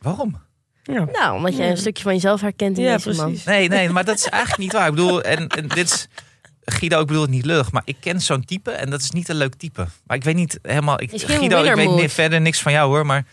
Waarom? 0.00 0.40
Ja, 0.82 1.04
Nou, 1.12 1.36
omdat 1.36 1.56
jij 1.56 1.70
een 1.70 1.76
stukje 1.76 2.02
van 2.02 2.12
jezelf 2.14 2.40
herkent 2.40 2.78
in 2.78 2.84
ja 2.84 2.92
deze 2.96 3.08
man. 3.14 3.26
precies. 3.26 3.44
Nee, 3.44 3.68
nee, 3.68 3.88
maar 3.88 4.04
dat 4.04 4.16
is 4.18 4.24
eigenlijk 4.28 4.62
niet 4.62 4.72
waar. 4.72 4.88
Ik 4.88 4.94
bedoel, 4.94 5.22
en, 5.22 5.48
en 5.48 5.68
dit 5.68 5.86
is... 5.90 6.06
Guido, 6.64 7.00
ik 7.00 7.06
bedoel 7.06 7.22
het 7.22 7.30
niet 7.30 7.44
lullig, 7.44 7.72
maar 7.72 7.82
ik 7.84 7.96
ken 8.00 8.20
zo'n 8.20 8.44
type 8.44 8.70
en 8.70 8.90
dat 8.90 9.00
is 9.00 9.10
niet 9.10 9.28
een 9.28 9.36
leuk 9.36 9.54
type. 9.54 9.86
Maar 10.06 10.16
ik 10.16 10.24
weet 10.24 10.34
niet 10.34 10.58
helemaal... 10.62 11.00
Ik, 11.00 11.10
Guido, 11.14 11.62
ik 11.62 11.74
weet 11.74 12.12
verder 12.12 12.40
niks 12.40 12.60
van 12.62 12.72
jou 12.72 12.88
hoor, 12.88 13.06
maar 13.06 13.24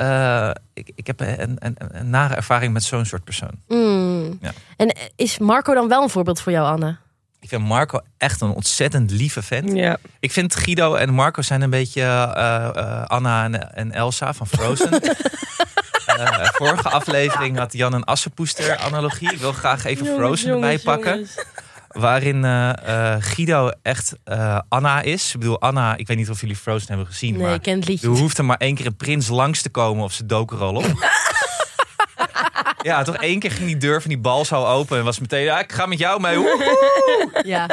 eh, 0.00 0.50
ik, 0.72 0.90
ik 0.94 1.06
heb 1.06 1.20
een, 1.20 1.56
een, 1.58 1.76
een 1.78 2.10
nare 2.10 2.34
ervaring 2.34 2.72
met 2.72 2.84
zo'n 2.84 3.04
soort 3.04 3.24
persoon. 3.24 3.50
Mm. 3.68 4.38
Ja. 4.40 4.52
En 4.76 4.96
is 5.16 5.38
Marco 5.38 5.74
dan 5.74 5.88
wel 5.88 6.02
een 6.02 6.10
voorbeeld 6.10 6.40
voor 6.40 6.52
jou, 6.52 6.66
Anne? 6.66 6.96
Ik 7.40 7.48
vind 7.48 7.62
Marco 7.62 8.00
echt 8.18 8.40
een 8.40 8.50
ontzettend 8.50 9.10
lieve 9.10 9.42
vent. 9.42 9.72
Ja. 9.72 9.96
Ik 10.20 10.32
vind 10.32 10.54
Guido 10.54 10.94
en 10.94 11.10
Marco 11.10 11.42
zijn 11.42 11.62
een 11.62 11.70
beetje 11.70 12.00
eh, 12.00 12.68
eh, 12.74 13.04
Anna 13.06 13.44
en, 13.44 13.74
en 13.74 13.92
Elsa 13.92 14.34
van 14.34 14.46
Frozen. 14.46 15.00
Eh, 16.18 16.48
vorige 16.52 16.88
aflevering 16.88 17.58
had 17.58 17.72
Jan 17.72 17.92
een 17.92 18.04
assenpoester 18.04 18.76
analogie. 18.76 19.32
Ik 19.32 19.38
wil 19.38 19.52
graag 19.52 19.84
even 19.84 20.04
Jongens, 20.04 20.22
Frozen 20.22 20.50
erbij 20.50 20.68
jongens, 20.68 20.82
pakken. 20.82 21.28
Waarin 21.90 22.44
eh, 22.44 23.14
eh, 23.14 23.22
Guido 23.22 23.70
echt 23.82 24.14
eh, 24.24 24.58
Anna 24.68 25.00
is. 25.02 25.34
Ik 25.34 25.40
bedoel, 25.40 25.60
Anna, 25.60 25.96
ik 25.96 26.06
weet 26.06 26.16
niet 26.16 26.30
of 26.30 26.40
jullie 26.40 26.56
Frozen 26.56 26.88
hebben 26.88 27.06
gezien. 27.06 27.32
Nee, 27.34 27.42
maar 27.42 27.54
ik 27.54 27.62
ken 27.62 27.74
het 27.74 27.84
er 27.84 27.90
liedje. 27.90 28.06
hoeft 28.08 28.38
er 28.38 28.44
maar 28.44 28.56
één 28.56 28.74
keer 28.74 28.86
een 28.86 28.96
prins 28.96 29.28
langs 29.28 29.62
te 29.62 29.68
komen 29.70 30.04
of 30.04 30.12
ze 30.12 30.26
doken 30.26 30.56
er 30.56 30.62
al 30.62 30.74
op. 30.74 30.84
ja, 32.82 33.02
toch 33.02 33.16
één 33.16 33.38
keer 33.38 33.50
ging 33.50 33.66
die 33.66 33.76
deur 33.76 34.00
van 34.00 34.10
die 34.10 34.18
bal 34.18 34.44
zo 34.44 34.64
open 34.64 34.98
en 34.98 35.04
was 35.04 35.18
meteen, 35.18 35.42
ja, 35.42 35.58
ik 35.60 35.72
ga 35.72 35.86
met 35.86 35.98
jou 35.98 36.20
mee. 36.20 36.36
Woehoe. 36.38 37.40
Ja, 37.44 37.68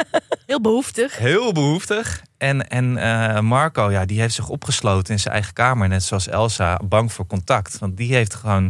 heel 0.46 0.60
behoeftig. 0.60 1.18
Heel 1.18 1.52
behoeftig. 1.52 2.22
En, 2.38 2.68
en 2.68 2.96
eh, 2.96 3.40
Marco, 3.40 3.90
ja, 3.90 4.04
die 4.04 4.20
heeft 4.20 4.34
zich 4.34 4.48
opgesloten 4.48 5.12
in 5.14 5.20
zijn 5.20 5.34
eigen 5.34 5.52
kamer. 5.52 5.88
Net 5.88 6.02
zoals 6.02 6.28
Elsa, 6.28 6.80
bang 6.84 7.12
voor 7.12 7.26
contact. 7.26 7.78
Want 7.78 7.96
die 7.96 8.14
heeft 8.14 8.34
gewoon, 8.34 8.62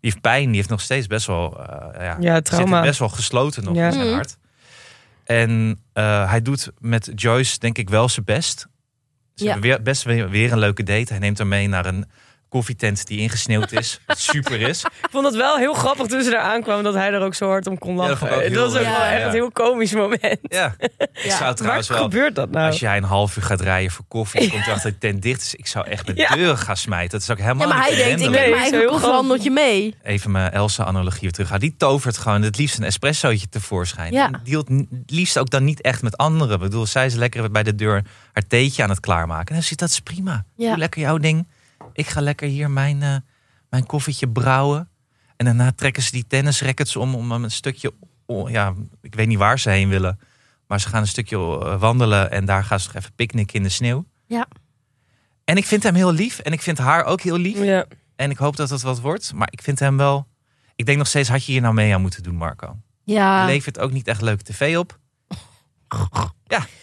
die 0.00 0.10
heeft 0.10 0.20
pijn. 0.20 0.46
Die 0.46 0.56
heeft 0.56 0.68
nog 0.68 0.80
steeds 0.80 1.06
best 1.06 1.26
wel, 1.26 1.58
eh, 1.66 2.04
ja, 2.04 2.16
Ja, 2.20 2.34
zit 2.34 2.44
trauma. 2.44 2.82
best 2.82 2.98
wel 2.98 3.08
gesloten 3.08 3.64
nog 3.64 3.74
Ja. 3.76 3.86
in 3.86 3.92
zijn 3.92 4.06
Mhm. 4.06 4.14
hart. 4.14 4.36
En 5.28 5.78
eh, 5.92 6.30
hij 6.30 6.42
doet 6.42 6.70
met 6.78 7.10
Joyce 7.14 7.58
denk 7.58 7.78
ik 7.78 7.90
wel 7.90 8.08
zijn 8.08 8.24
best. 8.24 8.66
Ze 9.34 9.44
Ja. 9.44 9.50
hebben 9.50 9.70
weer, 9.70 9.82
best 9.82 10.02
weer, 10.02 10.28
weer 10.30 10.52
een 10.52 10.58
leuke 10.58 10.82
date. 10.82 11.12
Hij 11.12 11.18
neemt 11.18 11.38
haar 11.38 11.46
mee 11.46 11.68
naar 11.68 11.86
een 11.86 12.06
koffietent 12.48 13.06
die 13.06 13.18
ingesneeuwd 13.18 13.72
is. 13.72 14.00
wat 14.06 14.18
super 14.18 14.60
is. 14.60 14.84
Ik 14.84 15.08
vond 15.10 15.24
het 15.24 15.34
wel 15.36 15.56
heel 15.56 15.74
grappig 15.74 16.06
toen 16.06 16.22
ze 16.22 16.30
daar 16.30 16.40
aankwamen 16.40 16.84
dat 16.84 16.94
hij 16.94 17.12
er 17.12 17.20
ook 17.22 17.34
zo 17.34 17.48
hard 17.48 17.66
om 17.66 17.78
kon 17.78 17.96
Ja, 17.96 18.06
dat 18.06 18.08
lachen. 18.20 18.38
Het 18.38 18.48
heel 18.52 18.60
was 18.60 18.68
ook 18.74 18.80
wel 18.82 18.82
Ja, 18.92 19.10
echt 19.12 19.24
een 19.26 19.32
heel 19.32 19.50
komisch 19.50 19.92
moment. 19.92 20.38
Ja, 20.42 20.74
ik 20.78 21.20
zou 21.30 21.40
Waar 21.40 21.54
trouwens 21.54 21.88
wel... 21.88 22.02
gebeurt 22.02 22.34
dat 22.34 22.50
nou? 22.50 22.66
Als 22.66 22.80
jij 22.80 22.96
een 22.96 23.02
half 23.04 23.36
uur 23.36 23.42
gaat 23.42 23.60
rijden 23.60 23.90
voor 23.90 24.04
koffie, 24.08 24.40
dan 24.40 24.50
komt 24.50 24.66
er 24.66 24.72
achter 24.72 24.90
de 24.90 24.98
tent 24.98 25.22
dicht. 25.22 25.40
Dus 25.40 25.54
ik 25.54 25.66
zou 25.66 25.86
echt 25.86 26.06
met 26.06 26.16
Ja. 26.28 26.34
deuren 26.34 26.58
gaan 26.58 26.76
smijten. 26.76 27.10
Dat 27.10 27.20
is 27.20 27.30
ook 27.30 27.38
helemaal 27.38 27.68
Ja, 27.68 27.74
maar 27.74 27.82
hij 27.82 27.90
niet 27.96 27.98
denkt, 28.04 28.12
ik 28.22 28.30
neem 28.30 28.30
Nee, 28.30 28.50
mijn 28.50 28.64
is 28.64 28.70
eigen 29.36 29.52
mee. 29.52 29.94
Even 30.02 30.30
mijn 30.30 30.52
Elsa-analogie 30.52 31.20
weer 31.20 31.32
terug. 31.32 31.58
Die 31.58 31.74
tovert 31.78 32.18
gewoon 32.18 32.42
het 32.42 32.58
liefst 32.58 32.78
een 32.78 32.84
espressootje 32.84 33.48
tevoorschijn. 33.48 34.12
Ja. 34.12 34.26
En 34.26 34.40
dealt 34.44 34.70
n- 34.72 34.88
het 34.90 35.10
liefst 35.10 35.38
ook 35.38 35.50
dan 35.50 35.64
niet 35.64 35.80
echt 35.80 36.02
met 36.02 36.16
anderen. 36.16 36.54
Ik 36.54 36.60
bedoel, 36.60 36.86
zij 36.86 37.06
is 37.06 37.14
lekker 37.14 37.50
bij 37.50 37.62
de 37.62 37.74
deur 37.74 38.02
haar 38.32 38.46
theetje 38.46 38.82
aan 38.82 38.88
het 38.88 39.00
klaarmaken. 39.00 39.46
En 39.48 39.54
dan 39.54 39.62
zit 39.62 39.78
dat 39.78 39.88
is 39.88 40.00
prima. 40.00 40.44
Ja. 40.56 40.68
Doe 40.68 40.78
lekker 40.78 41.00
jouw 41.00 41.18
ding. 41.18 41.46
Ik 41.98 42.06
ga 42.06 42.20
lekker 42.20 42.48
hier 42.48 42.70
mijn, 42.70 43.02
eh, 43.02 43.16
mijn 43.70 43.86
koffietje 43.86 44.28
brouwen. 44.28 44.88
En 45.36 45.44
daarna 45.44 45.72
trekken 45.72 46.02
ze 46.02 46.10
die 46.10 46.26
tennisrackets 46.26 46.96
om 46.96 47.14
om 47.14 47.32
een 47.32 47.50
stukje, 47.50 47.92
oh, 48.26 48.50
ja, 48.50 48.74
ik 49.02 49.14
weet 49.14 49.26
niet 49.26 49.38
waar 49.38 49.58
ze 49.58 49.70
heen 49.70 49.88
willen. 49.88 50.20
Maar 50.66 50.80
ze 50.80 50.88
gaan 50.88 51.00
een 51.00 51.08
stukje 51.08 51.36
eh, 51.36 51.80
wandelen 51.80 52.30
en 52.30 52.44
daar 52.44 52.64
gaan 52.64 52.80
ze 52.80 52.86
nog 52.86 52.96
even 52.96 53.14
picknicken 53.14 53.54
in 53.54 53.62
de 53.62 53.68
sneeuw. 53.68 54.04
Ja. 54.26 54.48
En 55.44 55.56
ik 55.56 55.66
vind 55.66 55.82
hem 55.82 55.94
heel 55.94 56.12
lief 56.12 56.38
en 56.38 56.52
ik 56.52 56.62
vind 56.62 56.78
haar 56.78 57.04
ook 57.04 57.20
heel 57.20 57.38
lief. 57.38 57.62
Ja. 57.62 57.86
En 58.16 58.30
ik 58.30 58.38
hoop 58.38 58.56
dat 58.56 58.70
het 58.70 58.82
wat 58.82 59.00
wordt. 59.00 59.32
Maar 59.34 59.48
ik 59.50 59.62
vind 59.62 59.78
hem 59.78 59.96
wel... 59.96 60.26
Ik 60.76 60.86
denk 60.86 60.98
nog 60.98 61.06
steeds, 61.06 61.28
had 61.28 61.44
je 61.44 61.52
hier 61.52 61.60
nou 61.60 61.74
mee 61.74 61.94
aan 61.94 62.00
moeten 62.00 62.22
doen, 62.22 62.34
Marco. 62.34 62.76
Ja, 63.04 63.40
Je 63.40 63.46
levert 63.46 63.78
ook 63.78 63.92
niet 63.92 64.08
echt 64.08 64.20
leuke 64.20 64.42
tv 64.42 64.76
op. 64.76 64.98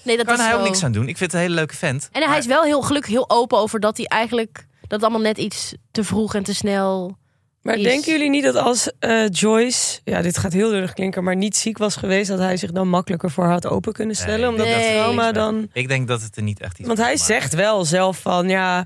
nee, 0.03 0.17
dat 0.17 0.25
Daar 0.25 0.35
is 0.35 0.41
kan 0.41 0.49
hij 0.49 0.55
ook 0.55 0.63
niks 0.63 0.83
aan 0.83 0.91
doen. 0.91 1.07
Ik 1.07 1.17
vind 1.17 1.31
het 1.31 1.33
een 1.33 1.47
hele 1.47 1.59
leuke 1.59 1.75
vent. 1.75 2.09
En 2.11 2.29
hij 2.29 2.37
is 2.37 2.45
wel 2.45 2.63
heel 2.63 2.81
gelukkig 2.81 3.11
heel 3.11 3.29
open 3.29 3.57
over 3.57 3.79
dat 3.79 3.97
hij 3.97 4.05
eigenlijk... 4.05 4.67
dat 4.87 4.91
het 4.91 5.01
allemaal 5.01 5.21
net 5.21 5.37
iets 5.37 5.73
te 5.91 6.03
vroeg 6.03 6.35
en 6.35 6.43
te 6.43 6.53
snel... 6.55 7.17
Maar 7.61 7.75
Is- 7.77 7.83
denken 7.83 8.11
jullie 8.11 8.29
niet 8.29 8.43
dat 8.43 8.55
als 8.55 8.91
eh, 8.99 9.27
Joyce, 9.29 9.99
ja, 10.03 10.21
dit 10.21 10.37
gaat 10.37 10.53
heel 10.53 10.69
duur 10.69 10.93
klinken, 10.93 11.23
maar 11.23 11.35
niet 11.35 11.57
ziek 11.57 11.77
was 11.77 11.95
geweest, 11.95 12.29
dat 12.29 12.39
hij 12.39 12.57
zich 12.57 12.71
dan 12.71 12.87
makkelijker 12.89 13.31
voor 13.31 13.43
haar 13.43 13.53
had 13.53 13.67
open 13.67 13.93
kunnen 13.93 14.15
stellen? 14.15 14.39
Nee, 14.39 14.49
omdat 14.49 14.65
Nee. 14.65 14.75
dat 14.75 14.93
trauma 14.93 15.31
dan. 15.31 15.67
Ik 15.73 15.87
denk 15.87 16.07
dat 16.07 16.21
het 16.21 16.35
er 16.35 16.43
niet 16.43 16.59
echt 16.61 16.77
iets 16.79 16.87
Want 16.87 16.99
hij 16.99 17.07
maakt. 17.07 17.21
zegt 17.21 17.53
wel 17.53 17.85
zelf 17.85 18.17
van 18.19 18.49
ja, 18.49 18.85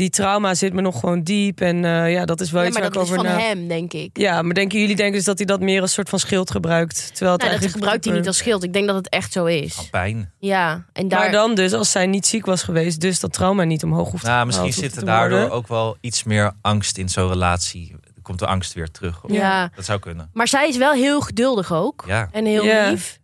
die 0.00 0.10
trauma 0.10 0.54
zit 0.54 0.72
me 0.72 0.80
nog 0.80 1.00
gewoon 1.00 1.22
diep. 1.22 1.60
En 1.60 1.84
eh, 1.84 2.12
ja, 2.12 2.24
dat 2.24 2.40
is 2.40 2.50
wel 2.50 2.60
Ja, 2.62 2.68
iets 2.68 2.76
maar 2.78 2.84
waar 2.86 2.92
dat 2.94 3.02
ik 3.02 3.08
is 3.08 3.14
over 3.18 3.28
van 3.30 3.38
na. 3.38 3.44
hem, 3.46 3.68
denk 3.68 3.92
ik. 3.92 4.18
Ja, 4.18 4.42
maar 4.42 4.54
denken 4.54 4.80
jullie 4.80 4.96
denken 4.96 5.14
dus 5.14 5.24
dat 5.24 5.36
hij 5.38 5.46
dat 5.46 5.60
meer 5.60 5.80
als 5.80 5.92
soort 5.92 6.08
van 6.08 6.18
schild 6.18 6.50
gebruikt? 6.50 6.96
Terwijl 6.96 7.10
het 7.10 7.18
Nou, 7.22 7.36
dat 7.38 7.48
eigenlijk 7.48 7.72
gebruikt 7.78 8.04
hij 8.04 8.14
niet 8.14 8.26
als 8.26 8.36
schild. 8.36 8.62
Ik 8.62 8.72
denk 8.72 8.86
dat 8.86 8.96
het 8.96 9.08
echt 9.08 9.32
zo 9.32 9.44
is. 9.44 9.88
pijn. 9.90 10.32
Ja, 10.38 10.84
en 10.92 11.08
daar... 11.08 11.18
Maar 11.20 11.32
dan 11.32 11.54
dus, 11.54 11.72
als 11.72 11.90
zij 11.90 12.06
niet 12.06 12.26
ziek 12.26 12.46
was 12.46 12.62
geweest, 12.62 13.00
dus 13.00 13.20
dat 13.20 13.32
trauma 13.32 13.64
niet 13.64 13.84
omhoog 13.84 14.10
hoeft 14.10 14.24
Nou, 14.24 14.46
misschien 14.46 14.72
zit 14.72 14.96
er 14.96 15.04
daardoor 15.04 15.38
worden. 15.38 15.56
ook 15.56 15.68
wel 15.68 15.96
iets 16.00 16.22
meer 16.24 16.52
angst 16.60 16.98
in 16.98 17.08
zo'n 17.08 17.28
relatie. 17.28 17.94
Komt 18.22 18.38
de 18.38 18.46
angst 18.46 18.72
weer 18.72 18.90
terug. 18.90 19.24
Of- 19.24 19.32
ja. 19.32 19.70
Dat 19.76 19.84
zou 19.84 19.98
kunnen. 19.98 20.30
Maar 20.32 20.48
zij 20.48 20.68
is 20.68 20.76
wel 20.76 20.92
heel 20.92 21.20
geduldig 21.20 21.72
ook. 21.72 22.04
Ja. 22.06 22.28
En 22.32 22.44
heel 22.44 22.64
Ja. 22.64 22.90
lief. 22.90 23.18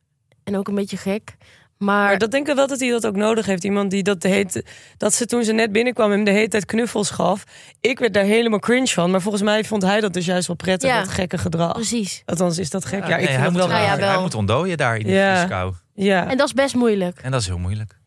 En 0.44 0.56
ook 0.56 0.68
een 0.68 0.74
beetje 0.74 0.96
gek. 0.96 1.36
Maar, 1.78 2.08
Maar 2.08 2.18
dat 2.18 2.30
denk 2.30 2.48
ik 2.48 2.54
wel 2.54 2.66
dat 2.66 2.80
hij 2.80 2.90
dat 2.90 3.06
ook 3.06 3.16
nodig 3.16 3.46
heeft. 3.46 3.64
Iemand 3.64 3.90
die 3.90 4.02
dat 4.02 4.20
de 4.22 4.28
heet, 4.28 4.62
dat 4.96 5.14
ze 5.14 5.26
toen 5.26 5.44
ze 5.44 5.52
net 5.52 5.72
binnenkwam 5.72 6.10
hem 6.10 6.24
de 6.24 6.30
hele 6.30 6.48
tijd 6.48 6.64
knuffels 6.64 7.10
gaf. 7.10 7.44
Ik 7.80 7.98
werd 7.98 8.14
daar 8.14 8.24
helemaal 8.24 8.58
cringe 8.58 8.86
van. 8.86 9.10
Maar 9.10 9.20
volgens 9.20 9.42
mij 9.42 9.64
vond 9.64 9.82
hij 9.82 10.00
dat 10.00 10.12
dus 10.12 10.24
juist 10.26 10.46
wel 10.46 10.56
prettig, 10.56 10.90
Ja. 10.90 11.00
dat 11.00 11.08
gekke 11.08 11.38
gedrag. 11.38 11.72
precies. 11.72 12.22
Althans 12.24 12.58
is 12.58 12.70
dat 12.70 12.84
gek. 12.84 13.00
Ja, 13.02 13.08
Ja, 13.08 13.14
ik 13.16 13.18
nee, 13.20 13.28
vind 13.28 13.40
hij, 13.40 13.48
moet, 13.50 13.58
wel 13.58 13.68
Nou 13.68 13.80
ja, 13.80 13.86
raar. 13.88 13.98
wel. 13.98 14.08
hij 14.10 14.20
moet 14.20 14.34
ontdooien 14.34 14.76
daar 14.76 14.96
in 14.96 15.04
die 15.04 15.14
Ja. 15.14 15.70
Ja. 15.94 16.30
En 16.30 16.36
dat 16.36 16.46
is 16.46 16.52
best 16.52 16.74
moeilijk. 16.74 17.18
En 17.22 17.30
dat 17.30 17.40
is 17.40 17.46
heel 17.46 17.58
moeilijk. 17.58 17.98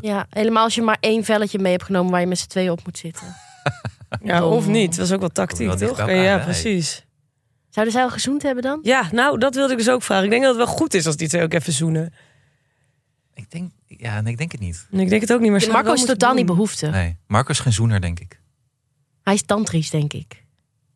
Ja, 0.00 0.26
helemaal 0.30 0.64
als 0.64 0.74
je 0.74 0.82
maar 0.82 0.96
één 1.00 1.24
velletje 1.24 1.58
mee 1.58 1.72
hebt 1.72 1.84
genomen 1.84 2.10
waar 2.10 2.20
je 2.20 2.26
met 2.26 2.38
z'n 2.38 2.46
tweeën 2.48 2.70
op 2.70 2.80
moet 2.84 2.98
zitten. 2.98 3.26
ja, 4.22 4.44
of 4.46 4.66
niet. 4.66 4.90
Dat 4.90 4.98
was 4.98 5.12
ook 5.12 5.20
wel 5.20 5.28
tactiek, 5.28 5.66
Wel 5.66 5.76
toch? 5.76 6.10
ja, 6.10 6.38
precies. 6.38 7.04
Zouden 7.70 7.94
zij 7.94 8.04
al 8.04 8.10
gezoend 8.10 8.42
hebben 8.42 8.62
dan? 8.62 8.78
Ja, 8.82 9.08
nou, 9.12 9.38
dat 9.38 9.54
wilde 9.54 9.72
ik 9.72 9.78
dus 9.78 9.88
ook 9.90 10.02
vragen. 10.02 10.24
Ik 10.24 10.30
denk 10.30 10.42
dat 10.42 10.56
het 10.56 10.64
wel 10.66 10.74
goed 10.74 10.94
is 10.94 11.06
als 11.06 11.16
die 11.16 11.28
twee 11.28 11.42
ook 11.42 11.52
even 11.52 11.72
zoenen. 11.72 12.12
Ik 13.36 13.50
denk, 13.50 13.72
ja, 13.86 14.20
nee, 14.20 14.32
ik 14.32 14.38
denk 14.38 14.52
het 14.52 14.60
niet. 14.60 14.86
En 14.92 15.00
ik 15.00 15.08
denk 15.08 15.20
het 15.20 15.32
ook 15.32 15.40
niet, 15.40 15.50
maar 15.50 15.68
Marco 15.70 15.92
is 15.92 16.04
totaal 16.04 16.34
niet 16.34 16.46
behoefte. 16.46 16.86
Nee, 16.86 17.16
Marco 17.26 17.50
is 17.50 17.58
geen 17.58 17.72
zoener, 17.72 18.00
denk 18.00 18.20
ik. 18.20 18.40
Hij 19.22 19.34
is 19.34 19.42
tantrisch, 19.42 19.90
denk 19.90 20.12
ik. 20.12 20.44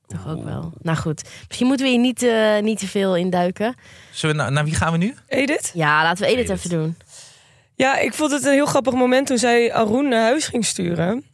Toch 0.06 0.28
ook 0.28 0.44
wel. 0.44 0.72
Nou 0.82 0.96
goed, 0.98 1.28
misschien 1.46 1.66
moeten 1.66 1.86
we 1.86 1.92
hier 1.92 2.00
niet, 2.00 2.22
eh, 2.22 2.58
niet 2.58 2.78
te 2.78 2.86
veel 2.86 3.16
in 3.16 3.30
duiken. 3.30 3.74
Zullen 4.12 4.36
we, 4.36 4.42
naar, 4.42 4.52
naar 4.52 4.64
wie 4.64 4.74
gaan 4.74 4.92
we 4.92 4.98
nu? 4.98 5.14
Edith? 5.26 5.70
Ja, 5.74 6.02
laten 6.02 6.24
we 6.24 6.30
Edith 6.30 6.44
Edith. 6.44 6.56
even 6.56 6.70
doen. 6.70 6.96
Ja, 7.74 7.98
ik 7.98 8.14
vond 8.14 8.30
het 8.30 8.44
een 8.44 8.52
heel 8.52 8.66
grappig 8.66 8.94
moment 8.94 9.26
toen 9.26 9.38
zij 9.38 9.72
Arun 9.72 10.08
naar 10.08 10.22
huis 10.22 10.46
ging 10.46 10.64
sturen. 10.64 11.24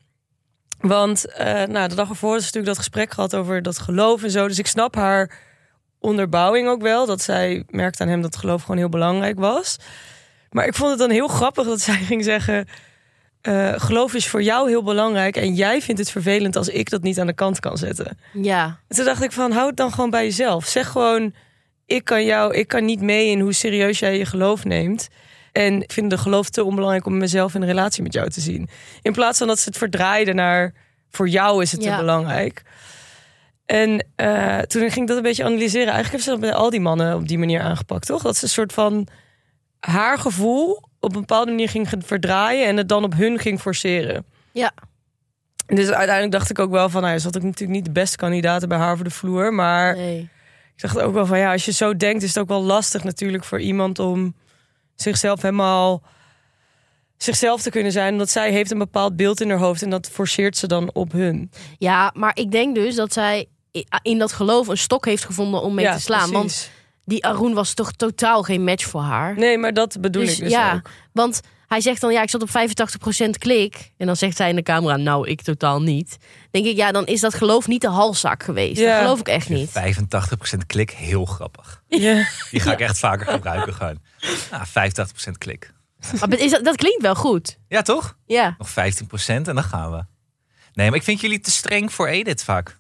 Want 0.81 1.27
eh, 1.27 1.65
nou, 1.65 1.89
de 1.89 1.95
dag 1.95 2.09
ervoor 2.09 2.37
is 2.37 2.41
natuurlijk 2.41 2.67
dat 2.67 2.79
gesprek 2.79 3.13
gehad 3.13 3.35
over 3.35 3.63
dat 3.63 3.79
geloof 3.79 4.23
en 4.23 4.31
zo. 4.31 4.49
Dus 4.49 4.59
ik 4.59 4.67
snap 4.67 4.95
haar 4.95 5.39
onderbouwing 5.99 6.69
ook 6.69 6.83
wel. 6.83 7.07
Dat 7.07 7.23
zij 7.23 7.65
merkte 7.71 8.03
aan 8.03 8.09
hem 8.09 8.23
dat 8.23 8.37
geloof 8.37 8.61
gewoon 8.61 8.77
heel 8.77 8.89
belangrijk 8.89 9.39
was. 9.39 9.77
Maar 10.57 10.67
ik 10.67 10.75
vond 10.75 10.91
het 10.91 10.99
dan 10.99 11.11
heel 11.11 11.29
grappig 11.29 11.65
dat 11.67 11.81
zij 11.81 11.95
ging 11.95 12.25
zeggen... 12.25 12.67
eh, 13.41 13.73
geloof 13.77 14.15
is 14.15 14.29
voor 14.29 14.43
jou 14.43 14.69
heel 14.69 14.83
belangrijk... 14.83 15.37
en 15.37 15.55
jij 15.55 15.83
vindt 15.83 16.01
het 16.01 16.11
vervelend 16.11 16.57
als 16.57 16.69
ik 16.69 16.91
dat 16.91 17.03
niet 17.03 17.21
aan 17.21 17.27
de 17.27 17.33
kant 17.33 17.61
kan 17.61 17.77
zetten. 17.77 18.19
Ja, 18.33 18.79
En 18.89 18.97
toen 18.97 19.05
dacht 19.05 19.23
ik 19.23 19.33
van, 19.33 19.53
hou 19.53 19.67
het 19.67 19.77
dan 19.77 19.93
gewoon 19.93 20.11
bij 20.11 20.25
jezelf. 20.25 20.67
Zeg 20.67 20.89
gewoon, 20.89 21.35
ik 21.87 22.05
kan 22.05 22.25
jou, 22.25 22.55
ik 22.55 22.69
kan 22.69 22.85
niet 22.85 23.01
mee 23.01 23.31
in 23.31 23.41
hoe 23.41 23.53
serieus 23.53 23.99
jij 23.99 24.19
je 24.19 24.27
geloof 24.27 24.65
neemt. 24.65 25.09
En 25.53 25.83
ik 25.83 25.93
vind 25.93 26.11
de 26.11 26.19
geloof 26.19 26.51
te 26.51 26.65
onbelangrijk 26.65 27.07
om 27.07 27.17
mezelf 27.19 27.55
in 27.55 27.63
een 27.63 27.69
relatie 27.69 28.03
met 28.03 28.13
jou 28.13 28.29
te 28.29 28.41
zien. 28.41 28.69
In 29.03 29.13
plaats 29.13 29.39
van 29.39 29.47
dat 29.47 29.59
ze 29.59 29.69
het 29.69 29.79
verdraaiden 29.79 30.35
naar, 30.35 30.73
voor 31.11 31.29
jou 31.29 31.63
is 31.63 31.73
het 31.73 31.83
Ja. 31.83 31.91
te 31.91 32.01
belangrijk. 32.01 32.63
En 33.67 34.07
eh, 34.17 34.59
toen 34.59 34.81
ging 34.83 34.97
ik 35.01 35.07
dat 35.07 35.17
een 35.17 35.23
beetje 35.23 35.45
analyseren. 35.45 35.93
Eigenlijk 35.93 36.13
heeft 36.13 36.25
ze 36.25 36.31
dat 36.31 36.41
bij 36.41 36.53
al 36.55 36.71
die 36.71 36.81
mannen 36.81 37.15
op 37.17 37.29
die 37.29 37.39
manier 37.39 37.61
aangepakt, 37.61 38.07
toch? 38.07 38.23
Dat 38.23 38.37
ze 38.37 38.45
een 38.45 38.51
soort 38.51 38.73
van 38.73 39.09
haar 39.81 40.19
gevoel 40.19 40.83
op 41.01 41.15
een 41.15 41.21
bepaalde 41.21 41.51
manier 41.51 41.69
ging 41.69 41.89
verdraaien... 41.99 42.67
en 42.67 42.77
het 42.77 42.89
dan 42.89 43.05
op 43.05 43.15
hun 43.15 43.39
ging 43.39 43.61
forceren. 43.61 44.25
ja. 44.53 44.73
Dus 45.67 45.89
uiteindelijk 45.91 46.33
dacht 46.33 46.51
ik 46.51 46.59
ook 46.59 46.71
wel 46.71 46.89
van... 46.89 47.03
Nou, 47.03 47.15
ja, 47.15 47.23
had 47.23 47.37
ook 47.37 47.43
natuurlijk 47.43 47.71
niet 47.71 47.85
de 47.85 47.91
beste 47.91 48.17
kandidaten 48.17 48.69
bij 48.69 48.79
haar 48.79 48.95
voor 48.97 49.05
de 49.05 49.11
vloer. 49.11 49.55
Maar 49.55 49.97
Nee. 49.97 50.21
ik 50.75 50.83
dacht 50.83 51.01
ook 51.01 51.15
wel 51.15 51.27
van... 51.27 51.39
Ja, 51.39 51.53
als 51.53 51.65
je 51.65 51.73
zo 51.73 51.97
denkt 51.97 52.23
is 52.23 52.29
het 52.29 52.39
ook 52.39 52.49
wel 52.49 52.63
lastig 52.63 53.05
natuurlijk 53.05 53.45
voor 53.45 53.61
iemand... 53.61 53.99
om 53.99 54.35
zichzelf 54.95 55.43
helemaal 55.43 56.03
zichzelf 57.17 57.63
te 57.63 57.71
kunnen 57.71 57.93
zijn. 57.93 58.13
Omdat 58.13 58.31
zij 58.31 58.51
heeft 58.51 58.71
een 58.71 58.79
bepaald 58.79 59.17
beeld 59.17 59.41
in 59.41 59.51
haar 59.51 59.59
hoofd... 59.59 59.83
en 59.83 59.91
dat 59.91 60.09
forceert 60.09 60.57
ze 60.57 60.67
dan 60.67 60.91
op 60.93 61.13
hun. 61.13 61.51
Ja, 61.79 62.13
maar 62.15 62.37
ik 62.37 62.51
denk 62.51 62.75
dus 62.75 62.95
dat 62.95 63.13
zij 63.13 63.47
in 64.03 64.19
dat 64.19 64.33
geloof 64.33 64.69
een 64.69 64.79
stok 64.79 65.05
heeft 65.05 65.25
gevonden 65.25 65.63
om 65.63 65.75
mee 65.75 65.85
ja, 65.85 65.95
te 65.95 66.01
slaan. 66.01 66.31
Want. 66.31 66.71
Die 67.07 67.25
Arun 67.25 67.55
was 67.55 67.75
toch 67.75 67.93
totaal 67.93 68.43
geen 68.43 68.65
match 68.65 68.85
voor 68.85 69.01
haar. 69.01 69.39
Nee, 69.39 69.59
maar 69.59 69.73
dat 69.73 70.01
bedoel 70.01 70.25
Dus 70.25 70.35
ik 70.35 70.43
dus 70.43 70.53
ja, 70.53 70.75
ook. 70.75 70.91
want 71.13 71.41
hij 71.67 71.81
zegt 71.81 72.01
dan, 72.01 72.13
ja, 72.13 72.23
ik 72.23 72.31
zat 72.31 72.43
op 72.43 72.49
85% 72.49 73.31
klik. 73.39 73.93
En 73.97 74.07
dan 74.07 74.17
zegt 74.17 74.37
zij 74.37 74.49
in 74.49 74.57
de 74.57 74.63
camera, 74.63 74.97
nou, 74.97 75.29
ik 75.29 75.43
totaal 75.43 75.83
niet. 75.83 76.17
Denk 76.51 76.67
ik, 76.67 76.77
ja, 76.77 76.93
dan 76.93 77.07
is 77.07 77.21
dat 77.21 77.35
geloof 77.35 77.67
niet 77.67 77.81
de 77.81 77.89
halszak 77.89 78.43
geweest. 78.43 78.81
Ja. 78.81 78.93
Dat 78.93 79.01
geloof 79.03 79.21
ik 79.21 79.29
echt 79.29 79.49
niet. 79.49 79.71
85% 79.71 80.67
klik, 80.67 80.91
heel 80.91 81.25
grappig. 81.25 81.83
Ja. 81.89 82.27
Die 82.51 82.61
ga 82.61 82.73
ik 82.73 82.81
echt 82.81 82.99
vaker 82.99 83.27
gebruiken 83.27 83.75
gewoon. 83.75 84.01
Nou, 84.51 84.65
85% 84.67 85.39
klik. 85.39 85.75
Maar 86.21 86.39
is 86.39 86.51
dat, 86.51 86.65
dat 86.65 86.77
klinkt 86.77 87.03
wel 87.03 87.15
goed. 87.15 87.59
Ja, 87.69 87.83
toch? 87.83 88.17
Ja. 88.27 88.55
Nog 88.59 88.71
15% 88.71 88.75
en 89.27 89.43
dan 89.43 89.63
gaan 89.63 89.91
we. 89.91 90.05
Nee, 90.73 90.89
maar 90.89 90.99
ik 90.99 91.05
vind 91.05 91.21
jullie 91.21 91.41
te 91.41 91.51
streng 91.51 91.93
voor 91.93 92.09
Edith 92.09 92.45
vaak. 92.45 92.79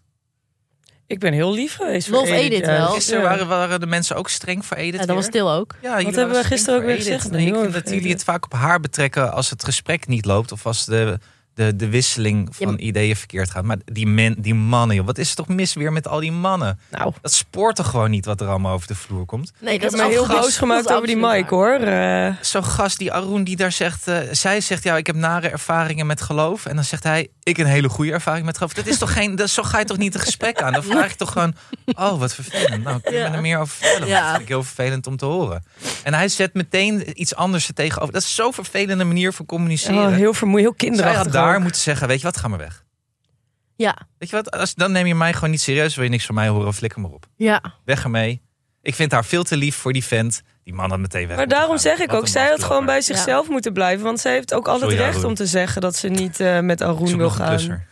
Ik 1.06 1.18
ben 1.18 1.32
heel 1.32 1.52
lief 1.52 1.74
geweest 1.76 2.08
voor 2.08 2.16
Love 2.16 2.32
Edith 2.34 2.66
wel. 2.66 2.88
Gisteren 2.88 3.22
waren, 3.22 3.46
waren 3.48 3.80
de 3.80 3.86
mensen 3.86 4.16
ook 4.16 4.28
streng 4.28 4.64
voor 4.66 4.76
Edith 4.76 5.00
ja, 5.00 5.06
dat 5.06 5.16
was 5.16 5.24
stil 5.24 5.52
ook. 5.52 5.74
Ja, 5.82 6.00
jullie 6.00 6.18
hebben 6.18 6.36
we 6.36 6.44
gisteren 6.44 6.80
ook 6.80 6.86
weer 6.86 6.96
gezegd? 6.96 7.30
Nee, 7.30 7.46
ik 7.46 7.54
vind 7.54 7.72
dat 7.72 7.90
jullie 7.90 8.12
het 8.12 8.24
vaak 8.24 8.44
op 8.44 8.52
haar 8.52 8.80
betrekken 8.80 9.32
als 9.32 9.50
het 9.50 9.64
gesprek 9.64 10.06
niet 10.06 10.24
loopt. 10.24 10.52
Of 10.52 10.66
als 10.66 10.84
de, 10.84 11.18
de, 11.54 11.76
de 11.76 11.88
wisseling 11.88 12.48
van 12.56 12.70
Ja, 12.70 12.76
ideeën 12.76 13.16
verkeerd 13.16 13.50
gaat. 13.50 13.64
Maar 13.64 13.76
die, 13.84 14.06
men, 14.06 14.34
die 14.38 14.54
mannen, 14.54 14.96
joh, 14.96 15.06
wat 15.06 15.18
is 15.18 15.30
er 15.30 15.36
toch 15.36 15.48
mis 15.48 15.74
weer 15.74 15.92
met 15.92 16.08
al 16.08 16.20
die 16.20 16.32
mannen? 16.32 16.78
Nou, 16.90 17.12
Dat 17.20 17.32
spoort 17.32 17.76
toch 17.76 17.90
gewoon 17.90 18.10
niet 18.10 18.24
wat 18.24 18.40
er 18.40 18.48
allemaal 18.48 18.72
over 18.74 18.86
de 18.86 18.94
vloer 18.94 19.24
komt? 19.24 19.52
Nee, 19.60 19.74
ik 19.74 19.82
heb 19.82 19.92
me 19.92 20.04
heel 20.08 20.26
boos 20.26 20.56
gemaakt 20.58 20.92
over 20.92 21.06
die 21.06 21.16
Mike, 21.16 21.54
hoor. 21.54 21.74
Eh, 21.74 22.34
Zo'n 22.40 22.64
gast, 22.64 22.98
die 22.98 23.12
Arun, 23.12 23.44
die 23.44 23.56
daar 23.56 23.72
zegt... 23.72 24.08
eh, 24.08 24.18
zij 24.30 24.60
zegt, 24.60 24.82
ja, 24.82 24.96
ik 24.96 25.06
heb 25.06 25.16
nare 25.16 25.48
ervaringen 25.48 26.06
met 26.06 26.20
geloof. 26.20 26.66
En 26.66 26.74
dan 26.74 26.84
zegt 26.84 27.02
hij, 27.02 27.28
ik 27.46 27.58
een 27.58 27.66
hele 27.66 27.88
goede 27.88 28.12
ervaring 28.12 28.46
met 28.46 28.56
geloof. 28.56 28.72
Dat 28.74 28.86
is 28.86 28.98
toch 28.98 29.12
geen... 29.12 29.36
Dat, 29.36 29.50
zo 29.50 29.62
ga 29.62 29.78
je 29.78 29.84
toch 29.84 29.96
niet 29.96 30.14
een 30.14 30.20
gesprek 30.20 30.62
aan? 30.62 30.72
Dan 30.72 30.82
vraag 30.82 31.10
je 31.10 31.16
toch 31.16 31.32
gewoon... 31.32 31.54
Oh, 31.86 32.18
wat 32.18 32.34
vervelend. 32.34 32.84
Nou, 32.84 33.00
kun 33.00 33.12
je 33.12 33.18
Ja. 33.18 33.28
me 33.28 33.34
er 33.36 33.40
meer 33.42 33.58
over 33.58 33.76
vertellen? 33.76 34.08
Ja. 34.08 34.20
Dat 34.20 34.30
vind 34.30 34.42
ik 34.42 34.48
heel 34.48 34.62
vervelend 34.62 35.06
om 35.06 35.16
te 35.16 35.24
horen. 35.24 35.64
En 36.04 36.14
hij 36.14 36.28
zet 36.28 36.54
meteen 36.54 37.20
iets 37.20 37.34
anders 37.34 37.68
er 37.68 37.74
tegenover. 37.74 38.12
Dat 38.12 38.22
is 38.22 38.34
zo'n 38.34 38.52
vervelende 38.52 39.04
manier 39.04 39.32
van 39.32 39.46
communiceren. 39.46 40.06
oh, 40.08 40.14
heel 40.14 40.34
vermoeiend, 40.34 40.68
heel 40.68 40.78
Zij 40.78 40.88
kinderachtig. 40.88 41.22
had 41.32 41.32
daar 41.32 41.56
ook. 41.56 41.62
moeten 41.62 41.80
zeggen, 41.80 42.08
weet 42.08 42.18
je 42.18 42.24
wat, 42.26 42.36
ga 42.36 42.48
maar 42.48 42.58
weg. 42.58 42.84
Ja, 43.76 43.96
Weet 44.18 44.30
je 44.30 44.36
wat, 44.36 44.50
als, 44.50 44.74
dan 44.74 44.92
neem 44.92 45.06
je 45.06 45.14
mij 45.14 45.32
gewoon 45.32 45.50
niet 45.50 45.60
serieus. 45.60 45.94
Wil 45.94 46.04
je 46.04 46.10
niks 46.10 46.26
van 46.26 46.34
mij 46.34 46.48
horen, 46.48 46.74
flikker 46.74 47.00
maar 47.00 47.10
op. 47.10 47.26
ja. 47.36 47.62
Weg 47.84 48.02
ermee. 48.04 48.42
Ik 48.82 48.94
vind 48.94 49.12
haar 49.12 49.24
veel 49.24 49.42
te 49.42 49.56
lief 49.56 49.76
voor 49.76 49.92
die 49.92 50.04
vent. 50.04 50.42
Die 50.66 50.74
man 50.74 50.90
had 50.90 50.98
meteen 50.98 51.26
weg 51.28 51.36
Maar 51.36 51.48
daarom 51.48 51.68
gaan. 51.70 51.78
zeg 51.78 51.98
ik 51.98 52.10
Wat 52.10 52.20
ook, 52.20 52.28
zij 52.28 52.48
had 52.48 52.62
gewoon 52.62 52.86
bij 52.86 53.00
zichzelf 53.00 53.48
moeten 53.48 53.72
blijven. 53.72 54.04
Want 54.04 54.20
zij 54.20 54.32
heeft 54.32 54.54
ook 54.54 54.66
al 54.66 54.72
het 54.72 54.82
Sorry, 54.82 54.96
recht 54.96 55.16
Arun. 55.16 55.28
om 55.28 55.34
te 55.34 55.46
zeggen 55.46 55.80
dat 55.80 55.96
ze 55.96 56.08
niet 56.08 56.40
eh, 56.40 56.60
met 56.60 56.80
Arun 56.80 57.16
wil 57.16 57.30
gaan. 57.30 57.58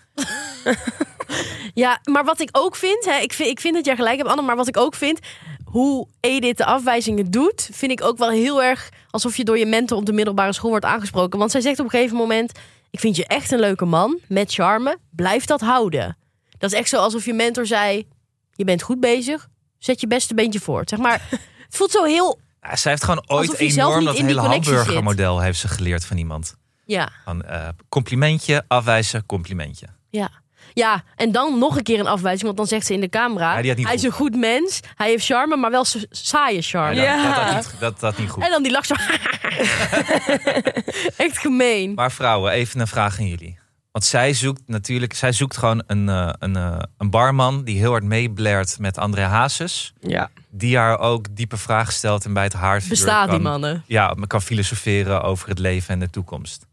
Ja, 1.74 1.98
maar 2.10 2.24
wat 2.24 2.40
ik 2.40 2.48
ook 2.52 2.76
vind, 2.76 3.04
hè, 3.04 3.18
ik 3.18 3.32
vind, 3.32 3.48
ik 3.48 3.60
vind 3.60 3.74
dat 3.74 3.84
jij 3.84 3.96
gelijk 3.96 4.16
hebt, 4.16 4.28
Anne, 4.28 4.42
maar 4.42 4.56
wat 4.56 4.68
ik 4.68 4.76
ook 4.76 4.94
vind, 4.94 5.18
hoe 5.64 6.06
Edith 6.20 6.56
de 6.56 6.64
afwijzingen 6.64 7.30
doet, 7.30 7.68
vind 7.72 7.92
ik 7.92 8.02
ook 8.02 8.18
wel 8.18 8.30
heel 8.30 8.62
erg 8.62 8.88
alsof 9.10 9.36
je 9.36 9.44
door 9.44 9.58
je 9.58 9.66
mentor 9.66 9.98
op 9.98 10.06
de 10.06 10.12
middelbare 10.12 10.52
school 10.52 10.70
wordt 10.70 10.84
aangesproken. 10.84 11.38
Want 11.38 11.50
zij 11.50 11.60
zegt 11.60 11.78
op 11.78 11.84
een 11.84 11.90
gegeven 11.90 12.16
moment, 12.16 12.58
ik 12.90 13.00
vind 13.00 13.16
je 13.16 13.26
echt 13.26 13.50
een 13.52 13.60
leuke 13.60 13.84
man, 13.84 14.18
met 14.28 14.52
charme, 14.52 14.98
blijf 15.10 15.44
dat 15.44 15.60
houden. 15.60 16.16
Dat 16.58 16.72
is 16.72 16.78
echt 16.78 16.88
zo 16.88 16.96
alsof 16.96 17.24
je 17.24 17.32
mentor 17.34 17.66
zei, 17.66 18.06
je 18.52 18.64
bent 18.64 18.82
goed 18.82 19.00
bezig, 19.00 19.48
zet 19.78 20.00
je 20.00 20.06
beste 20.06 20.34
beentje 20.34 20.60
voort. 20.60 20.88
Zeg 20.88 20.98
maar, 20.98 21.22
het 21.66 21.76
voelt 21.76 21.90
zo 21.90 22.04
heel, 22.04 22.38
Ja, 22.68 22.76
zij 22.76 22.90
heeft 22.90 23.04
gewoon 23.04 23.24
ooit 23.26 23.54
enorm 23.54 24.04
dat 24.04 24.16
hele 24.18 24.40
hamburgermodel 24.40 25.40
heeft 25.40 25.58
ze 25.58 25.68
geleerd 25.68 26.04
van 26.04 26.16
iemand. 26.16 26.56
ja, 26.84 27.08
Van 27.24 27.42
eh, 27.44 27.68
complimentje, 27.88 28.64
afwijzen, 28.68 29.26
complimentje. 29.26 29.86
ja. 30.10 30.42
Ja, 30.72 31.04
en 31.16 31.32
dan 31.32 31.58
nog 31.58 31.76
een 31.76 31.82
keer 31.82 32.00
een 32.00 32.06
afwijzing, 32.06 32.44
want 32.44 32.56
dan 32.56 32.66
zegt 32.66 32.86
ze 32.86 32.92
in 32.94 33.00
de 33.00 33.08
camera... 33.08 33.58
Ja, 33.58 33.74
hij 33.74 33.94
is 33.94 34.02
een 34.02 34.10
goed 34.10 34.36
mens, 34.36 34.80
hij 34.94 35.08
heeft 35.08 35.24
charme, 35.24 35.56
maar 35.56 35.70
wel 35.70 35.84
sa- 35.84 35.98
saaie 36.10 36.62
charme. 36.62 36.94
dat, 36.94 37.04
Ja. 37.04 37.34
dat, 37.34 37.46
dat, 37.46 37.54
niet, 37.72 37.80
dat, 37.80 38.00
dat 38.00 38.18
niet 38.18 38.30
goed. 38.30 38.42
En 38.42 38.50
dan 38.50 38.62
die 38.62 38.72
lach 38.72 38.86
zo... 38.86 38.94
Echt 41.24 41.38
gemeen. 41.38 41.94
Maar 41.94 42.12
vrouwen, 42.12 42.52
even 42.52 42.80
een 42.80 42.86
vraag 42.86 43.18
aan 43.18 43.26
jullie. 43.28 43.58
Want 43.94 44.06
zij 44.06 44.32
zoekt 44.32 44.62
natuurlijk, 44.66 45.14
zij 45.14 45.32
zoekt 45.32 45.56
gewoon 45.56 45.82
een, 45.86 46.08
eh, 46.08 46.28
een, 46.38 46.56
eh, 46.56 46.78
een 46.98 47.10
barman 47.10 47.64
die 47.64 47.78
heel 47.78 47.90
hard 47.90 48.04
meeblert 48.04 48.78
met 48.78 48.98
André 48.98 49.22
Hazes. 49.22 49.92
Ja. 50.00 50.30
Die 50.50 50.76
haar 50.76 50.98
ook 50.98 51.36
diepe 51.36 51.56
vragen 51.56 51.92
stelt 51.92 52.24
en 52.24 52.32
bij 52.32 52.44
het 52.44 52.52
haardvuur 52.52 52.90
Bestaat 52.90 53.24
die 53.24 53.32
kan, 53.34 53.42
mannen? 53.42 53.84
Ja, 53.86 54.16
kan 54.26 54.42
filosoferen 54.42 55.22
over 55.22 55.48
het 55.48 55.58
leven 55.58 55.94
en 55.94 55.98
de 55.98 56.10
toekomst. 56.10 56.66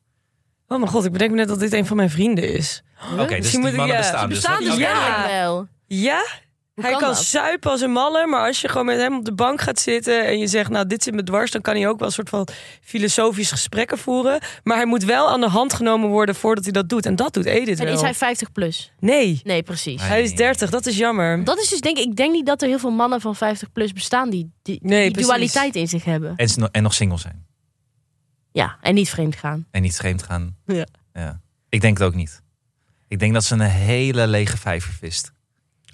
Oh 0.67 0.77
mijn 0.77 0.91
god, 0.91 1.05
ik 1.05 1.11
bedenk 1.11 1.31
me 1.31 1.37
net 1.37 1.47
dat 1.47 1.59
dit 1.59 1.73
een 1.73 1.85
van 1.85 1.97
mijn 1.97 2.09
vrienden 2.09 2.53
is. 2.53 2.83
Oké, 3.19 3.35
dus 3.35 3.51
die 3.51 3.67
ik- 3.67 3.75
mannen 3.75 3.95
ja, 3.95 3.97
bestaan 3.97 4.21
ze 4.21 4.27
dus. 4.27 4.35
Bestaan 4.35 4.63
dus 4.63 4.75
ja. 4.77 5.27
wel. 5.27 5.67
Ja? 5.87 6.25
Hoe 6.73 6.83
hij 6.83 6.95
kan 6.95 7.15
zuipen 7.15 7.71
als 7.71 7.81
een 7.81 7.91
maller, 7.91 8.29
maar 8.29 8.47
als 8.47 8.61
je 8.61 8.67
gewoon 8.67 8.85
met 8.85 8.97
hem 8.97 9.17
op 9.17 9.25
de 9.25 9.33
bank 9.33 9.61
gaat 9.61 9.79
zitten 9.79 10.25
en 10.25 10.39
je 10.39 10.47
zegt, 10.47 10.69
nou, 10.69 10.87
dit 10.87 11.03
zit 11.03 11.13
me 11.13 11.23
dwars, 11.23 11.51
dan 11.51 11.61
kan 11.61 11.75
hij 11.75 11.87
ook 11.87 11.99
wel 11.99 12.07
een 12.07 12.13
soort 12.13 12.29
van 12.29 12.47
filosofisch 12.81 13.51
gesprekken 13.51 13.97
voeren. 13.97 14.39
Maar 14.63 14.77
hij 14.77 14.85
moet 14.85 15.03
wel 15.03 15.29
aan 15.29 15.39
de 15.41 15.47
hand 15.47 15.73
genomen 15.73 16.09
worden 16.09 16.35
voordat 16.35 16.63
hij 16.63 16.73
dat 16.73 16.89
doet. 16.89 17.05
En 17.05 17.15
dat 17.15 17.33
doet 17.33 17.45
Edith 17.45 17.79
En 17.79 17.85
wel. 17.85 17.93
is 17.93 18.01
hij 18.01 18.13
50 18.13 18.51
plus? 18.51 18.91
Nee, 18.99 19.41
Nee, 19.43 19.63
precies. 19.63 19.99
Nee. 19.99 20.09
hij 20.09 20.21
is 20.21 20.35
30, 20.35 20.69
dat 20.69 20.85
is 20.85 20.97
jammer. 20.97 21.43
Dat 21.43 21.57
is 21.59 21.69
dus 21.69 21.79
denk 21.81 21.97
ik, 21.97 22.05
ik 22.05 22.15
denk 22.15 22.31
niet 22.31 22.45
dat 22.45 22.61
er 22.61 22.67
heel 22.67 22.79
veel 22.79 22.91
mannen 22.91 23.21
van 23.21 23.35
50 23.35 23.71
plus 23.71 23.93
bestaan 23.93 24.29
die 24.29 24.51
die, 24.61 24.79
Nee, 24.81 25.01
die 25.03 25.11
precies. 25.11 25.29
dualiteit 25.29 25.75
in 25.75 25.87
zich 25.87 26.03
hebben. 26.05 26.33
En, 26.35 26.69
en 26.71 26.83
nog 26.83 26.93
single 26.93 27.17
zijn. 27.17 27.45
Ja, 28.51 28.77
en 28.81 28.93
niet 28.93 29.09
vreemd 29.09 29.35
gaan. 29.35 29.67
En 29.71 29.81
niet 29.81 29.95
vreemd 29.95 30.23
gaan. 30.23 30.55
Ja. 30.65 30.85
ja. 31.13 31.41
Ik 31.69 31.81
denk 31.81 31.97
het 31.97 32.07
ook 32.07 32.15
niet. 32.15 32.41
Ik 33.07 33.19
denk 33.19 33.33
dat 33.33 33.43
ze 33.43 33.53
een 33.53 33.59
hele 33.61 34.27
lege 34.27 34.57
vijver 34.57 34.93
vist. 34.93 35.31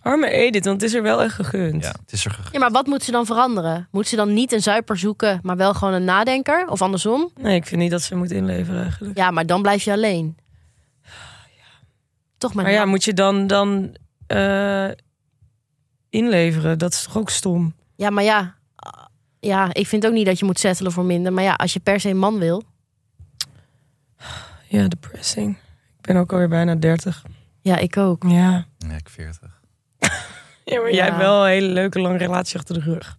Arme 0.07 0.29
Edith, 0.29 0.65
want 0.65 0.81
het 0.81 0.89
is 0.89 0.95
er 0.95 1.01
wel 1.03 1.21
echt 1.21 1.35
gegund. 1.35 1.83
Ja, 1.83 1.89
het 2.01 2.11
is 2.11 2.25
er 2.25 2.31
gegund. 2.31 2.53
Ja, 2.53 2.59
maar 2.59 2.71
wat 2.71 2.85
moet 2.87 3.03
ze 3.03 3.11
dan 3.11 3.25
veranderen? 3.25 3.87
Moet 3.91 4.07
ze 4.07 4.15
dan 4.15 4.33
niet 4.33 4.51
een 4.51 4.61
zuiper 4.61 4.97
zoeken, 4.97 5.39
maar 5.43 5.57
wel 5.57 5.73
gewoon 5.73 5.93
een 5.93 6.03
nadenker? 6.03 6.67
Of 6.67 6.81
andersom? 6.81 7.31
Nee, 7.35 7.55
ik 7.55 7.65
vind 7.65 7.81
niet 7.81 7.91
dat 7.91 8.01
ze 8.01 8.15
moet 8.15 8.31
inleveren 8.31 8.81
eigenlijk. 8.81 9.17
Ja, 9.17 9.31
maar 9.31 9.45
dan 9.45 9.61
blijf 9.61 9.83
je 9.83 9.91
alleen. 9.91 10.37
Toch 12.37 12.53
maar. 12.53 12.63
Maar 12.63 12.73
ja, 12.73 12.85
moet 12.85 13.03
je 13.03 13.13
dan, 13.13 13.47
dan 13.47 13.95
eh, 14.27 14.89
inleveren? 16.09 16.77
Dat 16.77 16.93
is 16.93 17.03
toch 17.03 17.17
ook 17.17 17.29
stom? 17.29 17.73
Ja, 17.95 18.09
maar 18.09 18.23
ja. 18.23 18.55
Ah, 18.75 19.05
Ja, 19.39 19.73
ik 19.73 19.87
vind 19.87 20.05
ook 20.05 20.13
niet 20.13 20.25
dat 20.25 20.39
je 20.39 20.45
moet 20.45 20.59
settelen 20.59 20.91
voor 20.91 21.05
minder. 21.05 21.33
Maar 21.33 21.43
ja, 21.43 21.53
als 21.53 21.73
je 21.73 21.79
per 21.79 21.99
se 21.99 22.09
een 22.09 22.17
man 22.17 22.39
wil. 22.39 22.63
Ja, 24.67 24.87
depressing. 24.87 25.57
Ik 25.99 26.05
ben 26.05 26.15
ook 26.15 26.31
alweer 26.31 26.49
bijna 26.49 26.75
30. 26.75 27.23
Ja, 27.61 27.77
ik 27.77 27.97
ook. 27.97 28.23
Ja. 28.27 28.65
Ja, 28.77 28.95
ik 28.95 29.09
40. 29.09 29.56
Ja, 30.71 30.79
maar 30.79 30.89
Ja. 30.89 30.95
jij 30.95 31.05
hebt 31.05 31.17
wel 31.17 31.43
een 31.43 31.49
hele 31.51 31.67
leuke 31.67 31.99
lange 31.99 32.17
relatie 32.17 32.57
achter 32.57 32.73
de 32.73 32.91
rug. 32.91 33.17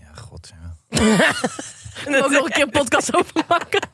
Ja, 0.00 0.20
god. 0.22 0.52
Ja. 0.88 0.94
Ik 2.06 2.24
ook 2.24 2.30
nog 2.30 2.44
een 2.44 2.50
keer 2.52 2.62
een 2.62 2.70
podcast 2.70 3.14
over 3.16 3.32
maken. 3.48 3.80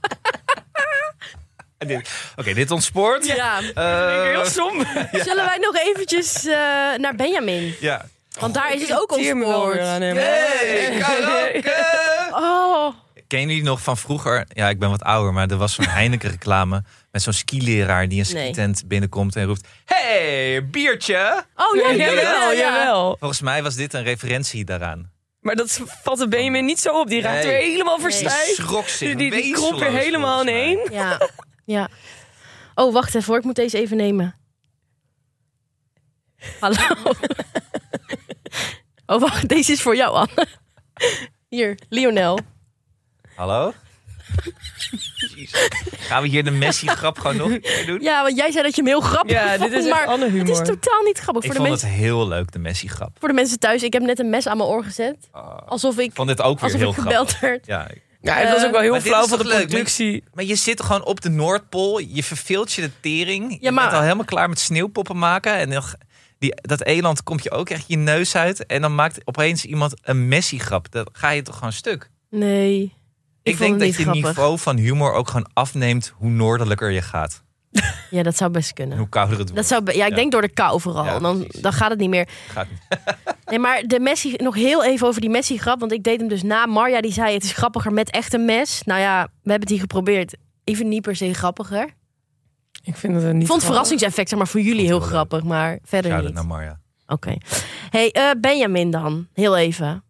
Oké, 2.37 2.55
dit 2.55 2.71
ontspoort. 2.71 3.27
Ja. 3.27 3.61
Eh, 3.75 4.23
Heel 4.23 4.45
somber. 4.47 5.09
Zullen 5.13 5.45
wij 5.45 5.59
nog 5.61 5.77
eventjes 5.77 6.45
eh, 6.47 6.53
naar 6.97 7.15
Benjamin? 7.17 7.75
ja. 7.81 8.05
Want 8.41 8.55
daar 8.55 8.75
is 8.75 8.81
het 8.89 9.01
ook 9.01 9.13
ontspoord. 9.17 9.79
Hey, 9.79 10.97
karaoke! 10.99 12.31
Oh, 12.31 12.95
Kennen 13.27 13.49
jullie 13.49 13.63
nog 13.65 13.83
van 13.83 13.97
vroeger? 13.97 14.45
Ja, 14.49 14.69
ik 14.69 14.79
ben 14.79 14.91
wat 14.91 15.03
ouder, 15.03 15.33
maar 15.33 15.49
er 15.51 15.57
was 15.57 15.75
zo'n 15.75 15.87
Heineken 15.89 16.31
reclame 16.31 16.83
met 17.13 17.23
zo'n 17.23 17.33
skileraar 17.33 18.09
die 18.09 18.25
een 18.27 18.35
Nee. 18.35 18.43
skitent 18.45 18.83
binnenkomt 18.89 19.37
en 19.37 19.45
roept: 19.45 19.69
Hey, 19.85 20.67
biertje! 20.71 21.45
oh 21.57 21.77
ja, 21.77 21.91
Ja, 21.91 21.91
ja, 21.91 22.13
jawel, 22.13 22.53
ja. 22.53 22.59
jawel. 22.59 23.17
Volgens 23.19 23.41
mij 23.41 23.63
was 23.63 23.75
dit 23.75 23.95
een 23.95 24.03
referentie 24.03 24.65
daaraan. 24.65 25.11
Maar 25.41 25.57
dat 25.57 25.81
valt 26.03 26.19
de 26.19 26.29
Benjamin 26.29 26.65
niet 26.65 26.81
zo 26.81 27.01
op. 27.01 27.09
Die 27.09 27.21
raakt 27.21 27.45
Nee. 27.45 27.53
weer 27.53 27.71
helemaal 27.71 27.99
Nee. 27.99 28.07
Die 28.09 28.17
verstijfd. 28.19 28.55
schrok 28.55 28.89
zich 28.89 29.17
Die, 29.17 29.31
die, 29.31 29.43
die 29.43 29.53
krop 29.53 29.71
weer 29.71 29.79
wezenloos, 29.79 30.05
helemaal 30.05 30.43
ineen. 30.43 30.89
Ja, 30.91 31.29
ja. 31.65 31.89
Oh, 32.75 32.93
wacht 32.93 33.15
even 33.15 33.27
hoor. 33.29 33.39
Ik 33.39 33.45
moet 33.45 33.57
deze 33.57 33.79
even 33.79 33.97
nemen. 33.97 34.37
Hallo. 36.61 36.77
Oh, 39.07 39.21
wacht. 39.21 39.49
Deze 39.49 39.73
is 39.73 39.83
voor 39.83 39.97
jou, 39.97 40.15
Anne. 40.15 40.47
Hier, 41.49 41.79
Lionel. 41.89 42.39
Hallo? 43.37 43.73
Gaan 45.99 46.23
we 46.23 46.29
hier 46.29 46.45
de 46.45 46.51
Messi-grap 46.51 47.19
gewoon 47.19 47.37
nog 47.37 47.51
een 47.51 47.61
keer 47.61 47.87
doen? 47.87 48.01
Ja, 48.01 48.23
want 48.23 48.37
jij 48.37 48.51
zei 48.51 48.63
dat 48.65 48.75
je 48.77 48.83
hem 48.83 48.91
heel 48.91 49.01
grappig 49.01 49.33
Ja, 49.33 49.57
vond, 49.57 49.71
dit 49.71 49.85
is 49.85 49.91
maar 49.91 50.07
Anne 50.07 50.25
het 50.25 50.35
is 50.35 50.41
humor. 50.41 50.63
totaal 50.65 51.03
niet 51.03 51.19
grappig. 51.19 51.45
Ik 51.45 51.53
Voor 51.53 51.61
de, 51.63 51.69
vond 51.69 51.81
het 51.83 51.91
mensen, 51.91 52.05
heel 52.05 52.29
leuk, 52.29 52.53
de 52.53 52.59
Messi-grap. 52.59 53.17
voor 53.19 53.29
de 53.29 53.35
mensen 53.35 53.59
thuis, 53.59 53.83
ik 53.83 53.93
heb 53.93 54.03
net 54.03 54.19
een 54.19 54.31
mes 54.31 54.47
aan 54.47 54.57
mijn 54.57 54.69
oor 54.69 54.85
gezet. 54.85 55.17
Alsof 55.67 55.99
ik, 55.99 56.05
Ik 56.07 56.15
vond 56.15 56.29
dit 56.29 56.41
ook 56.43 56.55
weer 56.55 56.63
alsof 56.65 56.81
heel 56.81 56.89
ik 56.91 56.95
grappig. 56.97 57.13
gebeld 57.19 57.41
werd. 57.41 57.67
Ja, 57.67 57.89
ik- 57.89 58.03
Ja, 58.21 58.35
het 58.35 58.49
was 58.53 58.65
ook 58.65 58.71
wel 58.73 58.81
heel 58.81 58.91
Maar 58.91 58.99
dit 59.01 59.09
flauw 59.09 59.23
is 59.23 59.29
van 59.29 59.39
de 59.39 59.45
toch 59.45 59.53
leuk? 59.53 59.67
productie. 59.69 60.25
maar 60.35 60.45
je 60.45 60.55
zit 60.55 60.83
gewoon 60.83 61.05
op 61.05 61.21
de 61.21 61.29
Noordpool, 61.31 61.99
je 61.99 62.23
verveelt 62.23 62.73
je 62.73 62.81
de 62.83 62.91
tering. 63.01 63.51
Je 63.53 63.59
Ja, 63.61 63.71
maar- 63.71 63.85
bent 63.85 63.97
al 63.97 64.03
helemaal 64.03 64.25
klaar 64.25 64.49
met 64.49 64.59
sneeuwpoppen 64.59 65.19
maken. 65.19 65.55
En 65.57 65.69
nog, 65.69 65.95
die, 66.39 66.55
dat 66.61 66.83
eland 66.83 67.23
komt 67.23 67.43
je 67.43 67.51
ook 67.51 67.69
echt 67.71 67.85
je 67.87 67.97
neus 67.97 68.37
uit. 68.37 68.67
En 68.67 68.81
dan 68.83 68.95
maakt 68.95 69.21
opeens 69.25 69.65
iemand 69.65 69.95
een 70.03 70.29
Messi-grap. 70.29 70.91
Dan 70.93 71.07
ga 71.13 71.31
je 71.31 71.43
toch 71.43 71.57
gewoon 71.57 71.73
stuk. 71.73 72.11
Nee. 72.31 72.93
Ik, 73.43 73.59
denk 73.59 73.79
dat 73.79 73.89
je 73.89 74.03
grappig. 74.03 74.23
niveau 74.23 74.59
van 74.59 74.77
humor 74.77 75.13
ook 75.13 75.29
gewoon 75.29 75.47
afneemt 75.53 76.13
hoe 76.17 76.31
noordelijker 76.31 76.91
je 76.91 77.03
gaat. 77.03 77.43
Ja, 78.11 78.23
dat 78.23 78.37
zou 78.37 78.51
best 78.51 78.73
kunnen. 78.73 78.99
Hoe 78.99 79.09
kouder 79.09 79.39
het 79.39 79.51
wordt. 79.51 79.69
Dat 79.69 79.79
zou, 79.85 79.97
ja, 79.99 80.05
ik 80.05 80.11
Ja. 80.11 80.17
denk 80.17 80.33
door 80.33 80.41
de 80.43 80.49
kou 80.49 80.81
vooral. 80.81 81.05
Ja, 81.05 81.19
dan, 81.19 81.47
dan 81.61 81.73
gaat 81.73 81.91
het 81.91 81.99
niet 81.99 82.09
meer. 82.09 82.29
Gaat 82.49 82.67
niet. 82.71 83.01
Nee, 83.51 83.59
maar 83.59 83.83
de 83.87 84.01
Messi, 84.01 84.35
nog 84.37 84.55
heel 84.55 84.85
even 84.85 85.07
over 85.07 85.21
die 85.21 85.31
Messi-grap. 85.31 85.81
Want 85.81 85.93
ik 85.93 86.03
deed 86.03 86.21
hem 86.21 86.29
dus 86.29 86.43
na. 86.43 86.67
Marja 86.67 87.01
die 87.01 87.13
zei, 87.13 87.35
het 87.35 87.43
is 87.45 87.53
grappiger 87.53 87.93
met 87.93 88.11
echt 88.11 88.35
een 88.35 88.45
mes. 88.45 88.83
Nou 88.85 89.01
ja, 89.01 89.23
we 89.25 89.31
hebben 89.51 89.61
het 89.61 89.69
hier 89.69 89.79
geprobeerd. 89.81 90.33
Ik 90.33 90.39
vind 90.65 90.79
het 90.79 90.87
niet 90.89 91.03
per 91.03 91.17
se 91.17 91.35
grappiger. 91.35 91.89
Ik 92.85 92.97
vind 92.97 93.15
het 93.23 93.33
niet 93.33 93.43
Ik 93.43 93.49
vond 93.49 93.61
het 93.63 93.71
verrassingseffect 93.71 94.29
zeg 94.29 94.39
maar, 94.39 94.49
voor 94.49 94.61
jullie 94.61 94.87
heel 94.87 94.99
leuk. 94.99 95.09
grappig. 95.09 95.43
Maar 95.43 95.79
verder 95.85 96.11
Shout-out 96.11 96.25
niet. 96.35 96.35
naar 96.35 96.47
Marja. 96.47 96.81
Oké. 97.07 97.37
Hey, 97.91 98.11
eh, 98.11 98.31
Benjamin 98.41 98.91
dan. 98.91 99.27
Heel 99.33 99.57
even. 99.57 100.05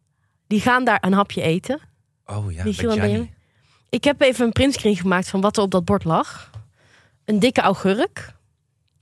Die 0.46 0.60
gaan 0.60 0.84
daar 0.84 0.98
een 1.00 1.12
hapje 1.12 1.42
eten. 1.42 1.80
Oh 2.36 2.52
ja, 2.52 2.64
Michiel 2.64 2.90
en. 2.90 2.98
Benjamin. 3.00 3.30
Ik 3.90 4.04
heb 4.04 4.20
even 4.20 4.44
een 4.46 4.52
printscreen 4.52 4.96
gemaakt 4.96 5.28
van 5.28 5.40
wat 5.40 5.56
er 5.56 5.62
op 5.62 5.70
dat 5.70 5.84
bord 5.84 6.04
lag. 6.04 6.50
Een 7.24 7.38
dikke 7.38 7.60
augurk. 7.60 8.32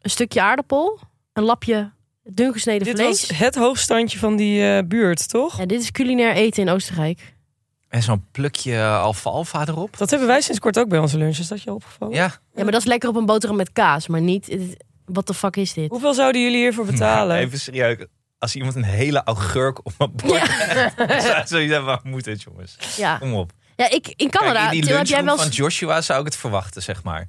Een 0.00 0.10
stukje 0.10 0.42
aardappel. 0.42 0.98
Een 1.32 1.42
lapje 1.42 1.90
dun 2.24 2.52
gesneden 2.52 2.86
Dit 2.86 2.96
vlees. 2.96 3.26
was 3.26 3.38
het 3.38 3.54
hoogstandje 3.54 4.18
van 4.18 4.36
die 4.36 4.62
eh, 4.76 4.82
buurt, 4.86 5.28
toch? 5.28 5.58
Ja, 5.58 5.66
dit 5.66 5.80
is 5.80 5.90
culinair 5.90 6.34
eten 6.34 6.62
in 6.62 6.68
Oostenrijk. 6.68 7.34
En 7.88 8.02
zo'n 8.02 8.24
plukje 8.30 8.86
alfalfa 8.86 9.66
erop. 9.66 9.98
Dat 9.98 10.10
hebben 10.10 10.28
wij 10.28 10.40
sinds 10.40 10.60
kort 10.60 10.78
ook 10.78 10.88
bij 10.88 10.98
onze 10.98 11.18
lunch. 11.18 11.36
Is 11.38 11.48
dat 11.48 11.62
je 11.62 11.72
opgevallen? 11.74 12.14
Ja, 12.14 12.24
Ja, 12.54 12.62
maar 12.62 12.72
dat 12.72 12.80
is 12.80 12.86
lekker 12.86 13.08
op 13.08 13.16
een 13.16 13.26
boterham 13.26 13.56
met 13.56 13.72
kaas. 13.72 14.06
Maar 14.06 14.20
niet... 14.20 14.56
Wat 15.04 15.26
de 15.26 15.34
fuck 15.34 15.56
is 15.56 15.72
dit? 15.72 15.90
Hoeveel 15.90 16.14
zouden 16.14 16.42
jullie 16.42 16.56
hiervoor 16.56 16.84
betalen? 16.92 17.36
Even 17.36 17.58
serieus. 17.58 17.96
Als 18.40 18.55
iemand 18.57 18.74
een 18.74 18.83
hele 18.85 19.22
augurk 19.24 19.79
op 19.87 19.92
een 19.98 20.12
bord 20.14 20.48
heeft, 20.53 21.22
zou 21.22 21.46
zou 21.46 21.61
je 21.61 21.68
zeggen, 21.68 21.85
waar 21.85 22.00
moet 22.03 22.24
het 22.24 22.42
jongens? 22.42 22.76
Ja, 22.96 23.18
Kom 23.18 23.35
op. 23.35 23.53
ja 23.76 23.90
ik, 23.90 24.12
in 24.16 24.31
Canada... 24.31 24.53
Kijk, 24.61 24.64
in 24.64 24.70
die 24.81 24.83
Til, 24.88 24.96
heb 24.96 25.07
jij 25.07 25.16
lunchroom 25.16 25.24
wel... 25.38 25.46
van 25.46 25.57
Joshua 25.57 26.00
zou 26.00 26.18
ik 26.20 26.24
het 26.24 26.37
verwachten, 26.37 26.83
zeg 26.83 27.03
maar. 27.03 27.29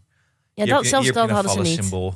Ja, 0.54 0.66
dat, 0.66 0.82
je- 0.84 0.88
zelfs 0.88 1.08
dat 1.12 1.30
een 1.30 1.36
hadden 1.36 1.52
ze 1.52 1.60
niet. 1.60 1.74
symbool. 1.82 2.10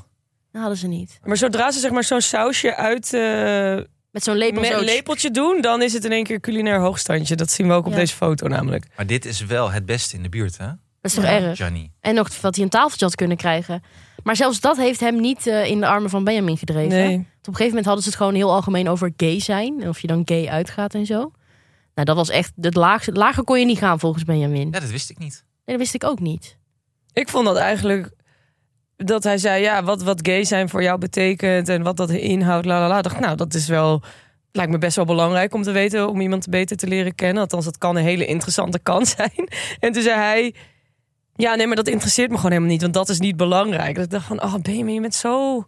Dat 0.51 0.62
hadden 0.62 0.77
ze 0.79 0.88
niet. 0.88 1.19
Maar 1.23 1.38
zodra 1.38 1.71
ze 1.71 1.79
zeg 1.79 1.91
maar 1.91 2.03
zo'n 2.03 2.21
sausje 2.21 2.75
uit 2.75 3.13
eh 3.13 3.75
Met 4.12 4.23
zo'n 4.23 4.36
lepel 4.36 4.62
met 4.62 4.71
zo... 4.71 4.77
een 4.77 4.84
lepeltje 4.84 5.31
doen, 5.31 5.62
dan 5.62 5.81
is 5.81 5.93
het 5.93 6.05
in 6.05 6.12
één 6.12 6.23
keer 6.23 6.39
culinair 6.39 6.79
hoogstandje. 6.79 7.36
Dat 7.36 7.51
zien 7.51 7.67
we 7.67 7.73
ook 7.73 7.86
op 7.86 7.91
Ja. 7.91 7.97
deze 7.97 8.15
foto 8.15 8.47
namelijk. 8.47 8.86
Maar 8.95 9.08
dit 9.08 9.25
is 9.25 9.45
wel 9.45 9.71
het 9.71 9.86
beste 9.86 10.15
in 10.15 10.23
de 10.23 10.29
buurt, 10.29 10.58
hè? 10.58 10.65
Dat 10.65 10.75
is 11.01 11.13
toch 11.13 11.23
Ja. 11.23 11.29
erg? 11.29 11.58
Johnny. 11.58 11.91
En 11.99 12.15
nog 12.15 12.41
wat 12.41 12.55
hij 12.55 12.63
een 12.63 12.69
tafeltje 12.69 13.05
had 13.05 13.15
kunnen 13.15 13.38
krijgen. 13.38 13.84
Maar 14.25 14.35
zelfs 14.35 14.59
dat 14.59 14.77
heeft 14.77 14.99
hem 14.99 15.21
niet 15.21 15.47
eh, 15.47 15.65
in 15.65 15.79
de 15.79 15.88
armen 15.88 16.09
van 16.09 16.23
Benjamin 16.23 16.57
gedreven. 16.57 16.89
Nee. 16.89 17.15
Want 17.15 17.19
op 17.19 17.47
een 17.47 17.55
gegeven 17.55 17.67
moment 17.67 17.85
hadden 17.85 18.03
ze 18.03 18.09
het 18.09 18.17
gewoon 18.17 18.33
heel 18.33 18.51
algemeen 18.51 18.89
over 18.89 19.13
gay 19.17 19.39
zijn. 19.39 19.81
En 19.81 19.89
of 19.89 19.99
je 19.99 20.07
dan 20.07 20.21
gay 20.25 20.47
uitgaat 20.47 20.93
en 20.93 21.05
zo. 21.05 21.31
Nou, 21.93 22.07
dat 22.07 22.15
was 22.15 22.29
echt... 22.29 22.53
Het 22.61 22.75
laagste, 22.75 23.11
lager 23.11 23.43
kon 23.43 23.59
je 23.59 23.65
niet 23.65 23.77
gaan 23.77 23.99
volgens 23.99 24.23
Benjamin. 24.23 24.69
Ja, 24.71 24.79
dat 24.79 24.89
wist 24.89 25.09
ik 25.09 25.17
niet. 25.17 25.43
Nee, 25.43 25.77
dat 25.77 25.77
wist 25.77 25.93
ik 25.93 26.03
ook 26.03 26.19
niet. 26.19 26.57
Ik 27.13 27.29
vond 27.29 27.45
dat 27.45 27.55
eigenlijk 27.55 28.11
dat 28.95 29.23
hij 29.23 29.38
zei, 29.38 29.61
ja, 29.61 29.83
wat, 29.83 30.03
wat 30.03 30.19
gay 30.27 30.43
zijn 30.43 30.69
voor 30.69 30.83
jou 30.83 30.99
betekent 30.99 31.69
en 31.69 31.83
wat 31.83 31.97
dat 31.97 32.09
inhoudt, 32.09 32.65
la 32.65 32.79
la 32.79 32.88
la. 32.88 32.97
Ik 32.97 33.03
dacht, 33.03 33.19
nou, 33.19 33.35
dat 33.35 33.53
is 33.53 33.67
wel, 33.67 34.01
lijkt 34.51 34.71
me 34.71 34.77
best 34.77 34.95
wel 34.95 35.05
belangrijk 35.05 35.53
om 35.53 35.61
te 35.61 35.71
weten, 35.71 36.09
om 36.09 36.21
iemand 36.21 36.49
beter 36.49 36.77
te 36.77 36.88
leren 36.88 37.15
kennen. 37.15 37.41
Althans, 37.41 37.65
dat 37.65 37.77
kan 37.77 37.95
een 37.95 38.03
hele 38.03 38.25
interessante 38.25 38.79
kant 38.79 39.07
zijn. 39.17 39.49
En 39.79 39.91
toen 39.91 40.03
zei 40.03 40.19
hij, 40.19 40.55
ja, 41.35 41.55
nee, 41.55 41.67
maar 41.67 41.75
dat 41.75 41.87
interesseert 41.87 42.29
me 42.29 42.35
gewoon 42.35 42.51
helemaal 42.51 42.71
niet, 42.71 42.81
want 42.81 42.93
dat 42.93 43.09
is 43.09 43.19
niet 43.19 43.37
belangrijk. 43.37 43.95
Dat 43.95 44.03
ik 44.03 44.11
dacht 44.11 44.25
van, 44.25 44.43
oh, 44.43 44.55
Benjamin, 44.61 44.93
je 44.93 45.01
bent 45.01 45.15
zo 45.15 45.65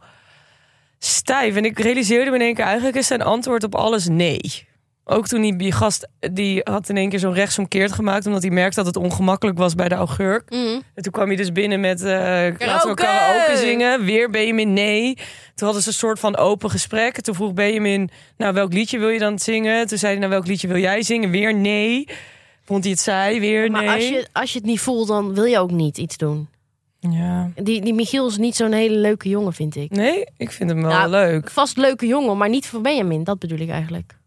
stijf. 0.99 1.55
En 1.55 1.65
ik 1.65 1.79
realiseerde 1.79 2.29
me 2.29 2.35
in 2.35 2.41
één 2.41 2.53
keer, 2.53 2.65
eigenlijk 2.65 2.95
is 2.95 3.07
zijn 3.07 3.21
antwoord 3.21 3.63
op 3.63 3.75
alles 3.75 4.07
nee. 4.07 4.65
Ook 5.09 5.27
toen 5.27 5.41
die, 5.41 5.55
die 5.55 5.71
gast, 5.71 6.07
die 6.31 6.61
had 6.63 6.89
in 6.89 6.97
één 6.97 7.09
keer 7.09 7.19
zo'n 7.19 7.33
rechtsomkeerd 7.33 7.91
gemaakt... 7.91 8.25
omdat 8.25 8.41
hij 8.41 8.51
merkte 8.51 8.75
dat 8.75 8.85
het 8.85 9.03
ongemakkelijk 9.03 9.57
was 9.57 9.75
bij 9.75 9.89
de 9.89 9.95
augurk. 9.95 10.49
Mm. 10.49 10.81
En 10.93 11.03
toen 11.03 11.11
kwam 11.11 11.27
hij 11.27 11.35
dus 11.35 11.51
binnen 11.51 11.79
met... 11.79 12.01
eh 12.01 12.09
laten 12.57 12.89
we 12.89 12.93
karaoke 12.93 13.57
zingen. 13.57 14.05
Weer 14.05 14.29
Benjamin 14.29 14.73
nee. 14.73 15.13
Toen 15.55 15.65
hadden 15.65 15.81
ze 15.81 15.87
een 15.87 15.93
soort 15.93 16.19
van 16.19 16.37
open 16.37 16.69
gesprek. 16.69 17.21
Toen 17.21 17.35
vroeg 17.35 17.53
Benjamin, 17.53 18.09
nou 18.37 18.53
welk 18.53 18.73
liedje 18.73 18.99
wil 18.99 19.09
je 19.09 19.19
dan 19.19 19.39
zingen? 19.39 19.87
Toen 19.87 19.97
zei 19.97 20.11
hij, 20.11 20.19
nou 20.19 20.31
welk 20.31 20.47
liedje 20.47 20.67
wil 20.67 20.77
jij 20.77 21.01
zingen? 21.01 21.29
Weer 21.29 21.53
nee. 21.53 22.07
Vond 22.67 22.83
hij 22.83 22.91
het 22.91 23.01
saai? 23.01 23.39
Weer 23.39 23.71
Maar 23.71 23.83
nee. 23.83 23.95
als 23.95 24.07
je, 24.07 24.27
als 24.31 24.51
je 24.51 24.57
het 24.57 24.67
niet 24.67 24.79
voelt, 24.79 25.07
dan 25.07 25.33
wil 25.33 25.43
je 25.43 25.59
ook 25.59 25.71
niet 25.71 25.97
iets 25.97 26.17
doen. 26.17 26.47
Ja. 26.99 27.51
Die, 27.55 27.81
die 27.81 27.93
Michiel 27.93 28.27
is 28.27 28.37
niet 28.37 28.55
zo'n 28.55 28.71
hele 28.71 28.97
leuke 28.97 29.29
jongen, 29.29 29.53
vind 29.53 29.75
ik. 29.75 29.89
Nee, 29.89 30.25
ik 30.37 30.51
vind 30.51 30.69
hem 30.69 30.81
wel 30.81 30.89
Nou, 30.89 31.09
leuk. 31.09 31.49
Vast 31.49 31.77
leuke 31.77 32.05
jongen, 32.05 32.37
maar 32.37 32.49
niet 32.49 32.67
voor 32.67 32.81
Benjamin. 32.81 33.23
Dat 33.23 33.39
bedoel 33.39 33.57
ik 33.59 33.69
eigenlijk. 33.69 34.17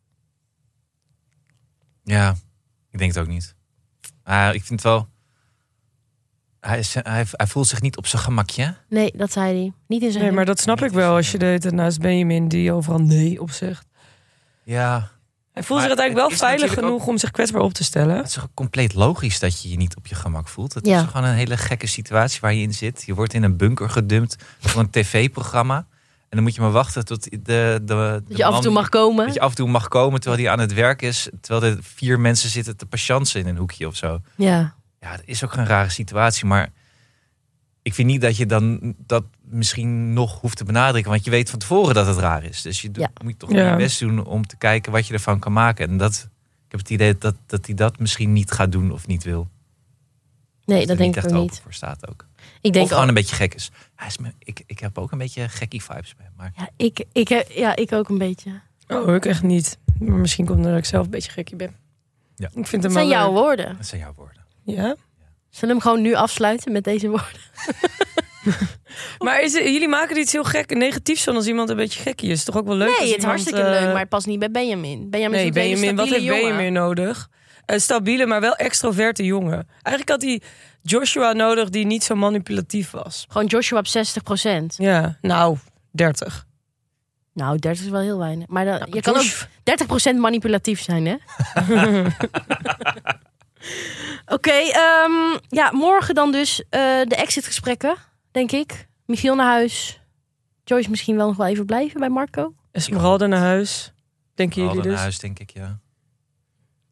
Ja, 2.05 2.35
ik 2.91 2.99
denk 2.99 3.15
het 3.15 3.23
ook 3.23 3.29
niet. 3.29 3.55
Ah, 4.23 4.55
ik 4.55 4.65
vind 4.65 4.83
wel... 4.83 5.09
Hij, 6.61 6.79
is, 6.79 6.95
hij, 6.95 7.27
hij 7.31 7.47
voelt 7.47 7.67
zich 7.67 7.81
niet 7.81 7.97
op 7.97 8.07
zijn 8.07 8.23
gemakje. 8.23 8.75
Nee, 8.89 9.13
dat 9.17 9.33
zei 9.33 9.59
hij. 9.59 9.73
Niet 9.87 10.03
in 10.03 10.11
zijn 10.13 10.25
Nee, 10.25 10.33
maar 10.33 10.45
dat 10.45 10.61
snap 10.61 10.83
ik 10.83 10.91
wel 10.91 11.15
als 11.15 11.33
je 11.33 11.39
de 11.39 11.45
hele 11.45 11.59
tijd 11.59 11.75
naast 11.75 12.01
Benjamin 12.01 12.49
die 12.49 12.73
overal 12.73 13.01
nee 13.01 13.41
op 13.41 13.51
zegt. 13.51 13.87
Ja, 14.63 15.11
Hij 15.53 15.63
voelt 15.63 15.81
Maar 15.81 15.89
zich 15.89 15.99
uiteindelijk 15.99 16.15
wel 16.15 16.25
het 16.25 16.33
is 16.33 16.39
veilig 16.39 16.61
natuurlijk 16.69 16.87
genoeg 16.93 17.07
om 17.09 17.19
zich 17.19 17.31
kwetsbaar 17.31 17.61
op 17.63 17.73
te 17.73 17.85
stellen. 17.85 18.17
het 18.17 18.27
is 18.27 18.33
toch 18.33 18.49
compleet 18.55 18.95
logisch 18.95 19.39
dat 19.39 19.63
je 19.63 19.71
je 19.71 19.77
niet 19.77 19.97
op 19.97 20.07
je 20.07 20.15
gemak 20.15 20.49
voelt. 20.49 20.75
Het 20.75 20.87
Ja. 20.87 21.01
is 21.01 21.07
gewoon 21.11 21.25
een 21.29 21.35
hele 21.35 21.57
gekke 21.57 21.87
situatie 21.87 22.41
waar 22.41 22.55
je 22.55 22.63
in 22.63 22.75
zit. 22.75 23.03
Je 23.07 23.15
wordt 23.15 23.35
in 23.35 23.43
een 23.43 23.57
bunker 23.57 23.91
gedumpt 23.91 24.37
voor 24.61 24.81
een 24.81 24.91
tv-programma. 24.91 25.77
En 25.77 26.37
dan 26.37 26.43
moet 26.43 26.55
je 26.55 26.61
maar 26.61 26.71
wachten 26.71 27.05
tot 27.05 27.23
de, 27.31 27.39
de, 27.43 27.81
de 27.85 28.23
Dat 28.29 28.37
je 28.37 28.45
af 28.45 28.55
en 28.55 28.61
toe 28.61 28.71
man- 28.73 28.81
mag 28.83 28.91
komen. 28.91 29.25
Dat 29.25 29.35
je 29.35 29.41
af 29.41 29.51
en 29.51 29.57
toe 29.57 29.69
mag 29.69 29.89
komen 29.89 30.21
terwijl 30.21 30.43
hij 30.43 30.53
aan 30.53 30.59
het 30.59 30.75
werk 30.75 31.03
is. 31.03 31.29
Terwijl 31.41 31.73
er 31.73 31.79
vier 31.83 32.21
mensen 32.21 32.51
zitten 32.51 32.77
te 32.77 32.87
patiënten 32.87 33.41
in 33.41 33.47
een 33.47 33.57
hoekje 33.57 33.87
of 33.87 33.97
zo. 33.97 34.21
Ja. 34.37 34.75
Ja, 35.01 35.11
dat 35.11 35.23
is 35.25 35.45
ook 35.45 35.55
een 35.55 35.67
rare 35.67 35.89
situatie. 35.91 36.47
Maar 36.47 36.69
ik 37.83 37.95
vind 37.95 38.09
niet 38.09 38.21
dat 38.21 38.37
je 38.37 38.47
dan 38.47 38.95
dat 39.07 39.25
misschien 39.43 40.13
nog 40.13 40.41
hoeft 40.41 40.57
te 40.57 40.65
benadrukken. 40.65 41.11
Want 41.11 41.25
je 41.25 41.31
weet 41.31 41.51
van 41.51 41.59
tevoren 41.59 41.95
dat 41.95 42.07
het 42.07 42.17
raar 42.17 42.45
is. 42.45 42.63
Dus 42.63 42.81
je 42.83 42.91
doet, 42.91 43.03
Ja. 43.03 43.25
moet 43.25 43.39
toch 43.39 43.53
Ja. 43.53 43.71
je 43.71 43.77
best 43.77 43.99
doen 44.01 44.25
om 44.25 44.47
te 44.47 44.57
kijken 44.57 44.93
wat 44.93 45.07
je 45.07 45.13
ervan 45.15 45.39
kan 45.39 45.53
maken. 45.53 45.89
En 45.89 45.97
dat, 45.97 46.29
ik 46.67 46.71
heb 46.71 46.81
het 46.81 46.91
idee 46.91 47.19
dat, 47.19 47.35
dat 47.47 47.67
hij 47.67 47.75
dat 47.75 47.99
misschien 47.99 48.33
niet 48.33 48.51
gaat 48.51 48.73
doen 48.73 48.93
of 48.93 49.07
niet 49.07 49.23
wil. 49.25 49.49
Nee, 50.65 50.87
dat 50.87 50.99
denk 50.99 51.17
ik 51.17 51.25
echt 51.25 51.33
ook 51.35 51.43
niet. 51.43 51.61
voor 51.63 51.73
staat 51.73 52.09
ook. 52.09 52.27
Ik 52.61 52.67
of 52.67 52.71
denk 52.73 52.89
gewoon 52.89 53.03
ook, 53.03 53.09
een 53.09 53.15
beetje 53.15 53.37
gek 53.37 53.55
is. 53.55 53.71
Hij 53.95 54.07
is 54.07 54.19
me, 54.19 54.33
ik, 54.39 54.63
ik 54.67 54.79
heb 54.79 54.99
ook 54.99 55.13
een 55.13 55.19
beetje 55.19 55.49
gekkie 55.49 55.83
vibes 55.83 56.15
bij 56.17 56.25
hem. 56.25 56.35
Maar 56.37 56.53
ja, 56.57 56.69
ik, 56.77 57.05
ik, 57.13 57.29
heb- 57.29 57.51
ja, 57.51 57.77
ik 57.77 57.93
ook 57.93 58.09
een 58.09 58.19
beetje. 58.19 58.61
Oh, 58.89 59.15
ik 59.15 59.27
echt 59.27 59.43
niet. 59.43 59.79
Maar 59.99 60.17
misschien 60.19 60.45
komt 60.45 60.57
het 60.59 60.67
omdat 60.67 60.83
ik 60.83 60.89
zelf 60.89 61.05
een 61.05 61.11
beetje 61.11 61.31
gekje 61.31 61.57
ben. 61.57 61.75
Ja. 62.37 62.47
Ik 62.55 62.67
vind 62.67 62.71
Dat 62.71 62.83
hem 62.83 62.93
zijn 62.93 63.09
jouw 63.09 63.33
leuk. 63.33 63.43
woorden. 63.43 63.77
dat 63.77 63.87
zijn 63.87 64.01
jouw 64.01 64.15
woorden. 64.17 64.43
Ja. 64.63 64.97
Zullen 65.51 65.77
we 65.77 65.81
hem 65.81 65.81
gewoon 65.81 66.01
nu 66.03 66.15
afsluiten 66.15 66.73
met 66.73 66.85
deze 66.85 67.09
woorden? 67.09 67.41
Maar 69.19 69.41
is 69.43 69.53
het- 69.53 69.63
jullie 69.65 69.89
maken 69.89 70.15
er 70.15 70.21
iets 70.23 70.33
heel 70.33 70.45
gek 70.45 70.75
negatiefs 70.75 71.23
van 71.25 71.35
als 71.37 71.47
iemand 71.47 71.69
een 71.69 71.77
beetje 71.77 72.01
gekkie 72.03 72.31
is. 72.31 72.45
Toch 72.45 72.57
ook 72.57 72.67
wel 72.67 72.77
leuk? 72.77 72.87
Nee, 72.87 72.97
het 72.97 73.05
is 73.05 73.11
iemand, 73.11 73.25
hartstikke 73.29 73.61
eh, 73.61 73.81
leuk, 73.81 73.91
maar 73.93 74.01
het 74.01 74.09
past 74.09 74.27
niet 74.27 74.39
bij 74.39 74.51
Benjamin. 74.51 75.11
Benjamin 75.11 75.39
Nee, 75.39 75.47
is 75.49 75.53
Benjamin, 75.55 75.97
wat 75.97 76.09
heeft 76.09 76.23
jongen. 76.25 76.41
Benjamin 76.43 76.73
nodig? 76.73 77.29
Een 77.67 77.81
stabiele, 77.81 78.27
maar 78.27 78.41
wel 78.41 78.55
extroverte 78.57 79.25
jongen. 79.25 79.69
Eigenlijk 79.83 80.09
had 80.09 80.23
hij 80.23 80.41
Joshua 80.83 81.33
nodig 81.33 81.69
die 81.69 81.87
niet 81.87 82.05
zo 82.05 82.15
manipulatief 82.15 82.91
was. 82.91 83.25
Gewoon 83.29 83.47
Joshua 83.47 83.79
op 83.79 83.87
60% 83.87 84.67
Ja, 84.77 85.19
nou, 85.21 85.57
30. 85.91 86.47
Nou, 87.33 87.59
30 87.59 87.85
is 87.85 87.91
wel 87.91 88.01
heel 88.01 88.19
weinig. 88.19 88.47
Maar 88.49 88.65
dan, 88.65 88.79
Nou, 88.79 88.91
je 88.95 89.01
kan 89.01 89.15
ook 89.17 89.23
Josh- 89.23 89.45
30% 90.15 90.17
manipulatief 90.17 90.81
zijn, 90.83 91.07
hè? 91.07 91.17
Oké, 94.27 94.51
ehm, 94.51 95.39
ja, 95.49 95.71
morgen 95.73 96.15
dan 96.15 96.33
dus 96.33 96.63
eh, 96.69 96.81
de 97.05 97.17
exitgesprekken, 97.17 97.97
denk 98.31 98.53
ik. 98.53 98.89
Michiel 99.07 99.35
naar 99.35 99.47
huis. 99.47 100.01
Joyce 100.65 100.91
misschien 100.91 101.17
wel 101.17 101.27
nog 101.27 101.37
wel 101.37 101.47
even 101.47 101.67
blijven 101.67 102.01
bij 102.01 102.09
Marco. 102.09 102.55
Esmeralda 102.73 103.27
naar 103.27 103.41
huis. 103.41 103.93
Denken 104.35 104.63
jullie 104.63 104.83
dus? 104.83 104.93
naar 104.93 105.01
huis, 105.01 105.19
denk 105.19 105.39
ik, 105.39 105.51
ja. 105.51 105.79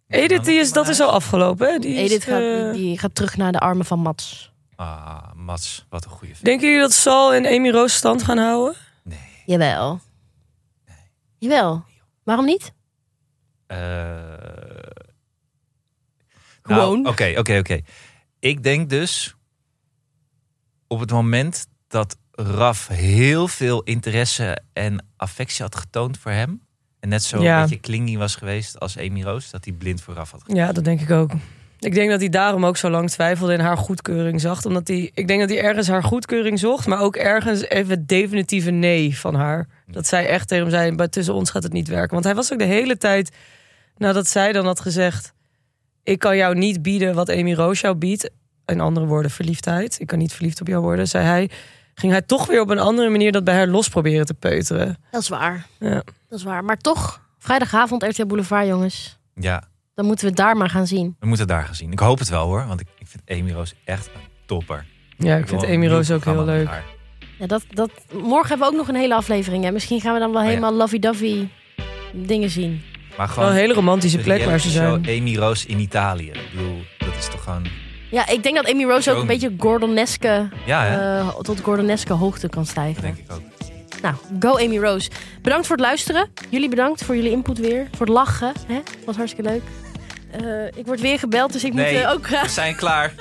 Edith, 0.09 0.44
die 0.44 0.59
is, 0.59 0.72
dat 0.72 0.88
is 0.88 1.00
al 1.00 1.11
afgelopen. 1.11 1.72
Hè? 1.72 1.78
Die 1.78 1.94
is, 1.94 2.11
Edith 2.11 2.24
gaat, 2.24 2.40
eh, 2.40 2.72
die, 2.72 2.98
gaat 2.98 3.14
terug 3.14 3.37
naar 3.37 3.52
de 3.52 3.59
armen 3.59 3.85
van 3.87 3.98
Mats. 3.98 4.52
Ah, 4.76 5.33
Mats, 5.35 5.87
wat 5.88 6.04
een 6.04 6.11
goede 6.11 6.35
film. 6.35 6.44
Denken 6.44 6.66
jullie 6.66 6.83
dat 6.83 6.92
Sal 6.92 7.35
en 7.35 7.46
Amy 7.46 7.70
Roos 7.70 7.94
stand 7.94 8.22
gaan 8.22 8.38
houden? 8.38 8.76
Nee. 9.02 9.18
Jawel. 9.46 10.00
Jawel. 11.38 11.85
Waarom 12.22 12.44
niet? 12.44 12.72
Eh, 13.66 13.78
Gewoon. 16.74 17.02
nou, 17.02 17.12
Oké, 17.14 17.35
oké, 17.38 17.59
oké. 17.59 17.81
Ik 18.38 18.62
denk 18.62 18.90
dus 18.90 19.35
op 20.87 21.00
het 21.00 21.11
moment 21.11 21.66
dat 21.88 22.16
Raf 22.33 22.88
heel 22.88 23.48
veel 23.48 23.83
interesse 23.83 24.59
en 24.72 25.07
affectie 25.16 25.62
had 25.64 25.76
getoond 25.76 26.18
voor 26.18 26.31
hem. 26.33 26.61
En 27.00 27.09
net 27.09 27.22
zo 27.22 27.42
Ja. 27.42 27.57
een 27.57 27.62
beetje 27.62 27.81
clingy 27.81 28.16
was 28.16 28.35
geweest 28.35 28.81
als 28.81 28.98
Amy 28.98 29.22
Roos, 29.22 29.50
dat 29.50 29.64
hij 29.64 29.74
blind 29.74 30.02
voor 30.02 30.14
Raf 30.14 30.31
had. 30.31 30.42
Ja, 30.46 30.72
dat 30.72 30.85
denk 30.85 31.00
ik 31.00 31.11
ook. 31.11 31.31
Ik 31.78 31.94
denk 31.94 32.11
dat 32.11 32.20
hij 32.20 32.28
daarom 32.28 32.66
ook 32.66 32.76
zo 32.76 32.90
lang 32.90 33.11
twijfelde 33.11 33.52
en 33.52 33.61
haar 33.61 33.76
goedkeuring 33.76 34.40
zag. 34.40 34.64
Omdat 34.64 34.88
hij, 34.88 35.11
ik 35.14 35.28
denk 35.28 35.40
dat 35.40 35.48
hij 35.48 35.61
ergens 35.62 35.88
haar 35.88 36.02
goedkeuring 36.02 36.59
zocht, 36.59 36.87
maar 36.87 37.00
ook 37.00 37.16
ergens 37.16 37.62
even 37.62 37.90
het 37.90 38.09
definitieve 38.09 38.70
nee 38.70 39.18
van 39.18 39.35
haar. 39.35 39.68
Dat 39.87 40.07
zij 40.07 40.26
echt 40.26 40.48
tegen 40.48 40.70
hem 40.70 40.72
zei, 40.96 41.09
tussen 41.09 41.35
ons 41.35 41.50
gaat 41.50 41.62
het 41.62 41.72
niet 41.72 41.88
werken. 41.88 42.12
Want 42.12 42.24
hij 42.24 42.35
was 42.35 42.52
ook 42.52 42.59
de 42.59 42.64
hele 42.64 42.96
tijd, 42.96 43.37
nadat 43.96 44.26
zij 44.28 44.52
dan 44.52 44.66
had 44.66 44.81
gezegd... 44.81 45.33
ik 46.09 46.18
kan 46.18 46.37
jou 46.37 46.55
niet 46.55 46.83
bieden 46.83 47.14
wat 47.14 47.31
Amy 47.31 47.55
Roos 47.55 47.81
jou 47.81 47.94
biedt. 47.94 48.31
In 48.66 48.81
andere 48.81 49.07
woorden, 49.07 49.31
verliefdheid. 49.31 50.01
Ik 50.01 50.07
kan 50.07 50.18
niet 50.18 50.33
verliefd 50.33 50.61
op 50.61 50.66
jou 50.66 50.83
worden, 50.83 51.09
zei 51.09 51.25
hij. 51.25 51.51
Ging 51.94 52.12
hij 52.12 52.23
toch 52.23 52.47
weer 52.47 52.61
op 52.61 52.71
een 52.71 52.79
andere 52.79 53.09
manier 53.09 53.33
dat 53.33 53.44
bij 53.44 53.55
haar 53.55 53.66
los 53.66 53.88
proberen 53.88 54.27
te 54.27 54.35
peuteren. 54.35 54.97
Dat 55.11 55.23
is 55.23 55.29
waar. 55.29 55.66
Ja. 55.79 56.03
Dat 56.29 56.38
is 56.38 56.42
waar. 56.44 56.64
Maar 56.64 56.77
toch, 56.77 57.21
vrijdagavond 57.38 58.03
RTL 58.03 58.27
Boulevard, 58.27 58.66
jongens. 58.66 59.18
Ja, 59.35 59.62
Dan 59.94 60.05
moeten 60.07 60.25
we 60.25 60.31
het 60.31 60.40
daar 60.40 60.57
maar 60.57 60.71
gaan 60.71 60.87
zien. 60.87 61.16
we 61.21 61.27
moeten 61.27 61.47
het 61.47 61.55
daar 61.57 61.64
gaan 61.64 61.75
zien. 61.75 61.92
Ik 61.92 61.99
hoop 61.99 62.18
het 62.18 62.29
wel 62.29 62.47
hoor, 62.47 62.66
want 62.66 62.81
ik, 62.81 62.87
ik 62.99 63.07
vind 63.07 63.40
Amy 63.40 63.53
Roos 63.53 63.75
echt 63.85 64.07
een 64.07 64.21
topper. 64.47 64.87
Ja, 65.16 65.37
ik 65.37 65.49
vind 65.49 65.64
Amy 65.64 65.87
Roos 65.88 66.11
ook 66.11 66.25
heel 66.25 66.44
leuk. 66.44 66.68
Ja, 67.38 67.47
dat, 67.47 67.64
dat, 67.71 67.90
morgen 68.12 68.49
hebben 68.49 68.66
we 68.66 68.73
ook 68.73 68.79
nog 68.79 68.88
een 68.88 69.01
hele 69.01 69.14
aflevering. 69.14 69.64
Hè? 69.64 69.71
Misschien 69.71 70.01
gaan 70.01 70.14
we 70.14 70.18
dan 70.21 70.29
wel 70.31 70.38
Oh 70.38 70.44
ja. 70.44 70.51
helemaal 70.51 70.75
lovey-dovey 70.75 71.49
dingen 72.12 72.51
zien. 72.51 72.83
Maar 73.18 73.26
Wel 73.26 73.35
gewoon 73.37 73.50
een 73.50 73.57
hele 73.57 73.74
romantische 73.74 74.18
plek 74.18 74.44
waar 74.44 74.61
ze 74.61 74.70
zijn. 74.70 75.07
Amy 75.09 75.37
Roos 75.37 75.66
in 75.66 75.78
Italië. 75.78 76.31
Ik 76.31 76.48
bedoel, 76.54 76.83
dat 76.98 77.16
is 77.18 77.28
toch 77.28 77.42
gewoon... 77.42 77.66
Ja, 78.11 78.28
ik 78.28 78.42
denk 78.42 78.57
dat 78.57 78.70
Amy 78.70 78.85
Rose 78.85 79.12
ook 79.12 79.20
een 79.20 79.26
beetje 79.26 79.54
Gordoneske, 79.59 80.48
Ja, 80.66 80.87
eh, 81.18 81.28
tot 81.42 81.61
Gordoneske 81.61 82.12
hoogte 82.12 82.48
kan 82.48 82.62
dat 82.62 82.70
stijgen. 82.70 83.02
denk 83.02 83.16
ik 83.18 83.33
ook. 83.33 83.40
Nou, 84.02 84.14
go 84.40 84.59
Amy 84.59 84.78
Rose. 84.78 85.11
Bedankt 85.42 85.66
voor 85.66 85.76
het 85.76 85.85
luisteren. 85.85 86.28
Jullie 86.48 86.68
bedankt 86.68 87.04
voor 87.04 87.16
jullie 87.16 87.31
input 87.31 87.59
weer. 87.59 87.87
Voor 87.96 88.07
het 88.07 88.14
lachen. 88.14 88.52
Hè? 88.66 88.78
Was 89.07 89.16
hartstikke 89.16 89.50
leuk. 89.50 89.62
Eh, 90.31 90.78
ik 90.78 90.87
word 90.87 91.00
weer 91.00 91.18
gebeld, 91.18 91.52
dus 91.52 91.64
ik 91.64 91.74
Nee. 91.74 91.92
moet 91.94 92.02
eh, 92.02 92.11
ook 92.11 92.20
We 92.20 92.26
graag. 92.26 92.50
zijn 92.50 92.76
klaar. 92.76 93.14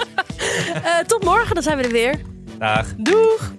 Eh, 0.83 0.97
tot 1.07 1.23
morgen, 1.23 1.53
dan 1.53 1.63
zijn 1.63 1.77
we 1.77 1.83
er 1.83 1.91
weer. 1.91 2.19
Dag. 2.59 2.85
Doeg! 2.97 3.51